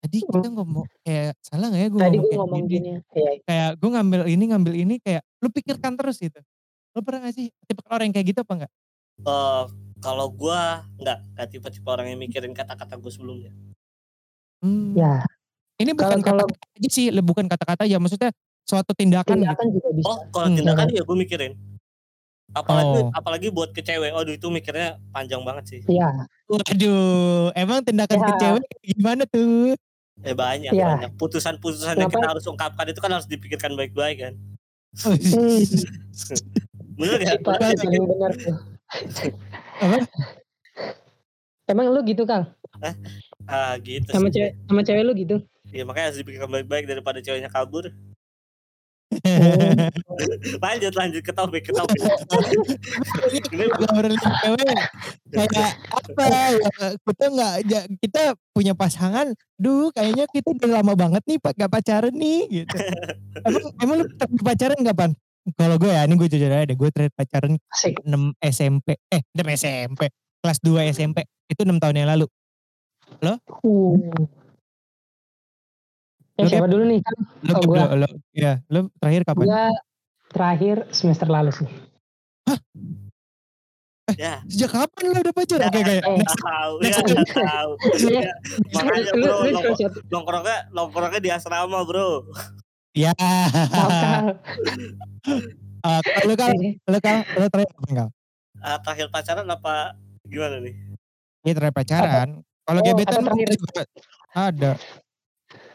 tadi 0.00 0.20
kita 0.20 0.52
ngomong 0.52 0.84
kayak 1.00 1.32
salah 1.40 1.72
gak 1.72 1.80
ya 1.80 1.88
gue 1.88 1.96
tadi 1.96 2.16
ngomong 2.20 2.28
gue 2.28 2.36
ngomong 2.36 2.62
gini 2.68 2.76
gini 2.76 2.88
ya 2.92 3.32
kayak 3.48 3.70
gue 3.80 3.88
ngambil 3.88 4.20
ini 4.28 4.44
ngambil 4.52 4.72
ini 4.76 4.94
kayak 5.00 5.22
lu 5.40 5.48
pikirkan 5.48 5.96
terus 5.96 6.20
gitu. 6.20 6.40
Lo 6.92 7.00
pernah 7.00 7.24
gak 7.24 7.34
sih 7.34 7.48
tipe 7.64 7.80
orang 7.88 8.12
yang 8.12 8.14
kayak 8.14 8.28
gitu 8.32 8.40
apa 8.44 8.52
enggak 8.54 8.72
Eh, 9.14 9.64
kalau 10.02 10.26
gue 10.28 10.60
nggak 10.98 11.18
nggak 11.32 11.46
tipe-tipe 11.48 11.86
orang 11.86 12.10
yang 12.10 12.18
mikirin 12.18 12.50
kata-kata 12.50 12.98
gue 12.98 13.08
sebelumnya. 13.08 13.54
Hmm. 14.58 14.90
ya. 14.92 15.22
Ini 15.78 15.94
bukan 15.94 16.18
Kalau- 16.18 16.46
kata-kata 16.50 16.66
aja 16.78 16.88
sih, 16.90 17.06
le- 17.10 17.22
bukan 17.22 17.46
kata-kata 17.46 17.86
aja, 17.86 17.96
maksudnya 17.98 18.30
suatu 18.64 18.92
tindakan 18.92 19.36
gitu. 19.36 19.44
tindakan 19.44 19.66
juga 19.70 19.88
bisa 19.92 20.08
oh 20.08 20.18
kalau 20.28 20.48
Hmm. 20.48 20.56
tindakan 20.56 20.86
ya 20.88 21.02
gue 21.02 21.16
mikirin 21.16 21.52
apalagi 22.52 22.98
Oh. 22.98 23.10
apalagi 23.12 23.46
buat 23.48 23.70
ke 23.70 23.80
cewek 23.80 24.10
aduh 24.10 24.30
itu 24.30 24.46
mikirnya 24.48 24.96
panjang 25.10 25.42
banget 25.42 25.64
sih 25.68 25.80
ya 25.86 26.08
Waduh, 26.44 27.50
emang 27.52 27.80
tindakan 27.80 28.20
ke 28.20 28.30
Ya. 28.30 28.38
cewek 28.38 28.64
gimana 28.86 29.22
tuh? 29.24 29.72
eh 30.22 30.30
banyak 30.30 30.70
Iya. 30.70 30.86
banyak 30.86 31.10
putusan-putusan 31.16 31.98
yang 31.98 32.06
kita 32.06 32.22
harus 32.24 32.46
ungkapkan 32.46 32.86
itu 32.86 33.00
kan 33.00 33.10
harus 33.10 33.26
dipikirkan 33.26 33.74
baik-baik 33.74 34.22
kan 34.22 34.34
Hmm. 35.02 35.58
bener 36.94 37.18
ya 37.18 37.34
Pak, 37.42 37.58
Iya, 37.58 37.74
paling 37.74 38.06
benar 38.06 38.30
tuh 38.38 38.54
Apa? 39.74 39.98
emang 41.66 41.90
lu 41.90 42.00
gitu 42.06 42.22
kal 42.22 42.54
ah 43.44 43.74
gitu 43.82 44.06
sama 44.08 44.30
sih 44.30 44.38
cewek 44.38 44.52
sama 44.64 44.80
cewek 44.80 45.02
lu 45.02 45.12
gitu 45.18 45.36
ya 45.68 45.82
makanya 45.82 46.14
harus 46.14 46.18
dipikirkan 46.22 46.46
baik-baik 46.48 46.86
daripada 46.86 47.18
ceweknya 47.18 47.50
kabur 47.50 47.90
lanjut 50.64 50.92
lanjut 50.94 51.22
ke 51.22 51.32
topik 51.32 51.62
ke 51.66 51.72
topik. 51.72 52.00
Ini 53.52 53.64
Ngobrolin 53.70 54.18
cewek. 54.18 54.76
Kayak 55.34 55.72
apa 55.90 56.22
ya, 56.30 56.44
kita 57.02 57.24
nggak? 57.30 57.54
Ja- 57.66 57.88
kita 57.98 58.22
punya 58.54 58.72
pasangan. 58.74 59.34
Duh 59.58 59.90
kayaknya 59.94 60.26
kita 60.30 60.50
udah 60.54 60.70
lama 60.82 60.92
banget 60.98 61.22
nih 61.30 61.38
pak 61.38 61.54
gak 61.54 61.70
pacaran 61.70 62.14
nih 62.14 62.42
gitu. 62.50 62.76
Emang 63.46 63.64
emang 63.78 63.96
lu 64.02 64.04
pacaran 64.42 64.80
kapan 64.82 65.10
kalau 65.54 65.76
gue 65.76 65.92
ya 65.92 66.08
ini 66.08 66.16
gue 66.16 66.28
jujur 66.32 66.48
aja 66.48 66.64
deh 66.64 66.72
gue 66.72 66.88
terakhir 66.88 67.12
pacaran 67.12 67.60
asik. 67.68 68.00
6 68.00 68.32
SMP 68.40 68.96
eh 69.12 69.20
6 69.36 69.44
SMP 69.60 70.08
kelas 70.40 70.58
2 70.64 70.88
SMP 70.96 71.28
itu 71.52 71.60
6 71.62 71.76
tahun 71.76 71.96
yang 72.00 72.08
lalu. 72.16 72.26
Uh. 73.62 74.43
Lu, 76.34 76.40
Eh, 76.40 76.50
siapa 76.50 76.66
dulu 76.66 76.84
nih? 76.84 77.00
kan 77.00 77.14
lu, 77.40 77.52
Oh, 77.52 77.60
lu, 77.60 77.68
gua. 77.70 77.84
lu, 77.94 78.06
ya 78.32 78.52
lu 78.66 78.90
terakhir 78.98 79.22
kapan? 79.22 79.44
Gua 79.44 79.64
terakhir 80.28 80.76
semester 80.90 81.28
lalu 81.28 81.50
sih. 81.54 81.68
Ya. 84.14 84.44
sejak 84.44 84.68
kapan 84.68 85.02
lu 85.08 85.16
udah 85.16 85.32
pacaran 85.32 85.64
kayak 85.72 85.86
kayak 85.88 86.02
eh. 86.04 86.20
tahu 86.36 86.72
next 86.78 87.00
ya 87.00 87.24
tahu. 87.40 87.70
Ya, 88.04 88.32
makanya 88.70 89.10
Lu- 89.16 89.24
bro 89.24 89.48
lu 89.48 89.58
nongkrongnya 90.12 90.58
nongkrongnya 90.70 91.20
di 91.20 91.30
asrama 91.30 91.80
bro. 91.82 92.28
Ya. 92.92 93.10
Eh, 95.84 96.00
kalau 96.00 96.24
lu 96.24 96.34
kan 96.34 96.52
lu 96.84 96.98
kan 96.98 97.16
lu 97.30 97.44
terakhir 97.46 97.68
kapan 97.70 97.92
kal 97.94 98.08
Ah, 98.58 98.76
terakhir 98.78 99.06
pacaran 99.08 99.44
apa 99.44 99.92
gimana 100.24 100.56
nih? 100.58 100.72
Iya 101.42 101.52
terakhir 101.54 101.74
pacaran. 101.74 102.28
Kalau 102.62 102.80
Oh, 102.80 102.84
gebetan 102.86 103.20
apa 103.20 103.32
ada. 104.34 104.70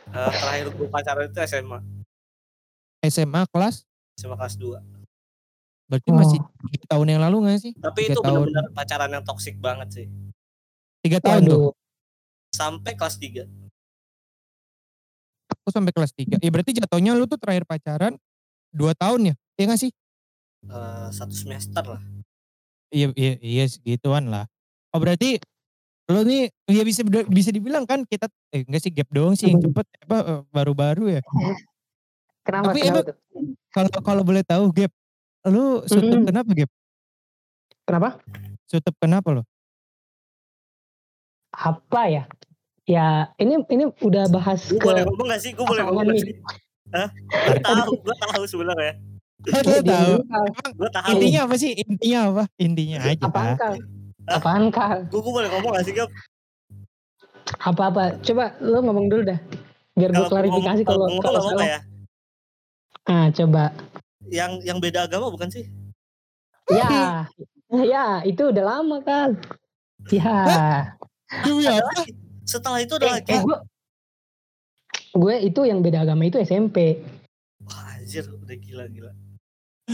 Eh, 0.09 0.31
terakhir 0.33 0.65
gue 0.71 0.87
pacaran 0.87 1.25
itu 1.25 1.39
SMA 1.43 1.79
SMA 3.01 3.41
kelas 3.47 3.85
SMA 4.15 4.35
kelas 4.35 4.55
2 4.55 4.81
berarti 5.85 6.09
Oh. 6.09 6.15
masih 6.15 6.39
tiga 6.69 6.85
tahun 6.87 7.07
yang 7.09 7.21
lalu 7.23 7.37
gak 7.45 7.59
sih? 7.59 7.73
tapi 7.75 7.99
Tiga 8.03 8.13
itu 8.13 8.19
tahun. 8.19 8.35
benar-benar 8.43 8.65
pacaran 8.71 9.09
yang 9.11 9.23
toksik 9.23 9.55
banget 9.57 9.89
sih 9.91 10.07
Tiga 10.99 11.17
tahun 11.19 11.41
tuh. 11.43 11.61
Waduh. 11.63 11.73
sampai 12.51 12.93
kelas 12.93 13.15
3 13.15 13.45
Aku 15.49 15.69
sampai 15.71 15.89
kelas 15.89 16.13
tiga. 16.13 16.37
Ya 16.37 16.49
berarti 16.49 16.73
jatuhnya 16.73 17.13
lu 17.13 17.25
tuh 17.25 17.35
terakhir 17.35 17.65
pacaran 17.65 18.13
dua 18.69 18.93
tahun 18.93 19.33
ya? 19.33 19.35
Iya 19.55 19.65
gak 19.67 19.81
sih? 19.81 19.91
Eh, 20.63 21.07
satu 21.09 21.31
semester 21.31 21.81
lah 21.83 22.01
Iya 22.89 23.13
iya 23.13 23.33
iya 23.39 23.65
segituan 23.65 24.27
lah. 24.27 24.45
Oh 24.89 24.97
berarti 24.97 25.37
lu 26.09 26.25
nih 26.25 26.49
ya 26.65 26.81
bisa 26.81 27.05
bisa 27.29 27.49
dibilang 27.53 27.85
kan 27.85 28.01
kita 28.01 28.25
eh 28.49 28.65
enggak 28.65 28.81
sih 28.81 28.89
gap 28.89 29.05
doang 29.13 29.37
sih 29.37 29.53
yang 29.53 29.61
cepet 29.61 29.85
apa 30.09 30.17
eh, 30.25 30.41
baru-baru 30.49 31.05
ya. 31.19 31.21
Kenapa? 32.49 32.73
Tapi 32.73 32.79
kenapa? 32.81 33.13
Kalau 33.69 33.89
kalau 34.01 34.23
boleh 34.25 34.41
tahu 34.41 34.73
gap 34.73 34.89
lu 35.45 35.85
sutup 35.85 36.17
Mm-mm. 36.17 36.25
kenapa 36.25 36.49
gap? 36.57 36.71
Kenapa? 37.85 38.09
Sutup 38.65 38.95
kenapa 38.97 39.29
lo? 39.29 39.43
Apa 41.53 42.09
ya? 42.09 42.23
Ya 42.89 43.29
ini 43.37 43.61
ini 43.69 43.85
udah 44.01 44.25
bahas 44.33 44.65
gue 44.65 44.81
ke 44.81 44.89
boleh 44.89 45.05
ngomong 45.05 45.29
gak 45.29 45.41
sih 45.45 45.53
gue 45.53 45.61
boleh 45.61 45.85
ngomong 45.85 46.09
gak 46.09 46.25
sih 46.25 46.33
Hah? 46.89 47.09
gue 47.13 47.61
tahu 47.61 47.91
gue 48.01 48.15
tahu 48.17 48.43
sebenarnya 48.49 48.97
Diam 49.45 50.25
tahu 50.25 50.49
gue 50.73 50.89
tahu 50.89 51.09
intinya 51.13 51.39
apa 51.45 51.55
sih? 51.55 51.71
Intinya 51.77 52.19
apa? 52.33 52.43
Intinya 52.57 52.97
aja. 53.05 53.25
Kal? 53.29 53.75
Apaan 54.29 54.69
kal? 54.69 55.05
gue 55.05 55.17
gue 55.17 55.33
boleh 55.33 55.49
ngomong 55.49 55.71
gak 55.73 55.85
sih 55.85 55.93
Gap? 55.93 56.09
Apa-apa? 57.59 58.21
Coba 58.21 58.53
lu 58.59 58.79
ngomong 58.79 59.09
dulu 59.09 59.23
dah. 59.25 59.39
Biar 59.93 60.11
gue 60.11 60.25
klarifikasi 60.25 60.81
kalau 60.83 61.05
ngomong 61.07 61.23
kalau 61.23 61.41
salah. 61.43 61.65
ya 61.67 61.79
Ah, 63.03 63.27
coba. 63.29 63.73
yang 64.29 64.61
yang 64.61 64.77
beda 64.77 65.03
agama 65.03 65.27
bukan 65.27 65.49
sih 65.49 65.65
Ya, 66.69 67.25
ya 67.73 68.05
itu 68.21 68.45
udah 68.45 68.61
lama 68.77 69.01
kan. 69.01 69.33
Ya, 70.07 70.93
Demi 71.41 71.65
apa? 71.65 72.05
setelah 72.45 72.77
itu 72.79 72.93
ada 72.93 73.05
eh, 73.05 73.13
lagi 73.17 73.29
eh 73.29 73.41
gue, 73.41 73.57
gue 75.11 75.35
itu 75.43 75.61
yang 75.65 75.81
beda 75.81 76.01
agama 76.01 76.25
itu 76.25 76.37
SMP. 76.37 77.01
wah 77.61 77.93
anjir 77.93 78.25
udah 78.25 78.53
gila 78.55 78.85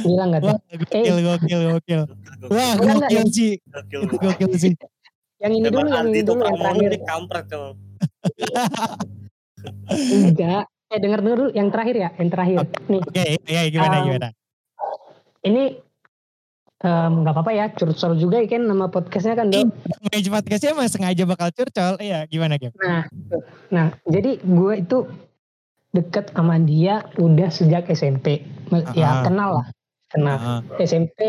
gila 0.04 0.24
gak 0.36 0.42
tuh? 0.44 0.50
Wah, 0.52 0.60
gokil, 0.76 1.16
gokil, 1.24 1.60
gokil. 1.72 2.02
Wah, 2.52 2.72
gokil 2.76 3.24
sih. 3.32 3.52
gokil 3.72 4.00
Itu 4.08 4.16
gokil 4.20 4.52
sih. 4.60 4.74
Yang 5.40 5.54
ini 5.60 5.68
dulu, 5.70 5.88
yang 5.92 6.08
ini 6.10 6.22
dulu, 6.24 6.42
yang 6.44 6.58
terakhir. 6.58 6.90
nih 6.92 7.02
kampret 7.04 7.46
tuh 7.48 7.68
Enggak. 9.90 10.64
Eh 10.86 11.00
denger 11.02 11.22
dulu 11.26 11.46
yang 11.52 11.74
terakhir 11.74 11.96
ya, 11.98 12.10
yang 12.22 12.30
terakhir. 12.30 12.58
Nih, 12.86 13.02
Oke, 13.02 13.26
ya 13.50 13.62
gimana, 13.74 13.96
Um, 13.98 14.06
gimana? 14.06 14.30
ini 15.42 15.64
nggak 16.86 17.34
apa-apa 17.34 17.50
ya, 17.50 17.66
curcol 17.74 18.14
juga 18.14 18.38
ya 18.38 18.46
kan 18.46 18.62
nama 18.62 18.86
podcastnya 18.86 19.34
kan, 19.34 19.50
Dok. 19.50 19.74
Mage 20.06 20.30
podcastnya 20.30 20.70
emang 20.78 20.86
sengaja 20.86 21.24
bakal 21.26 21.50
curcol. 21.50 21.98
Iya, 21.98 22.30
gimana, 22.30 22.62
Gap? 22.62 22.78
Nah, 22.78 23.10
nah 23.74 23.88
jadi 24.06 24.38
gue 24.38 24.74
itu 24.86 24.98
deket 25.90 26.30
sama 26.30 26.62
dia 26.62 27.02
udah 27.18 27.50
sejak 27.50 27.90
SMP. 27.90 28.46
Ya 28.94 29.10
Ah. 29.10 29.24
kenal 29.26 29.50
lah, 29.58 29.68
kenal. 30.10 30.38
Heeh. 30.38 30.60
SMP, 30.84 31.20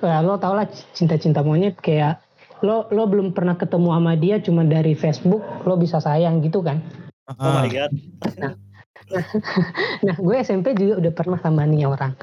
ya, 0.00 0.20
lo 0.20 0.36
tau 0.36 0.54
lah 0.54 0.66
cinta-cinta 0.92 1.40
monyet 1.40 1.78
kayak 1.78 2.20
lo 2.64 2.88
lo 2.88 3.04
belum 3.04 3.36
pernah 3.36 3.52
ketemu 3.54 3.92
sama 3.92 4.12
dia 4.16 4.40
cuma 4.40 4.64
dari 4.64 4.96
Facebook 4.96 5.44
lo 5.68 5.76
bisa 5.76 6.00
sayang 6.00 6.40
gitu 6.40 6.64
kan. 6.64 6.80
oh 7.28 7.52
my 7.52 7.68
god 7.68 7.92
Nah 8.40 10.16
gue 10.26 10.36
SMP 10.40 10.72
juga 10.74 10.98
udah 10.98 11.12
pernah 11.12 11.38
sama 11.38 11.62
nih 11.68 11.86
orang. 11.86 12.16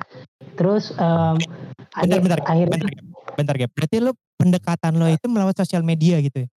Terus 0.58 0.92
em, 0.96 1.38
Bentar, 1.94 2.18
ada- 2.18 2.24
bentar, 2.26 2.40
akhirnya 2.44 2.74
bentar. 2.74 2.90
Bentar, 3.34 3.56
Gap. 3.58 3.72
Berarti 3.74 3.98
lu 3.98 4.12
pendekatan 4.38 4.94
lo 4.98 5.10
itu 5.10 5.26
melalui 5.26 5.58
sosial 5.58 5.82
media 5.82 6.22
gitu 6.22 6.46
ya? 6.46 6.50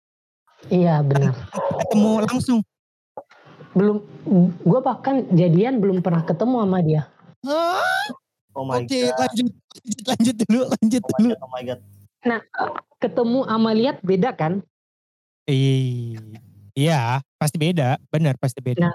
iya 0.73 0.95
benar. 1.05 1.37
Ketemu 1.85 2.11
langsung. 2.25 2.59
Belum 3.77 4.01
gue 4.63 4.81
bahkan 4.81 5.29
jadian 5.35 5.83
belum 5.83 6.01
pernah 6.01 6.25
ketemu 6.25 6.57
sama 6.65 6.79
dia. 6.81 7.03
Oh 8.55 8.65
my 8.65 8.83
Oke, 8.83 9.11
god 9.11 9.19
lanjut. 9.21 9.51
Lanjut, 9.75 10.05
lanjut 10.07 10.37
dulu, 10.47 10.61
lanjut 10.71 11.03
oh 11.03 11.11
dulu. 11.19 11.33
god 11.35 11.41
oh 11.43 11.51
my 11.51 11.63
god 11.67 11.81
Nah 12.25 12.41
ketemu 13.03 13.41
sama 13.45 13.71
lihat 13.77 13.97
beda 14.01 14.33
kan? 14.33 14.65
Ih, 15.45 16.17
Iya, 16.75 17.21
pasti 17.37 17.61
beda. 17.61 18.01
Benar, 18.09 18.35
pasti 18.41 18.59
beda. 18.65 18.81
Nah, 18.81 18.95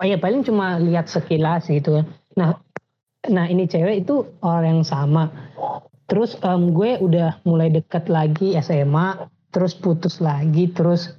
oh 0.00 0.06
ya 0.06 0.18
paling 0.18 0.42
cuma 0.42 0.76
lihat 0.80 1.06
sekilas 1.06 1.70
gitu 1.70 2.02
kan 2.02 2.06
nah 2.34 2.50
nah 3.30 3.46
ini 3.46 3.64
cewek 3.64 4.04
itu 4.04 4.26
orang 4.42 4.82
yang 4.82 4.86
sama 4.86 5.30
terus 6.10 6.36
em, 6.44 6.74
gue 6.74 6.98
udah 7.00 7.40
mulai 7.48 7.70
deket 7.72 8.10
lagi 8.10 8.52
SMA 8.60 9.30
terus 9.54 9.72
putus 9.72 10.18
lagi 10.20 10.68
terus 10.68 11.14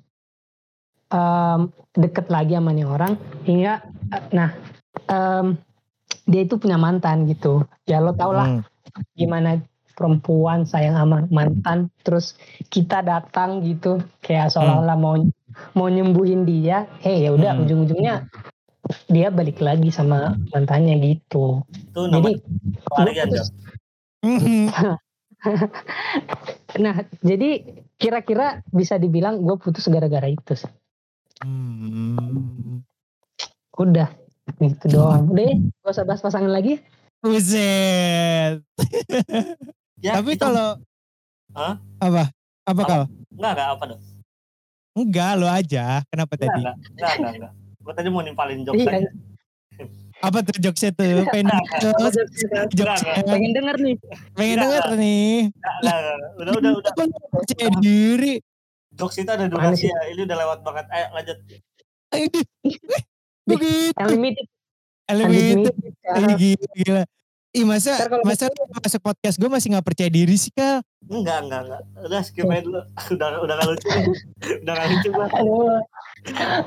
em, 1.09 1.71
deket 1.95 2.27
lagi 2.29 2.53
sama 2.53 2.75
nih 2.75 2.85
orang 2.85 3.15
hingga 3.47 3.81
eh, 4.13 4.23
nah 4.35 4.49
em, 5.09 5.57
dia 6.25 6.41
itu 6.41 6.57
punya 6.57 6.75
mantan 6.75 7.25
gitu 7.25 7.61
ya 7.85 8.01
lo 8.01 8.11
tau 8.11 8.31
lah 8.31 8.61
Hmm. 8.85 9.01
gimana 9.13 9.59
perempuan 9.91 10.63
sayang 10.63 10.95
sama 10.95 11.25
mantan 11.29 11.87
terus 12.01 12.35
kita 12.67 12.99
datang 12.99 13.59
gitu 13.61 13.97
kayak 14.19 14.49
seolah-olah 14.49 14.95
mau 14.95 15.15
mau 15.73 15.87
nyembuhin 15.87 16.43
dia 16.43 16.85
eh 17.01 17.23
ya 17.23 17.31
udah 17.31 17.55
Hmm. 17.55 17.63
ujung-ujungnya 17.63 18.27
dia 19.07 19.27
balik 19.29 19.59
lagi 19.59 19.89
sama 19.89 20.37
mantannya 20.51 21.01
gitu 21.01 21.65
Itu 21.91 22.07
jadi 22.07 22.31
pelarian. 22.85 23.29
Mhm. 24.21 24.65
nah 26.83 26.95
jadi 27.21 27.49
kira-kira 27.95 28.61
bisa 28.69 28.95
dibilang 28.95 29.39
gue 29.39 29.55
putus 29.55 29.87
gara-gara 29.87 30.27
itu 30.27 30.53
sih. 30.55 30.71
Hmm. 31.39 32.79
udah 33.75 34.07
gitu 34.55 34.85
doang 34.91 35.25
udah 35.27 35.43
ya 35.43 35.55
gak 35.79 35.91
usah 35.91 36.03
bahas 36.03 36.21
pasangan 36.21 36.49
lagi 36.49 36.79
Buset. 37.17 38.61
Ya, 39.97 40.13
Tapi 40.13 40.35
itu- 40.35 40.43
kalau 40.43 40.77
Hah? 41.51 41.81
apa? 41.97 42.29
Apa 42.61 42.71
Apa? 42.75 42.81
kal? 42.85 43.01
enggak 43.31 43.51
enggak 43.51 43.69
apa 43.71 43.83
dong? 43.87 44.01
Enggak 44.93 45.31
lo 45.33 45.47
aja. 45.47 45.85
Kenapa 46.05 46.35
Enggak, 46.35 46.45
tadi? 46.45 46.59
enggak, 46.59 46.75
enggak, 46.91 47.11
enggak, 47.15 47.33
enggak. 47.33 47.51
Gue 47.79 47.93
tadi 47.93 48.07
mau 48.07 48.21
nimpalin 48.21 48.61
jokes 48.61 48.77
Iya. 48.79 48.91
aja. 48.93 49.09
Apa 50.21 50.37
tuh 50.39 50.55
jokesnya 50.59 50.91
tuh? 50.93 51.25
Pengen 51.27 51.49
jokes, 51.75 52.15
jokesnya. 52.71 53.13
pengen 53.25 53.51
denger 53.51 53.75
nih 53.77 53.95
Pengen 54.31 54.55
Enggak, 54.55 54.69
denger 54.69 54.85
nih. 54.95 55.33
enggak, 55.49 55.75
enggak, 55.81 55.95
enggak. 55.97 56.29
Udah, 56.35 56.51
udah, 56.53 56.71
udah. 56.75 56.91
Percaya 57.33 57.69
diri? 57.79 58.33
Jokes 58.91 59.17
itu 59.17 59.31
ada 59.31 59.45
durasi 59.45 59.85
ya. 59.87 59.99
Ini 60.07 60.21
udah 60.21 60.37
lewat 60.37 60.59
banget. 60.61 60.85
Ayo 60.87 61.05
lanjut. 61.11 61.37
Begitu. 63.45 63.93
unlimited 64.01 64.47
Elevated. 65.05 65.69
unlimited 65.69 65.75
Ih, 66.05 66.35
Gila, 66.37 66.67
gila. 66.77 67.03
Ih 67.55 67.63
masa, 67.63 67.95
masa 68.27 68.51
lu 68.51 68.67
masuk 68.67 68.99
podcast 68.99 69.39
gue 69.39 69.47
masih 69.47 69.71
gak 69.71 69.87
percaya 69.87 70.11
diri 70.11 70.35
sih 70.35 70.51
kal? 70.51 70.83
Enggak, 71.07 71.47
enggak, 71.47 71.61
enggak. 71.63 71.81
Udah 72.03 72.19
skip 72.19 72.43
aja 72.51 72.61
dulu. 72.67 72.81
Udah 73.15 73.27
udah 73.39 73.55
gak 73.55 73.67
lucu. 73.71 73.87
udah 74.59 74.73
gak 74.75 74.87
lucu 74.91 75.07
gua. 75.15 75.27
Aduh. 75.31 75.79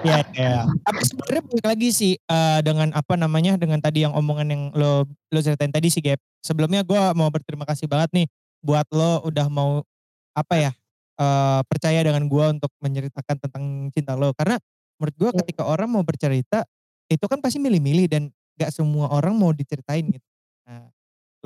Iya, 0.07 0.21
iya. 0.33 0.65
Tapi 0.65 1.03
sebenarnya 1.05 1.43
balik 1.45 1.67
lagi 1.67 1.89
sih 1.93 2.13
eh, 2.17 2.59
dengan 2.65 2.89
apa 2.97 3.15
namanya 3.21 3.61
dengan 3.61 3.85
tadi 3.85 4.07
yang 4.09 4.17
omongan 4.17 4.49
yang 4.49 4.63
lo 4.73 5.05
lo 5.29 5.39
ceritain 5.45 5.69
tadi 5.69 5.93
sih 5.93 6.01
Gap. 6.01 6.23
Sebelumnya 6.41 6.81
gue 6.87 7.01
mau 7.13 7.29
berterima 7.29 7.69
kasih 7.69 7.85
banget 7.85 8.09
nih 8.15 8.27
buat 8.65 8.89
lo 8.95 9.29
udah 9.29 9.47
mau 9.53 9.85
apa 10.33 10.55
ya 10.57 10.73
eh, 11.21 11.61
percaya 11.69 12.01
dengan 12.01 12.25
gue 12.33 12.45
untuk 12.49 12.73
menceritakan 12.81 13.37
tentang 13.45 13.65
cinta 13.93 14.17
lo. 14.17 14.33
Karena 14.33 14.57
menurut 14.99 15.15
gue 15.17 15.31
Ya. 15.31 15.37
ketika 15.43 15.63
orang 15.65 15.89
mau 15.89 16.03
bercerita 16.03 16.67
itu 17.09 17.25
kan 17.25 17.39
pasti 17.41 17.57
milih-milih 17.57 18.07
dan 18.11 18.23
gak 18.59 18.75
semua 18.75 19.09
orang 19.09 19.33
mau 19.39 19.55
diceritain 19.55 20.05
gitu. 20.11 20.29
Nah, 20.67 20.91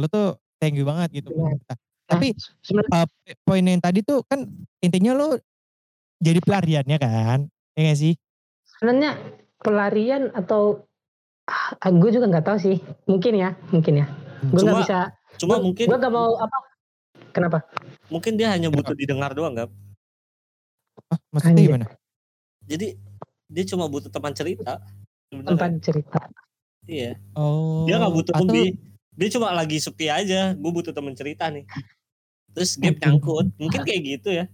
lo 0.01 0.07
tuh 0.09 0.35
thank 0.59 0.75
you 0.75 0.83
banget 0.83 1.23
gitu. 1.23 1.31
Benar. 1.31 1.61
Nah, 1.69 1.79
Tapi 2.09 2.35
eh, 2.35 3.37
poin 3.45 3.63
yang 3.63 3.79
tadi 3.79 4.01
tuh 4.03 4.25
kan 4.27 4.45
intinya 4.81 5.13
lo 5.15 5.37
jadi 6.19 6.41
pelariannya 6.41 6.99
kan, 6.99 7.47
ya 7.77 7.81
gak 7.89 7.99
sih? 7.99 8.15
sebenarnya 8.73 9.15
pelarian 9.63 10.35
atau 10.35 10.83
ah, 11.47 11.71
gue 11.87 12.11
juga 12.11 12.27
nggak 12.27 12.43
tahu 12.51 12.59
sih 12.59 12.77
mungkin 13.07 13.39
ya 13.39 13.55
mungkin 13.71 14.03
ya 14.03 14.07
gue 14.43 14.59
nggak 14.59 14.83
bisa 14.83 14.99
Cuma 15.39 15.63
gue 15.63 15.71
mungkin 15.71 15.87
gue 15.87 15.99
nggak 16.03 16.11
mau 16.11 16.35
apa 16.43 16.57
kenapa 17.31 17.59
mungkin 18.11 18.35
dia 18.35 18.51
hanya 18.51 18.75
butuh 18.75 18.91
didengar 18.99 19.31
doang, 19.33 19.55
Gap. 19.55 19.71
Ah, 21.09 21.19
maksudnya 21.31 21.55
Anjir. 21.55 21.69
gimana? 21.71 21.87
Jadi 22.67 22.87
dia 23.53 23.65
cuma 23.69 23.85
butuh 23.87 24.09
teman 24.09 24.33
cerita. 24.33 24.81
Sebenarnya. 25.29 25.49
tempat 25.57 25.71
cerita 25.81 26.21
Iya. 26.83 27.15
Oh. 27.39 27.87
Dia 27.87 28.03
nggak 28.03 28.15
butuh 28.15 28.35
atau, 28.35 28.49
hobi. 28.51 28.75
Dia 29.15 29.29
cuma 29.39 29.55
lagi 29.55 29.79
sepi 29.79 30.11
aja. 30.11 30.51
Gue 30.57 30.71
butuh 30.75 30.91
teman 30.91 31.15
cerita 31.15 31.47
nih. 31.47 31.63
Terus 32.53 32.75
gap 32.75 32.99
nyangkut. 32.99 33.55
Mungkin 33.55 33.81
kayak 33.87 34.03
gitu 34.03 34.29
ya. 34.35 34.45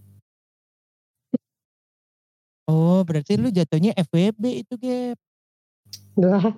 Oh, 2.69 3.01
berarti 3.01 3.33
lu 3.33 3.49
jatuhnya 3.49 3.97
FWB 3.97 4.61
itu, 4.61 4.77
Gap. 4.77 5.17
Nggak. 6.13 6.53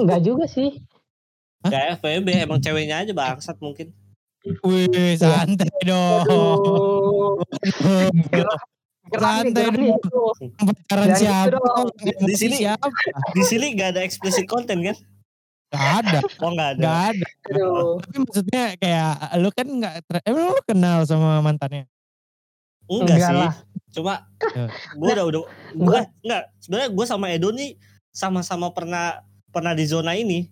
nggak 0.00 0.20
juga 0.24 0.48
sih? 0.48 0.80
Kayak 1.60 2.00
FWB 2.00 2.28
emang 2.48 2.64
ceweknya 2.64 3.04
aja 3.04 3.12
bangsat 3.12 3.60
mungkin. 3.60 3.92
Wih, 4.64 5.20
santai 5.20 5.68
dong. 5.84 6.24
Dong. 9.16 9.98
Pacaran 10.56 11.10
siapa? 11.14 11.56
Di 12.20 12.34
sini- 12.34 12.58
siapa? 12.58 12.86
Di 13.30 13.42
sini 13.42 13.72
gak 13.72 13.94
ada 13.94 14.00
explicit 14.02 14.44
content 14.44 14.80
kan? 14.82 14.96
Gak 15.70 15.86
ada, 16.00 16.18
Oh 16.38 16.50
gak 16.52 16.68
ada. 16.72 16.80
gak 16.80 17.00
ada. 17.10 17.26
Aduh. 17.50 17.98
Tapi 17.98 18.16
maksudnya 18.20 18.64
kayak 18.76 19.12
lu 19.36 19.48
kan 19.50 19.66
gak, 19.76 19.94
emang 20.22 20.44
lu 20.48 20.62
kenal 20.62 21.02
sama 21.02 21.40
mantannya? 21.40 21.90
Enggak, 22.84 23.16
Enggak 23.16 23.30
sih. 23.30 23.40
lah. 23.40 23.54
Cuma 23.90 24.14
Ya. 24.52 24.66
gue 24.70 25.10
udah 25.10 25.24
udah 25.24 25.40
gue 25.72 25.98
enggak. 26.20 26.42
Sebenarnya 26.58 26.90
gue 26.90 27.06
sama 27.06 27.26
Edo 27.28 27.48
nih 27.50 27.74
sama-sama 28.10 28.70
pernah 28.70 29.18
pernah 29.48 29.72
di 29.72 29.82
zona 29.82 30.14
ini 30.14 30.46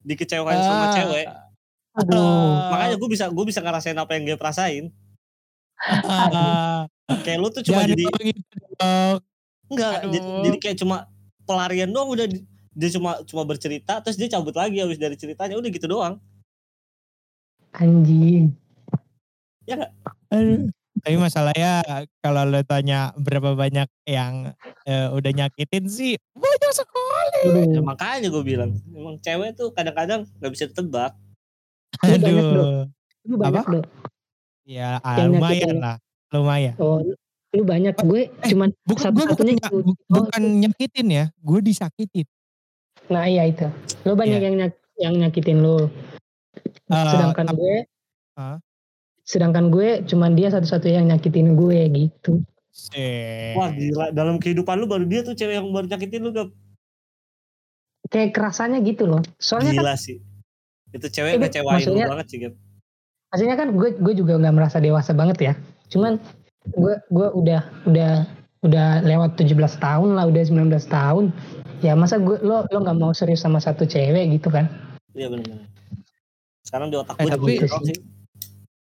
dikecewain 0.00 0.58
sama 0.58 0.84
Ah. 0.88 0.92
cewek. 0.92 1.26
Aduh. 1.94 2.72
Makanya 2.72 2.96
gue 2.96 3.08
bisa 3.08 3.24
gue 3.28 3.44
bisa 3.44 3.60
ngerasain 3.60 3.94
apa 3.94 4.16
yang 4.16 4.24
dia 4.24 4.36
rasain. 4.36 4.90
Ah, 6.02 6.86
Kayak 7.10 7.38
lu 7.42 7.48
tuh 7.50 7.62
cuma 7.66 7.82
jangan 7.82 7.90
jadi 7.92 8.04
enggak 9.72 9.94
Aduh. 10.04 10.12
jadi, 10.12 10.28
jadi 10.44 10.56
kayak 10.60 10.76
cuma 10.80 10.96
pelarian 11.42 11.90
doang 11.90 12.10
udah 12.12 12.26
di- 12.28 12.46
dia 12.72 12.88
cuma 12.92 13.20
cuma 13.28 13.42
bercerita 13.44 14.00
terus 14.00 14.16
dia 14.16 14.28
cabut 14.32 14.56
lagi 14.56 14.80
habis 14.80 14.96
dari 14.96 15.16
ceritanya 15.18 15.56
udah 15.58 15.70
gitu 15.70 15.86
doang. 15.90 16.16
anjing 17.72 18.52
Aduh. 20.32 20.68
Tapi 21.02 21.16
masalahnya 21.18 21.82
kalau 22.22 22.46
lo 22.46 22.60
tanya 22.62 23.10
berapa 23.18 23.56
banyak 23.58 23.88
yang 24.06 24.54
eh, 24.86 25.08
udah 25.10 25.32
nyakitin 25.34 25.88
sih 25.90 26.14
banyak 26.36 26.72
sekali. 26.72 27.74
Ya, 27.74 27.80
makanya 27.82 28.28
gue 28.30 28.44
bilang 28.44 28.70
emang 28.92 29.18
cewek 29.18 29.58
tuh 29.58 29.74
kadang-kadang 29.74 30.28
nggak 30.38 30.52
bisa 30.52 30.70
ditebak. 30.70 31.12
Banyak, 32.00 32.22
Aduh. 32.28 32.86
lu 33.26 33.34
banyak 33.36 33.64
Apa? 33.66 33.72
dong 33.72 33.86
Ya 34.62 35.02
ah, 35.02 35.16
lumayan 35.26 35.42
nyakitin. 35.42 35.76
lah. 35.82 35.96
Lumayan. 36.32 36.74
oh 36.78 37.04
lu 37.52 37.62
banyak 37.62 37.92
gue 37.98 38.22
cuman 38.46 38.72
Bukan 38.82 39.12
gue 39.12 39.24
bukan, 39.28 39.36
satu-satunya 39.36 39.52
ny- 39.52 39.60
gitu. 39.60 39.76
bu- 39.82 40.00
bukan 40.08 40.42
nyakitin 40.58 41.06
ya. 41.06 41.24
Gue 41.38 41.60
disakitin. 41.60 42.24
nah 43.06 43.24
iya 43.24 43.44
itu 43.44 43.66
lu 44.02 44.14
banyak 44.14 44.38
Iya. 44.38 44.46
yang 44.46 44.54
nyak, 44.56 44.72
yang 44.96 45.14
nyakitin 45.16 45.58
lu 45.58 45.90
Eh, 46.86 47.04
sedangkan 47.06 47.46
ap- 47.46 47.56
gue 47.58 47.76
Hah? 48.34 48.56
sedangkan 49.22 49.68
gue 49.68 49.88
cuman 50.04 50.32
dia 50.32 50.48
satu-satunya 50.48 50.98
yang 50.98 51.08
nyakitin 51.10 51.52
gue 51.52 51.78
gitu. 51.90 52.40
Wah 53.54 53.68
gila 53.70 54.08
dalam 54.10 54.36
kehidupan 54.36 54.76
lu 54.76 54.86
baru 54.86 55.04
dia 55.04 55.20
tuh 55.20 55.32
cewek 55.32 55.54
yang 55.54 55.68
baru 55.68 55.86
nyakitin 55.86 56.20
lu 56.20 56.30
gak? 56.30 56.48
kayak 58.08 58.30
kerasanya 58.30 58.80
gitu 58.80 59.04
loh 59.06 59.20
soalnya 59.36 59.72
kan 59.74 59.84
Gila 59.84 59.96
sih. 59.96 60.16
Itu 60.90 61.06
cewek 61.06 61.36
ngecewain 61.38 61.64
lu 61.64 61.76
maksudnya- 61.78 62.08
banget 62.08 62.26
sih 62.28 62.38
Gap. 62.40 62.54
maksudnya 63.26 63.56
kan 63.56 63.68
gue 63.70 63.88
gue 63.94 64.14
juga 64.14 64.32
nggak 64.36 64.54
merasa 64.54 64.76
dewasa 64.78 65.12
banget 65.12 65.38
ya 65.42 65.52
cuman 65.92 66.16
gue 66.64 66.94
gue 67.06 67.28
udah 67.34 67.60
udah 67.84 68.12
udah 68.62 68.88
lewat 69.02 69.36
17 69.36 69.52
tahun 69.76 70.08
lah 70.14 70.24
udah 70.24 70.42
19 70.42 70.70
tahun 70.88 71.24
ya 71.80 71.92
masa 71.92 72.16
gue 72.16 72.38
lo 72.40 72.64
lo 72.64 72.78
nggak 72.80 72.96
mau 72.96 73.12
serius 73.12 73.42
sama 73.42 73.58
satu 73.58 73.84
cewek 73.84 74.32
gitu 74.32 74.48
kan 74.48 74.66
Iya 75.12 75.28
benar-benar. 75.28 75.68
Sekarang 76.64 76.88
di 76.88 76.96
otak 76.96 77.14
Eh, 77.14 77.24
gue 77.26 77.32
tapi- 77.36 77.52
gitu 77.52 77.66
sih. 77.84 77.96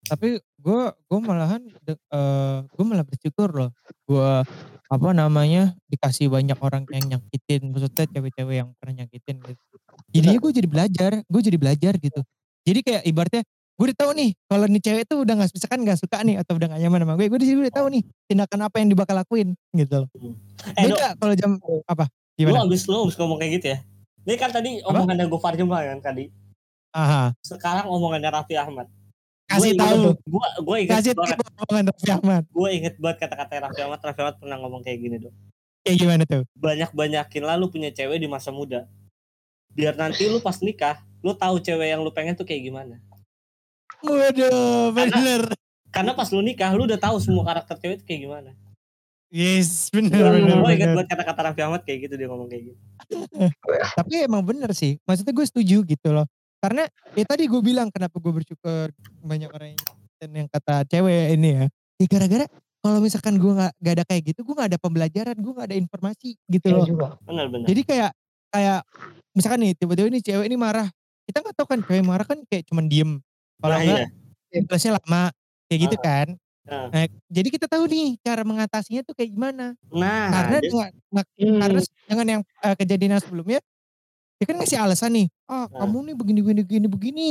Tapi 0.05 0.29
gue 0.41 0.83
gue 0.89 1.19
malahan 1.21 1.61
eh 1.85 2.57
gue 2.65 2.85
malah 2.85 3.05
bersyukur 3.05 3.53
loh. 3.53 3.71
Gue 4.05 4.41
apa 4.85 5.09
namanya 5.13 5.77
dikasih 5.85 6.33
banyak 6.33 6.57
orang 6.57 6.89
yang 6.89 7.05
nyakitin. 7.11 7.69
Maksudnya 7.69 8.09
cewek-cewek 8.09 8.57
yang 8.57 8.73
pernah 8.81 9.05
nyakitin 9.05 9.37
gitu. 9.37 9.63
Jadinya 10.13 10.39
gue 10.41 10.53
jadi 10.55 10.69
belajar. 10.69 11.13
Gue 11.29 11.41
jadi 11.41 11.59
belajar 11.61 11.93
gitu. 11.97 12.21
Jadi 12.65 12.81
kayak 12.81 13.03
ibaratnya 13.05 13.43
gue 13.75 13.91
udah 13.91 13.99
tahu 13.99 14.11
nih 14.15 14.31
kalau 14.47 14.67
nih 14.67 14.79
cewek 14.79 15.05
tuh 15.05 15.19
udah 15.21 15.35
nggak 15.35 15.51
misalkan 15.51 15.81
nggak 15.83 15.99
suka 15.99 16.17
nih 16.23 16.39
atau 16.39 16.55
udah 16.55 16.67
gak 16.71 16.79
nyaman 16.79 17.01
sama 17.03 17.13
gue 17.17 17.27
gue 17.27 17.39
di 17.39 17.49
sini 17.49 17.59
udah 17.61 17.75
tahu 17.75 17.87
nih 17.91 18.03
tindakan 18.25 18.61
apa 18.63 18.77
yang 18.79 18.89
dibakal 18.89 19.17
lakuin 19.17 19.49
gitu 19.73 19.95
loh. 19.99 20.09
Eh 20.73 20.87
Dok, 20.87 20.95
Beda 20.95 21.09
kalau 21.19 21.35
jam 21.35 21.51
apa 21.85 22.05
lu 22.07 22.39
gimana? 22.39 22.63
abis 22.63 22.83
lu 22.87 22.97
abis 23.03 23.17
ngomong 23.17 23.37
kayak 23.37 23.53
gitu 23.59 23.67
ya. 23.75 23.79
Ini 24.25 24.35
kan 24.37 24.51
tadi 24.51 24.71
Apa? 24.79 24.89
omongannya 24.95 25.27
Gofar 25.27 25.55
Jumlah 25.55 25.81
kan 25.85 25.99
tadi. 26.01 26.31
Aha. 26.91 27.35
Sekarang 27.43 27.91
omongannya 27.91 28.31
Raffi 28.31 28.55
Ahmad. 28.55 28.87
Kasih 29.45 29.59
Gua 29.59 29.67
inget- 29.69 29.83
tahu. 29.85 30.03
Gua 30.25 30.47
gue 30.57 30.77
inget 30.81 30.93
Kasih 30.95 31.13
banget. 31.13 31.37
tahu 31.37 31.53
omongan 31.61 31.85
Raffi 31.91 32.09
Ahmad. 32.11 32.43
Gue 32.49 32.69
inget 32.73 32.95
banget 32.97 33.19
kata-kata 33.21 33.53
Raffi 33.61 33.81
Ahmad. 33.83 33.99
Raffi 34.01 34.21
Ahmad 34.23 34.37
pernah 34.39 34.57
ngomong 34.57 34.81
kayak 34.81 34.99
gini 34.99 35.17
dong. 35.19 35.35
Kayak 35.85 35.97
gimana 35.99 36.23
tuh? 36.25 36.43
banyak-banyakin 36.57 37.43
lah 37.43 37.55
lu 37.55 37.69
punya 37.69 37.91
cewek 37.91 38.17
di 38.17 38.25
masa 38.25 38.49
muda. 38.49 38.87
Biar 39.69 39.93
nanti 39.93 40.25
lu 40.25 40.39
pas 40.39 40.57
nikah, 40.57 40.97
lu 41.21 41.35
tahu 41.35 41.59
cewek 41.59 41.91
yang 41.91 42.01
lu 42.01 42.09
pengen 42.09 42.33
tuh 42.33 42.47
kayak 42.47 42.65
gimana. 42.65 42.97
Waduh, 44.03 44.91
bener. 44.91 45.43
Karena 45.95 46.11
pas 46.17 46.27
lu 46.35 46.43
nikah, 46.43 46.75
lu 46.75 46.91
udah 46.91 46.99
tahu 46.99 47.23
semua 47.23 47.47
karakter 47.47 47.79
cewek 47.79 48.03
itu 48.03 48.05
kayak 48.05 48.21
gimana. 48.27 48.51
Yes, 49.35 49.91
bener, 49.91 50.15
Gue 50.15 50.47
bener, 50.47 50.63
ingat 50.79 50.91
buat 50.95 51.07
kata-kata 51.11 51.41
Raffi 51.51 51.63
Ahmad 51.67 51.83
kayak 51.83 52.07
gitu 52.07 52.15
dia 52.15 52.31
ngomong 52.31 52.47
kayak 52.47 52.71
gitu. 52.71 52.79
Tapi 53.99 54.15
emang 54.31 54.47
bener 54.47 54.71
sih. 54.71 54.95
Maksudnya 55.03 55.35
gue 55.35 55.47
setuju 55.47 55.83
gitu 55.83 56.09
loh. 56.15 56.27
Karena 56.63 56.87
ya 57.19 57.25
tadi 57.27 57.51
gue 57.51 57.59
bilang 57.59 57.91
kenapa 57.91 58.15
gue 58.23 58.31
bersyukur 58.31 58.95
banyak 59.27 59.51
orang 59.51 59.75
yang, 59.75 60.31
yang 60.31 60.49
kata 60.51 60.87
cewek 60.87 61.35
ini 61.35 61.51
ya. 61.51 61.65
Ya 61.99 62.07
gara-gara 62.07 62.47
kalau 62.79 62.99
misalkan 63.03 63.35
gue 63.43 63.53
gak, 63.59 63.73
gak 63.81 63.95
ada 63.99 64.05
kayak 64.07 64.23
gitu, 64.23 64.41
gue 64.47 64.55
gak 64.55 64.71
ada 64.71 64.79
pembelajaran, 64.79 65.35
gue 65.35 65.53
gak 65.57 65.67
ada 65.73 65.77
informasi 65.83 66.39
gitu 66.47 66.67
Iya 66.71 66.77
loh. 66.79 66.87
juga. 66.87 67.07
Benar-benar. 67.27 67.67
Jadi 67.67 67.83
kayak 67.83 68.11
kayak 68.55 68.81
misalkan 69.35 69.59
nih 69.67 69.73
tiba-tiba 69.75 70.09
nih 70.15 70.23
cewek 70.23 70.47
ini 70.47 70.55
marah. 70.55 70.87
Kita 71.27 71.43
nggak 71.43 71.57
tahu 71.59 71.67
kan 71.75 71.81
cewek 71.83 72.05
marah 72.07 72.27
kan 72.29 72.39
kayak 72.47 72.71
cuman 72.71 72.87
diem. 72.87 73.19
Kalau 73.61 73.75
Nah, 73.75 73.83
enggak 73.83 74.81
iya. 74.81 74.91
lama 74.95 75.23
kayak 75.69 75.81
gitu 75.91 75.97
kan. 75.99 76.27
Ah. 76.65 76.89
Nah, 76.89 77.05
jadi 77.29 77.49
kita 77.53 77.67
tahu 77.69 77.85
nih 77.93 78.17
cara 78.25 78.41
mengatasinya 78.41 79.05
tuh 79.05 79.13
kayak 79.13 79.37
gimana. 79.37 79.77
Nah, 79.93 80.33
karena 80.33 80.57
dia- 80.65 80.71
dengan, 80.73 80.91
nah, 81.13 81.25
Hmm, 81.37 81.59
karena 81.61 81.81
dengan 82.09 82.27
yang 82.27 82.43
eh, 82.65 82.75
kejadian 82.81 83.11
yang 83.19 83.23
sebelumnya 83.23 83.61
dia 84.41 84.47
kan 84.49 84.57
ngasih 84.57 84.79
alasan 84.81 85.13
nih. 85.13 85.27
Ah, 85.45 85.69
Nah. 85.69 85.85
kamu 85.85 85.97
nih 86.09 86.15
begini 86.17 86.41
begini 86.41 86.61
begini 86.65 86.87
begini. 86.89 87.31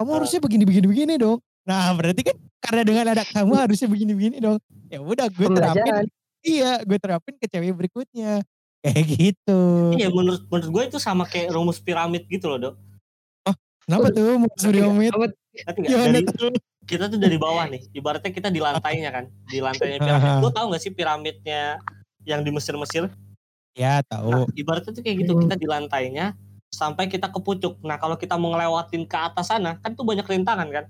Kamu 0.00 0.10
Ah. 0.10 0.14
harusnya 0.16 0.40
begini 0.40 0.64
begini 0.64 0.86
begini 0.88 1.14
dong. 1.20 1.38
Nah, 1.68 1.92
berarti 1.92 2.24
kan 2.24 2.36
karena 2.64 2.82
dengan 2.88 3.04
ada 3.12 3.22
kamu 3.28 3.52
harusnya 3.68 3.88
begini 3.90 4.12
begini 4.16 4.36
dong. 4.40 4.58
Ya 4.88 4.98
udah 5.04 5.28
gue 5.28 5.48
terapin. 5.52 6.08
Iya, 6.40 6.70
gue 6.88 6.98
terapin 6.98 7.34
ke 7.36 7.46
cewek 7.52 7.76
berikutnya. 7.76 8.40
Kayak 8.80 9.04
gitu. 9.12 9.60
iya 9.92 10.08
menurut 10.08 10.40
menurut 10.48 10.68
gue 10.72 10.82
itu 10.88 10.96
sama 10.96 11.28
kayak 11.28 11.52
rumus 11.52 11.76
piramid 11.84 12.24
gitu 12.32 12.48
loh, 12.48 12.56
Dok. 12.56 12.74
Kenapa 13.84 14.08
tuh 14.08 14.38
mau 14.40 14.48
Tapi 15.50 15.78
Dari 15.82 16.22
kita 16.86 17.06
tuh 17.06 17.18
dari 17.22 17.38
bawah 17.38 17.66
nih. 17.70 17.82
Ibaratnya 17.94 18.30
kita 18.34 18.48
di 18.50 18.58
lantainya 18.62 19.10
kan. 19.14 19.24
Di 19.46 19.58
lantainya 19.62 19.98
piramid. 20.04 20.30
Lu 20.42 20.50
tahu 20.50 20.74
gak 20.74 20.82
sih 20.82 20.92
piramidnya 20.94 21.78
yang 22.26 22.42
di 22.42 22.50
Mesir-Mesir? 22.50 23.10
Ya 23.78 24.02
Nah, 24.02 24.18
tahu. 24.18 24.50
ibaratnya 24.58 24.90
tuh 24.90 25.02
kayak 25.02 25.26
gitu. 25.26 25.32
Hmm. 25.38 25.42
Kita 25.46 25.54
di 25.54 25.66
lantainya 25.70 26.34
sampai 26.70 27.06
kita 27.06 27.30
ke 27.30 27.38
pucuk. 27.38 27.78
Nah, 27.86 27.98
kalau 27.98 28.18
kita 28.18 28.34
mau 28.34 28.50
ngelewatin 28.54 29.06
ke 29.06 29.18
atas 29.18 29.50
sana, 29.50 29.78
kan 29.78 29.94
tuh 29.94 30.02
banyak 30.06 30.26
rintangan 30.26 30.66
kan. 30.70 30.84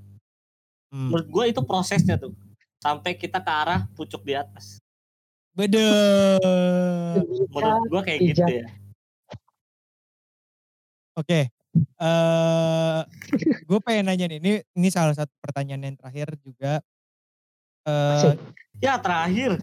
Hmm. 0.88 1.12
Menurut 1.12 1.28
gue 1.28 1.44
itu 1.52 1.60
prosesnya 1.64 2.16
tuh. 2.16 2.32
Sampai 2.80 3.12
kita 3.16 3.44
ke 3.44 3.52
arah 3.52 3.84
pucuk 3.92 4.24
di 4.24 4.32
atas. 4.32 4.80
Bedeh. 5.52 6.40
Menurut 7.52 7.88
gue 7.92 8.02
kayak 8.08 8.20
gitu 8.32 8.44
ya. 8.48 8.66
Oke. 11.20 11.52
Eh, 11.76 13.00
gue 13.62 13.78
pengen 13.84 14.10
nanya 14.10 14.26
nih. 14.26 14.38
Ini 14.42 14.52
ini 14.74 14.88
salah 14.90 15.14
satu 15.14 15.30
pertanyaan 15.38 15.92
yang 15.92 15.96
terakhir 15.96 16.34
juga. 16.42 16.82
Eh, 17.86 18.14
Asik. 18.18 18.36
Ya 18.80 18.98
terakhir. 18.98 19.60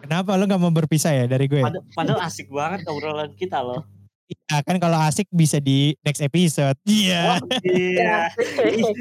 kenapa 0.00 0.34
lo 0.34 0.48
nggak 0.48 0.62
mau 0.62 0.72
berpisah 0.74 1.12
ya 1.14 1.24
dari 1.28 1.46
gue? 1.46 1.62
Pad- 1.62 1.86
Padahal 1.94 2.20
asik 2.26 2.50
banget 2.50 2.82
obrolan 2.88 3.30
kita 3.36 3.62
loh. 3.62 3.86
Ya 4.46 4.62
kan 4.62 4.78
kalau 4.78 4.94
asik 5.02 5.26
bisa 5.30 5.58
di 5.58 5.94
next 6.02 6.22
episode. 6.22 6.78
Iya. 6.86 7.34
Wah, 7.34 7.38
iya. 7.66 8.30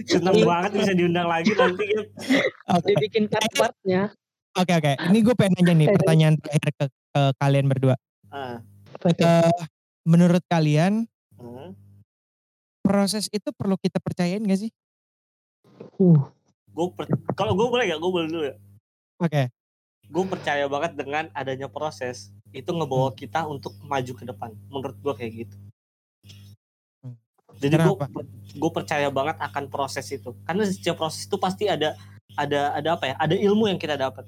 Seneng 0.10 0.42
banget 0.42 0.72
bisa 0.74 0.92
diundang 0.94 1.30
lagi 1.30 1.54
nanti. 1.54 1.86
Oke. 2.66 2.94
Dibikin 2.94 3.30
part-partnya. 3.30 4.10
Oke 4.58 4.74
oke. 4.74 4.92
Ini 4.98 5.18
gue 5.22 5.36
pengen 5.38 5.54
nanya 5.62 5.74
nih 5.78 5.88
pertanyaan 5.94 6.36
terakhir 6.42 6.72
ke, 6.74 6.86
ke 6.90 7.22
kalian 7.38 7.66
berdua. 7.70 7.96
Tuh? 9.00 9.14
Eh, 9.14 9.54
menurut 10.10 10.42
kalian 10.50 11.06
ah. 11.42 11.72
proses 12.84 13.32
itu 13.32 13.50
perlu 13.56 13.76
kita 13.80 14.02
percayain 14.02 14.44
gak 14.44 14.68
sih? 14.68 14.72
Uh, 16.00 16.20
Gua 16.74 16.88
per- 16.94 17.12
kalau 17.36 17.54
gue 17.58 17.68
boleh 17.68 17.86
gak? 17.90 18.00
Gue 18.00 18.12
boleh 18.12 18.28
dulu 18.30 18.44
ya. 18.46 18.56
Oke. 19.20 19.44
Gue 20.10 20.24
percaya 20.26 20.66
banget 20.66 20.98
dengan 20.98 21.30
adanya 21.38 21.70
proses 21.70 22.34
itu 22.50 22.70
ngebawa 22.74 23.14
kita 23.14 23.46
untuk 23.46 23.78
maju 23.86 24.14
ke 24.16 24.24
depan. 24.26 24.52
Menurut 24.72 24.98
gue 24.98 25.14
kayak 25.14 25.32
gitu. 25.46 25.56
Hmm. 27.06 27.16
Jadi 27.62 27.76
gue 27.78 27.94
gue 28.58 28.72
percaya 28.74 29.08
banget 29.14 29.38
akan 29.38 29.70
proses 29.70 30.08
itu. 30.10 30.34
Karena 30.48 30.66
setiap 30.66 30.98
proses 30.98 31.30
itu 31.30 31.38
pasti 31.38 31.70
ada 31.70 31.94
ada 32.34 32.74
ada 32.74 32.90
apa 32.98 33.06
ya? 33.12 33.16
Ada 33.22 33.36
ilmu 33.38 33.70
yang 33.70 33.78
kita 33.78 34.00
dapat. 34.00 34.26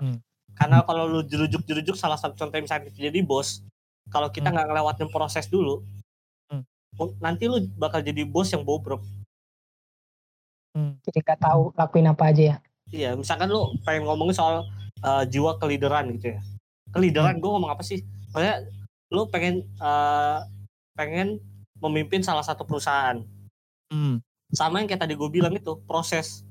Hmm. 0.00 0.18
Karena 0.58 0.82
kalau 0.82 1.06
lu 1.06 1.20
jerujuk-jerujuk 1.22 1.94
salah 1.94 2.18
satu 2.18 2.34
contoh 2.34 2.58
misalnya 2.58 2.90
jadi 2.90 3.22
bos, 3.22 3.62
kalau 4.08 4.28
kita 4.32 4.48
Hmm. 4.48 4.54
nggak 4.58 4.66
ngelewatin 4.72 5.08
proses 5.12 5.46
dulu, 5.48 5.84
Hmm. 6.48 6.64
nanti 7.20 7.46
lu 7.46 7.62
bakal 7.76 8.00
jadi 8.00 8.24
bos 8.24 8.50
yang 8.50 8.64
bobrok. 8.64 9.00
Hmm. 10.76 10.94
jadi 11.02 11.18
nggak 11.24 11.40
tahu 11.42 11.74
lakuin 11.74 12.06
apa 12.06 12.30
aja 12.30 12.42
ya. 12.54 12.56
Iya, 12.88 13.10
misalkan 13.18 13.50
lu 13.52 13.74
pengen 13.84 14.08
ngomongin 14.08 14.36
soal 14.36 14.64
uh, 15.04 15.24
jiwa 15.28 15.60
kelideran 15.60 16.08
gitu 16.16 16.36
ya. 16.36 16.40
Kelideran, 16.94 17.36
gue 17.36 17.50
ngomong 17.50 17.68
apa 17.68 17.84
sih? 17.84 18.00
Maksudnya 18.32 18.64
lu 19.12 19.28
pengen 19.28 19.64
uh, 19.80 20.44
pengen 20.96 21.40
memimpin 21.80 22.24
salah 22.24 22.44
satu 22.44 22.64
perusahaan. 22.64 23.20
Hmm. 23.92 24.24
Sama 24.56 24.80
yang 24.80 24.88
kayak 24.88 25.04
tadi 25.04 25.14
gue 25.16 25.28
bilang 25.28 25.52
itu 25.52 25.76
proses. 25.84 26.44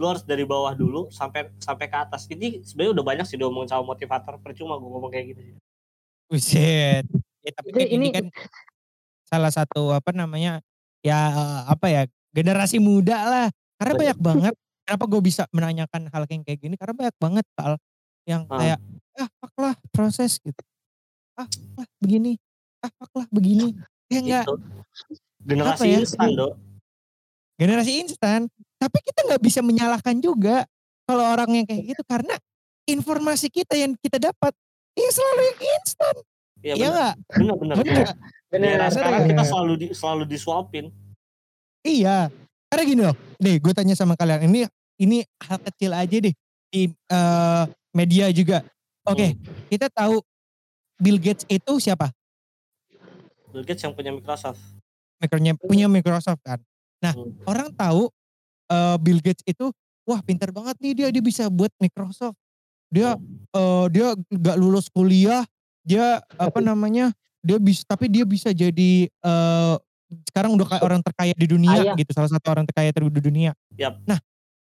Lu 0.00 0.08
harus 0.08 0.24
dari 0.24 0.48
bawah 0.48 0.72
dulu 0.72 1.12
sampai 1.12 1.52
sampai 1.60 1.86
ke 1.92 1.96
atas. 1.96 2.24
Ini 2.24 2.64
sebenarnya 2.64 2.92
udah 2.96 3.04
banyak 3.04 3.26
sih 3.28 3.36
diomongin 3.36 3.68
sama 3.68 3.92
motivator. 3.92 4.40
Percuma 4.40 4.80
gue 4.80 4.88
ngomong 4.88 5.12
kayak 5.12 5.36
gitu 5.36 5.40
sih. 5.52 5.56
Buset. 6.32 7.04
Ya, 7.44 7.50
tapi 7.52 7.68
kan 7.76 7.84
ini, 7.84 8.08
ini- 8.08 8.12
kan 8.16 8.26
salah 9.28 9.52
satu 9.52 9.92
apa 9.92 10.16
namanya 10.16 10.64
ya 11.04 11.18
eh, 11.28 11.60
apa 11.68 11.86
ya 11.92 12.02
generasi 12.32 12.80
muda 12.80 13.18
lah. 13.20 13.46
Karena 13.76 13.92
banyak 13.92 14.18
banget. 14.18 14.54
Kenapa 14.82 15.04
gue 15.06 15.20
bisa 15.20 15.44
menanyakan 15.52 16.08
hal 16.08 16.24
yang 16.26 16.42
kayak 16.42 16.58
gini? 16.58 16.74
Karena 16.80 16.94
banyak 16.96 17.16
banget 17.20 17.46
hal 17.60 17.72
yang 18.24 18.42
Ah. 18.48 18.58
kayak 18.58 18.78
ah 19.12 19.28
fuck 19.36 19.54
lah 19.60 19.74
proses 19.92 20.40
gitu. 20.40 20.62
Ah 21.36 21.44
fuck 21.44 21.84
lah 21.84 21.88
begini. 22.00 22.40
Ah 22.80 22.90
fuck 22.96 23.12
lah 23.12 23.26
begini. 23.28 23.76
Ya 24.08 24.18
enggak. 24.24 24.44
Generasi 25.42 25.86
ya? 25.90 25.98
instan, 26.00 26.28
Dok. 26.32 26.52
generasi 27.58 27.92
instan. 28.00 28.40
Tapi 28.78 28.98
kita 29.04 29.26
nggak 29.28 29.42
bisa 29.42 29.60
menyalahkan 29.60 30.16
juga 30.18 30.64
kalau 31.04 31.28
orang 31.28 31.50
yang 31.60 31.66
kayak 31.66 31.92
gitu 31.92 32.02
karena 32.06 32.34
informasi 32.86 33.50
kita 33.50 33.74
yang 33.76 33.92
kita 33.98 34.16
dapat 34.18 34.54
ya 34.94 35.10
selalu 35.10 35.40
yang 35.42 35.60
instan. 35.60 36.14
Iya 36.62 36.72
Iya 36.72 36.74
benar. 36.74 36.90
enggak? 36.92 37.14
Benar 37.32 37.56
benar. 37.58 37.76
Bener. 37.76 38.06
Bener. 38.52 38.68
Era 38.68 38.78
bener, 38.78 38.90
sekarang 38.92 39.20
bener. 39.20 39.30
kita 39.34 39.42
selalu 39.44 39.72
di, 39.74 39.86
selalu 39.90 40.22
disuapin. 40.26 40.84
Iya. 41.82 42.30
Karena 42.68 42.82
gini 42.86 43.02
loh. 43.02 43.16
Nih 43.36 43.56
gue 43.58 43.72
tanya 43.72 43.94
sama 43.94 44.14
kalian. 44.14 44.46
Ini 44.46 44.60
ini 44.96 45.18
hal 45.42 45.58
kecil 45.60 45.90
aja 45.92 46.16
deh. 46.18 46.34
Di 46.68 46.82
eh, 46.88 47.64
media 47.90 48.30
juga. 48.30 48.62
Oke. 49.02 49.34
Kita 49.68 49.90
tahu 49.90 50.22
Bill 50.96 51.18
Gates 51.18 51.42
itu 51.46 51.72
siapa? 51.78 52.14
Bill 53.50 53.66
Gates 53.66 53.82
yang 53.82 53.92
punya 53.92 54.14
Microsoft. 54.14 54.62
Makernya 55.18 55.52
punya 55.58 55.86
Microsoft 55.90 56.40
kan. 56.42 56.62
Nah 57.02 57.12
Hmm. 57.12 57.34
orang 57.44 57.68
tahu 57.74 58.06
eh, 58.70 58.96
Bill 59.02 59.18
Gates 59.18 59.42
itu 59.44 59.68
wah 60.02 60.22
pintar 60.22 60.54
banget 60.54 60.78
nih 60.78 60.92
dia 60.94 61.08
dia 61.10 61.22
bisa 61.22 61.50
buat 61.50 61.74
Microsoft. 61.76 62.38
Dia 62.92 63.16
eh, 63.56 63.84
dia 63.88 64.12
nggak 64.28 64.56
lulus 64.60 64.92
kuliah. 64.92 65.42
Dia 65.82 66.20
apa 66.36 66.60
namanya? 66.60 67.10
Dia 67.42 67.58
bisa 67.58 67.82
tapi 67.88 68.06
dia 68.12 68.22
bisa 68.28 68.52
jadi 68.52 69.08
eh, 69.08 69.74
sekarang 70.28 70.52
udah 70.60 70.68
kayak 70.68 70.84
orang 70.84 71.00
terkaya 71.00 71.32
di 71.32 71.48
dunia 71.48 71.72
Kaya. 71.72 71.92
gitu. 71.96 72.10
Salah 72.12 72.30
satu 72.30 72.52
orang 72.52 72.68
terkaya 72.68 72.92
ter- 72.92 73.08
di 73.08 73.22
dunia. 73.24 73.56
Yap. 73.80 73.96
Nah 74.04 74.20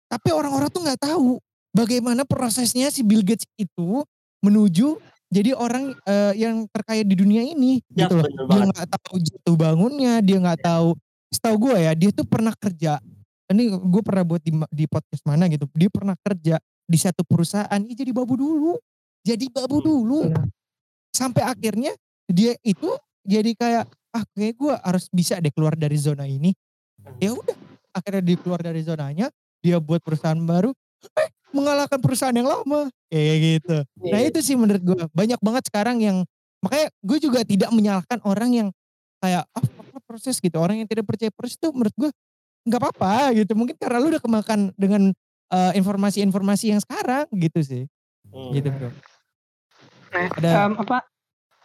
tapi 0.09 0.33
orang-orang 0.33 0.71
tuh 0.73 0.81
nggak 0.81 1.03
tahu 1.03 1.37
bagaimana 1.75 2.25
prosesnya 2.25 2.89
si 2.89 3.05
Bill 3.05 3.21
Gates 3.21 3.45
itu 3.59 4.01
menuju 4.41 4.97
jadi 5.27 5.51
orang 5.51 5.91
eh, 6.07 6.33
yang 6.39 6.63
terkaya 6.71 7.03
di 7.03 7.15
dunia 7.19 7.43
ini 7.43 7.83
Ya, 7.91 8.07
gitu 8.07 8.23
loh. 8.23 8.27
Dia 8.47 8.63
nggak 8.71 8.87
tahu 8.95 9.15
jatuh 9.19 9.55
bangunnya, 9.59 10.23
dia 10.23 10.39
nggak 10.39 10.63
tahu. 10.63 10.95
Setahu 11.27 11.55
gue 11.67 11.75
ya, 11.83 11.91
dia 11.91 12.09
tuh 12.15 12.23
pernah 12.23 12.55
kerja. 12.55 13.03
Ini 13.51 13.75
gue 13.75 14.01
pernah 14.03 14.23
buat 14.23 14.39
di, 14.39 14.55
di 14.71 14.85
podcast 14.87 15.23
mana 15.27 15.51
gitu. 15.51 15.67
Dia 15.75 15.91
pernah 15.91 16.15
kerja 16.23 16.55
di 16.87 16.97
satu 16.97 17.21
perusahaan, 17.27 17.79
dia 17.83 17.95
jadi 17.95 18.15
babu 18.15 18.39
dulu, 18.39 18.79
jadi 19.21 19.45
babu 19.51 19.83
Hmm. 19.83 19.85
dulu. 19.85 20.19
Benar. 20.31 20.47
Sampai 21.11 21.43
akhirnya 21.43 21.91
dia 22.25 22.55
itu 22.63 22.89
jadi 23.21 23.51
kayak 23.53 23.85
ah 24.15 24.23
kayak 24.33 24.55
gue 24.55 24.73
harus 24.73 25.05
bisa 25.11 25.37
deh 25.37 25.51
keluar 25.51 25.75
dari 25.75 25.99
zona 25.99 26.23
ini. 26.23 26.55
Ya 27.19 27.35
udah, 27.35 27.55
akhirnya 27.91 28.23
dia 28.23 28.37
keluar 28.39 28.63
dari 28.63 28.81
zonanya, 28.81 29.27
dia 29.59 29.77
buat 29.77 29.99
perusahaan 29.99 30.39
baru, 30.39 30.71
eh 31.19 31.29
mengalahkan 31.51 31.99
perusahaan 31.99 32.35
yang 32.35 32.47
lama, 32.47 32.87
kayak 33.11 33.35
gitu. 33.39 33.77
Nah 34.07 34.19
Iya. 34.19 34.29
itu 34.31 34.39
sih 34.43 34.55
menurut 34.55 34.83
gue 34.83 35.01
banyak 35.11 35.39
banget 35.43 35.63
sekarang 35.67 35.99
yang 35.99 36.23
makanya 36.59 36.87
gue 37.03 37.17
juga 37.21 37.39
tidak 37.43 37.69
menyalahkan 37.69 38.19
orang 38.25 38.49
yang 38.51 38.67
kayak 39.17 39.45
ah 39.51 39.63
lah 39.93 40.01
proses 40.05 40.37
gitu 40.37 40.57
orang 40.61 40.77
yang 40.81 40.89
tidak 40.89 41.05
percaya 41.09 41.33
proses 41.33 41.57
itu 41.57 41.69
menurut 41.73 41.93
gue 41.97 42.09
nggak 42.69 42.81
apa-apa 42.81 43.33
gitu 43.33 43.53
mungkin 43.57 43.73
karena 43.79 43.97
lu 43.97 44.13
udah 44.13 44.21
kemakan 44.21 44.59
dengan 44.77 45.09
eh, 45.49 45.73
informasi-informasi 45.75 46.65
yang 46.71 46.81
sekarang 46.81 47.25
gitu 47.33 47.59
sih. 47.63 47.83
Hmm. 48.27 48.51
gitu 48.51 48.67
bro 48.67 48.91
Nah, 50.11 50.27
Ada 50.39 50.49
em, 50.67 50.73
apa? 50.79 50.97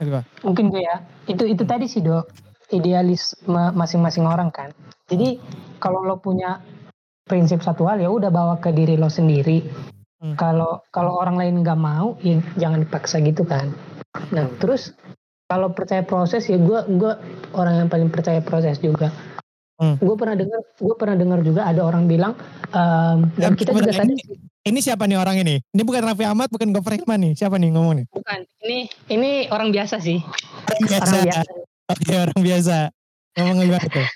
Apa? 0.02 0.20
mungkin 0.42 0.70
gue 0.70 0.82
ya. 0.82 1.02
Itu 1.30 1.46
itu 1.46 1.62
tadi 1.62 1.86
sih 1.86 2.02
dok 2.02 2.26
idealis 2.74 3.38
ma- 3.46 3.70
masing-masing 3.70 4.26
orang 4.26 4.50
kan. 4.50 4.74
Jadi 5.06 5.38
kalau 5.78 6.02
lo 6.02 6.18
punya 6.18 6.58
prinsip 7.26 7.62
satu 7.62 7.86
hal 7.86 8.02
ya 8.02 8.10
udah 8.10 8.30
bawa 8.30 8.58
ke 8.58 8.74
diri 8.74 8.98
lo 8.98 9.10
sendiri. 9.10 9.62
Hmm. 10.22 10.38
kalau 10.38 10.78
kalau 10.94 11.18
orang 11.18 11.34
lain 11.34 11.66
nggak 11.66 11.74
mau 11.82 12.14
ya 12.22 12.38
jangan 12.54 12.86
dipaksa 12.86 13.18
gitu 13.26 13.42
kan. 13.42 13.74
Nah 14.30 14.46
terus 14.62 14.94
kalau 15.50 15.74
percaya 15.74 16.06
proses 16.06 16.46
ya 16.46 16.62
gue 16.62 16.78
gue 16.94 17.12
orang 17.58 17.82
yang 17.82 17.88
paling 17.90 18.06
percaya 18.06 18.38
proses 18.38 18.78
juga 18.78 19.10
Hmm. 19.82 19.98
gue 19.98 20.14
pernah 20.14 20.38
dengar 20.38 20.60
gue 20.62 20.94
pernah 20.94 21.16
dengar 21.18 21.38
juga 21.42 21.66
ada 21.66 21.82
orang 21.82 22.06
bilang 22.06 22.38
em, 22.70 23.26
dan 23.34 23.50
Eh, 23.50 23.58
kita 23.58 23.74
juga 23.74 23.90
tadi 23.90 24.14
ini, 24.14 24.22
ini 24.62 24.78
siapa 24.78 25.10
nih 25.10 25.18
orang 25.18 25.42
ini? 25.42 25.58
Ini 25.58 25.82
bukan 25.82 26.06
Raffi 26.06 26.22
Ahmad, 26.22 26.54
bukan 26.54 26.70
Gofar 26.70 26.94
Hilman 26.94 27.18
nih. 27.18 27.32
Siapa 27.34 27.58
nih 27.58 27.74
ngomong 27.74 27.94
nih? 27.98 28.06
bukan 28.08 28.38
ini 28.62 28.78
ini 29.10 29.30
orang 29.50 29.74
biasa 29.74 29.98
sih 29.98 30.22
Orang 30.70 30.86
biasa. 30.86 31.10
orang 31.10 31.26
biasa 31.26 31.42
Oke, 31.90 32.12
orang 32.14 32.40
biasa. 32.40 32.76
Ngomong 33.34 33.58
gimana 33.60 33.88
tuh? 33.90 34.08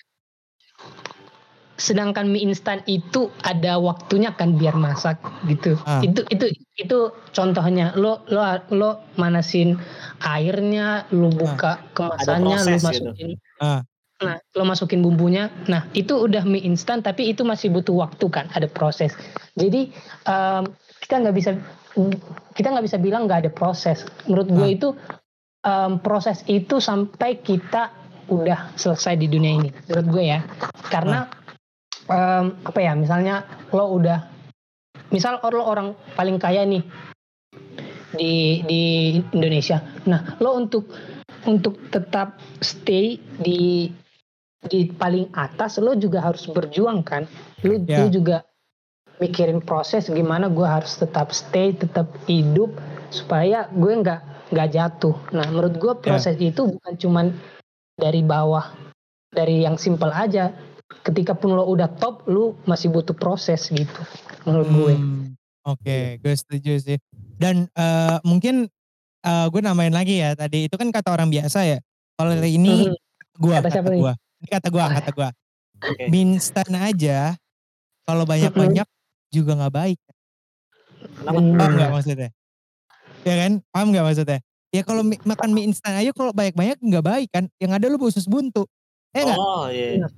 sedangkan 1.76 2.24
mie 2.24 2.40
instan 2.40 2.80
itu 2.88 3.28
ada 3.44 3.76
waktunya 3.76 4.32
kan 4.32 4.56
biar 4.56 4.72
masak 4.74 5.20
gitu. 5.44 5.76
Ah. 5.84 6.00
Itu 6.00 6.24
itu 6.32 6.48
itu 6.80 6.98
contohnya 7.36 7.92
lo 7.92 8.24
lo 8.32 8.40
lo 8.72 8.90
manasin 9.20 9.76
airnya, 10.24 11.04
lo 11.12 11.28
buka 11.28 11.84
kemasannya, 11.92 12.40
lo 12.48 12.64
proses 12.64 12.80
gitu. 12.80 13.12
masukin 13.12 13.30
Ah. 13.60 13.84
Nah, 14.16 14.40
lo 14.56 14.64
masukin 14.64 15.04
bumbunya. 15.04 15.52
Nah, 15.68 15.92
itu 15.92 16.16
udah 16.16 16.40
mie 16.48 16.64
instan 16.64 17.04
tapi 17.04 17.28
itu 17.28 17.44
masih 17.44 17.68
butuh 17.68 18.08
waktu 18.08 18.26
kan, 18.32 18.48
ada 18.56 18.64
proses. 18.64 19.12
Jadi 19.52 19.92
em, 20.24 20.64
kita 21.04 21.20
nggak 21.20 21.36
bisa 21.36 21.50
kita 22.56 22.72
nggak 22.72 22.86
bisa 22.88 22.96
bilang 22.96 23.28
nggak 23.28 23.44
ada 23.44 23.52
proses. 23.52 24.08
Menurut 24.24 24.48
gue 24.48 24.68
Ah. 24.68 24.72
itu 24.72 24.88
em, 25.60 25.92
proses 26.00 26.40
itu 26.48 26.80
sampai 26.80 27.44
kita 27.44 27.92
udah 28.32 28.72
selesai 28.80 29.20
di 29.20 29.28
dunia 29.28 29.52
ini. 29.60 29.68
Menurut 29.92 30.06
gue 30.08 30.24
ya. 30.32 30.40
Karena 30.88 31.28
em, 32.08 32.56
apa 32.64 32.80
ya? 32.80 32.96
Misalnya 32.96 33.44
lo 33.68 33.84
udah 34.00 34.32
misal 35.12 35.44
lo 35.44 35.60
orang 35.60 35.92
paling 36.16 36.40
kaya 36.40 36.64
nih 36.64 36.80
di 38.16 38.64
di 38.64 38.82
Indonesia. 39.36 39.84
Nah, 40.08 40.40
lo 40.40 40.56
untuk 40.56 40.88
untuk 41.44 41.92
tetap 41.92 42.40
stay 42.64 43.20
di 43.38 43.92
di 44.64 44.88
paling 44.88 45.28
atas 45.36 45.76
lo 45.76 45.92
juga 45.92 46.24
harus 46.24 46.48
berjuang 46.48 47.04
kan 47.04 47.28
lo, 47.60 47.76
Ya. 47.84 48.00
lo 48.00 48.08
juga 48.08 48.42
mikirin 49.20 49.60
proses 49.60 50.08
gimana 50.08 50.48
gue 50.48 50.64
harus 50.64 50.96
tetap 50.96 51.32
stay 51.32 51.72
tetap 51.72 52.08
hidup 52.24 52.72
supaya 53.12 53.68
gue 53.72 53.92
nggak 54.00 54.20
nggak 54.52 54.68
jatuh 54.72 55.16
nah 55.32 55.44
menurut 55.48 55.76
gue 55.76 55.92
proses 56.00 56.36
itu 56.36 56.68
bukan 56.68 56.94
cuman 56.96 57.26
dari 57.96 58.20
bawah 58.20 58.76
dari 59.32 59.64
yang 59.64 59.76
simple 59.76 60.12
aja 60.12 60.52
ketika 61.04 61.32
pun 61.32 61.56
lo 61.56 61.64
udah 61.64 61.88
top 61.96 62.24
lo 62.28 62.56
masih 62.68 62.92
butuh 62.92 63.16
proses 63.16 63.68
gitu 63.68 64.00
menurut 64.44 64.68
gue 64.72 64.94
Hmm, 64.96 65.26
Oke, 65.66 66.22
gue 66.22 66.30
setuju 66.30 66.78
sih. 66.78 66.98
Dan 67.34 67.66
eh, 67.74 68.18
mungkin 68.22 68.70
eh, 69.26 69.46
gue 69.50 69.58
namain 69.58 69.90
lagi 69.90 70.22
ya 70.22 70.38
tadi 70.38 70.70
itu 70.70 70.78
kan 70.78 70.94
kata 70.94 71.10
orang 71.10 71.26
biasa 71.26 71.66
ya. 71.66 71.78
Kalau 72.14 72.30
ini 72.38 72.86
Mhm. 72.86 72.94
gue 73.42 73.56
Kata 73.58 73.70
kata, 73.74 73.90
gue. 73.90 74.14
Ini 74.42 74.48
kata 74.52 74.68
gue, 74.68 74.82
kata 74.82 75.10
gue. 75.12 75.28
Oke. 75.76 76.04
Mie 76.08 76.24
instan 76.36 76.70
aja 76.72 77.36
kalau 78.08 78.24
banyak-banyak 78.24 78.88
juga 79.32 79.52
nggak 79.56 79.74
baik. 79.74 80.00
Kenapa? 81.20 81.38
Bener. 81.40 81.56
Paham 81.58 81.72
nggak 81.76 81.90
maksudnya? 81.92 82.30
Ya 83.26 83.34
kan? 83.44 83.52
Paham 83.72 83.86
nggak 83.92 84.04
maksudnya? 84.06 84.38
Ya 84.74 84.82
kalau 84.84 85.02
mi- 85.04 85.22
makan 85.24 85.50
mie 85.52 85.64
instan 85.68 85.94
aja 85.96 86.10
kalau 86.12 86.32
banyak-banyak 86.32 86.78
nggak 86.80 87.04
baik 87.04 87.28
kan. 87.32 87.44
Yang 87.60 87.72
ada 87.80 87.86
lu 87.92 87.98
usus 88.00 88.26
buntu. 88.28 88.64
Eh? 89.16 89.24
Oh 89.24 89.68
iya. 89.72 90.08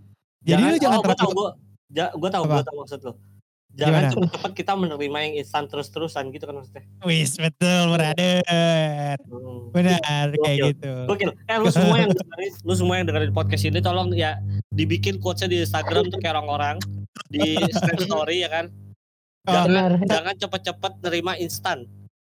Jadi 0.43 0.63
lu 0.63 0.77
jangan 0.79 0.99
oh, 0.99 1.03
gue 1.03 1.15
terlalu 1.15 1.35
gue 1.35 1.51
ja, 1.95 2.05
gue 2.13 2.31
tahu 2.31 2.45
Apa? 2.47 2.55
gue 2.61 2.65
tahu 2.67 2.77
maksud 2.85 3.01
lo. 3.07 3.13
Jangan 3.79 3.95
Gimana? 3.95 4.11
cepet-cepet 4.11 4.53
kita 4.59 4.73
menerima 4.75 5.19
yang 5.23 5.35
instan 5.39 5.71
terus-terusan 5.71 6.35
gitu 6.35 6.45
kan 6.45 6.59
maksudnya. 6.59 6.83
Wis 7.07 7.39
betul 7.39 7.95
brother. 7.95 8.43
Hmm. 9.23 9.71
Benar 9.71 10.29
kayak 10.35 10.57
Gokil. 10.59 10.67
gitu. 10.75 10.93
Gokil. 11.07 11.31
Eh 11.47 11.57
lu 11.57 11.71
semua 11.71 11.97
yang 11.97 12.11
dengerin, 12.11 12.53
lu 12.59 12.75
semua 12.75 12.95
yang 12.99 13.07
dengerin 13.07 13.31
podcast 13.31 13.63
ini 13.63 13.79
tolong 13.79 14.11
ya 14.13 14.35
dibikin 14.69 15.23
quotesnya 15.23 15.47
di 15.47 15.59
Instagram 15.63 16.11
tuh 16.11 16.19
kayak 16.19 16.35
orang-orang 16.35 16.77
di 17.31 17.55
snap 17.71 17.99
story 18.03 18.43
ya 18.43 18.51
kan. 18.51 18.67
Oh. 19.47 19.55
Jangan 19.55 19.67
benar 19.71 19.91
jangan 20.05 20.35
cepet-cepet 20.37 20.93
nerima 21.01 21.33
instan 21.39 21.87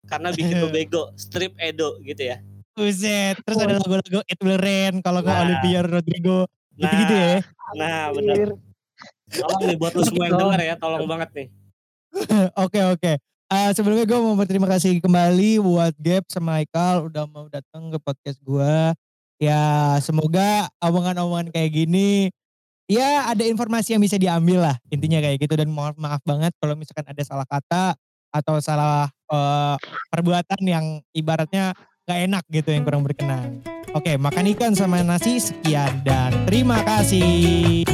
karena 0.06 0.36
bikin 0.36 0.56
lu 0.60 0.68
bego. 0.68 1.16
Strip 1.16 1.56
Edo 1.56 2.04
gitu 2.04 2.36
ya. 2.36 2.44
Buset. 2.76 3.40
Terus 3.44 3.58
ada 3.60 3.80
lagu-lagu 3.80 4.20
Ed 4.24 4.40
Sheeran 4.40 5.00
kalau 5.00 5.24
nggak 5.24 5.36
Nah. 5.36 5.44
Olivia 5.48 5.80
Rodrigo. 5.84 6.40
Nah, 6.76 6.84
Gitu-gitu 6.84 7.16
ya. 7.16 7.36
Nah, 7.76 8.04
benar. 8.12 8.60
Tolong 9.30 9.62
nih 9.70 9.78
buat 9.78 9.94
lu 9.94 10.04
semua 10.06 10.26
yang 10.30 10.40
denger 10.42 10.62
ya, 10.66 10.76
tolong 10.78 11.06
banget 11.06 11.30
nih. 11.36 11.48
Oke 12.66 12.82
oke. 12.82 13.14
Eh, 13.50 13.70
sebelumnya 13.74 14.06
gue 14.06 14.20
mau 14.22 14.38
berterima 14.38 14.70
kasih 14.70 15.02
kembali 15.02 15.62
buat 15.62 15.94
Gap 15.98 16.26
sama 16.30 16.62
Haikal 16.62 17.10
udah 17.10 17.26
mau 17.26 17.50
datang 17.50 17.90
ke 17.90 17.98
podcast 17.98 18.38
gue. 18.42 18.94
Ya 19.42 19.98
semoga 20.06 20.70
omongan-omongan 20.78 21.50
kayak 21.50 21.72
gini 21.74 22.30
ya 22.90 23.30
ada 23.30 23.46
informasi 23.46 23.94
yang 23.94 24.02
bisa 24.02 24.18
diambil 24.18 24.66
lah 24.66 24.76
intinya 24.90 25.22
kayak 25.22 25.38
gitu 25.46 25.54
dan 25.54 25.70
maaf 25.70 25.94
maaf 25.94 26.20
banget 26.26 26.52
kalau 26.58 26.74
misalkan 26.74 27.06
ada 27.06 27.22
salah 27.22 27.46
kata 27.46 27.94
atau 28.34 28.58
salah 28.62 29.10
eh, 29.30 29.76
perbuatan 30.10 30.62
yang 30.66 30.86
ibaratnya 31.14 31.78
gak 32.10 32.20
enak 32.26 32.44
gitu 32.50 32.74
yang 32.74 32.82
kurang 32.82 33.06
berkenan. 33.06 33.62
Oke 33.94 34.18
makan 34.18 34.50
ikan 34.58 34.74
sama 34.74 35.02
nasi 35.06 35.38
sekian 35.38 36.02
dan 36.02 36.34
terima 36.50 36.82
kasih. 36.86 37.86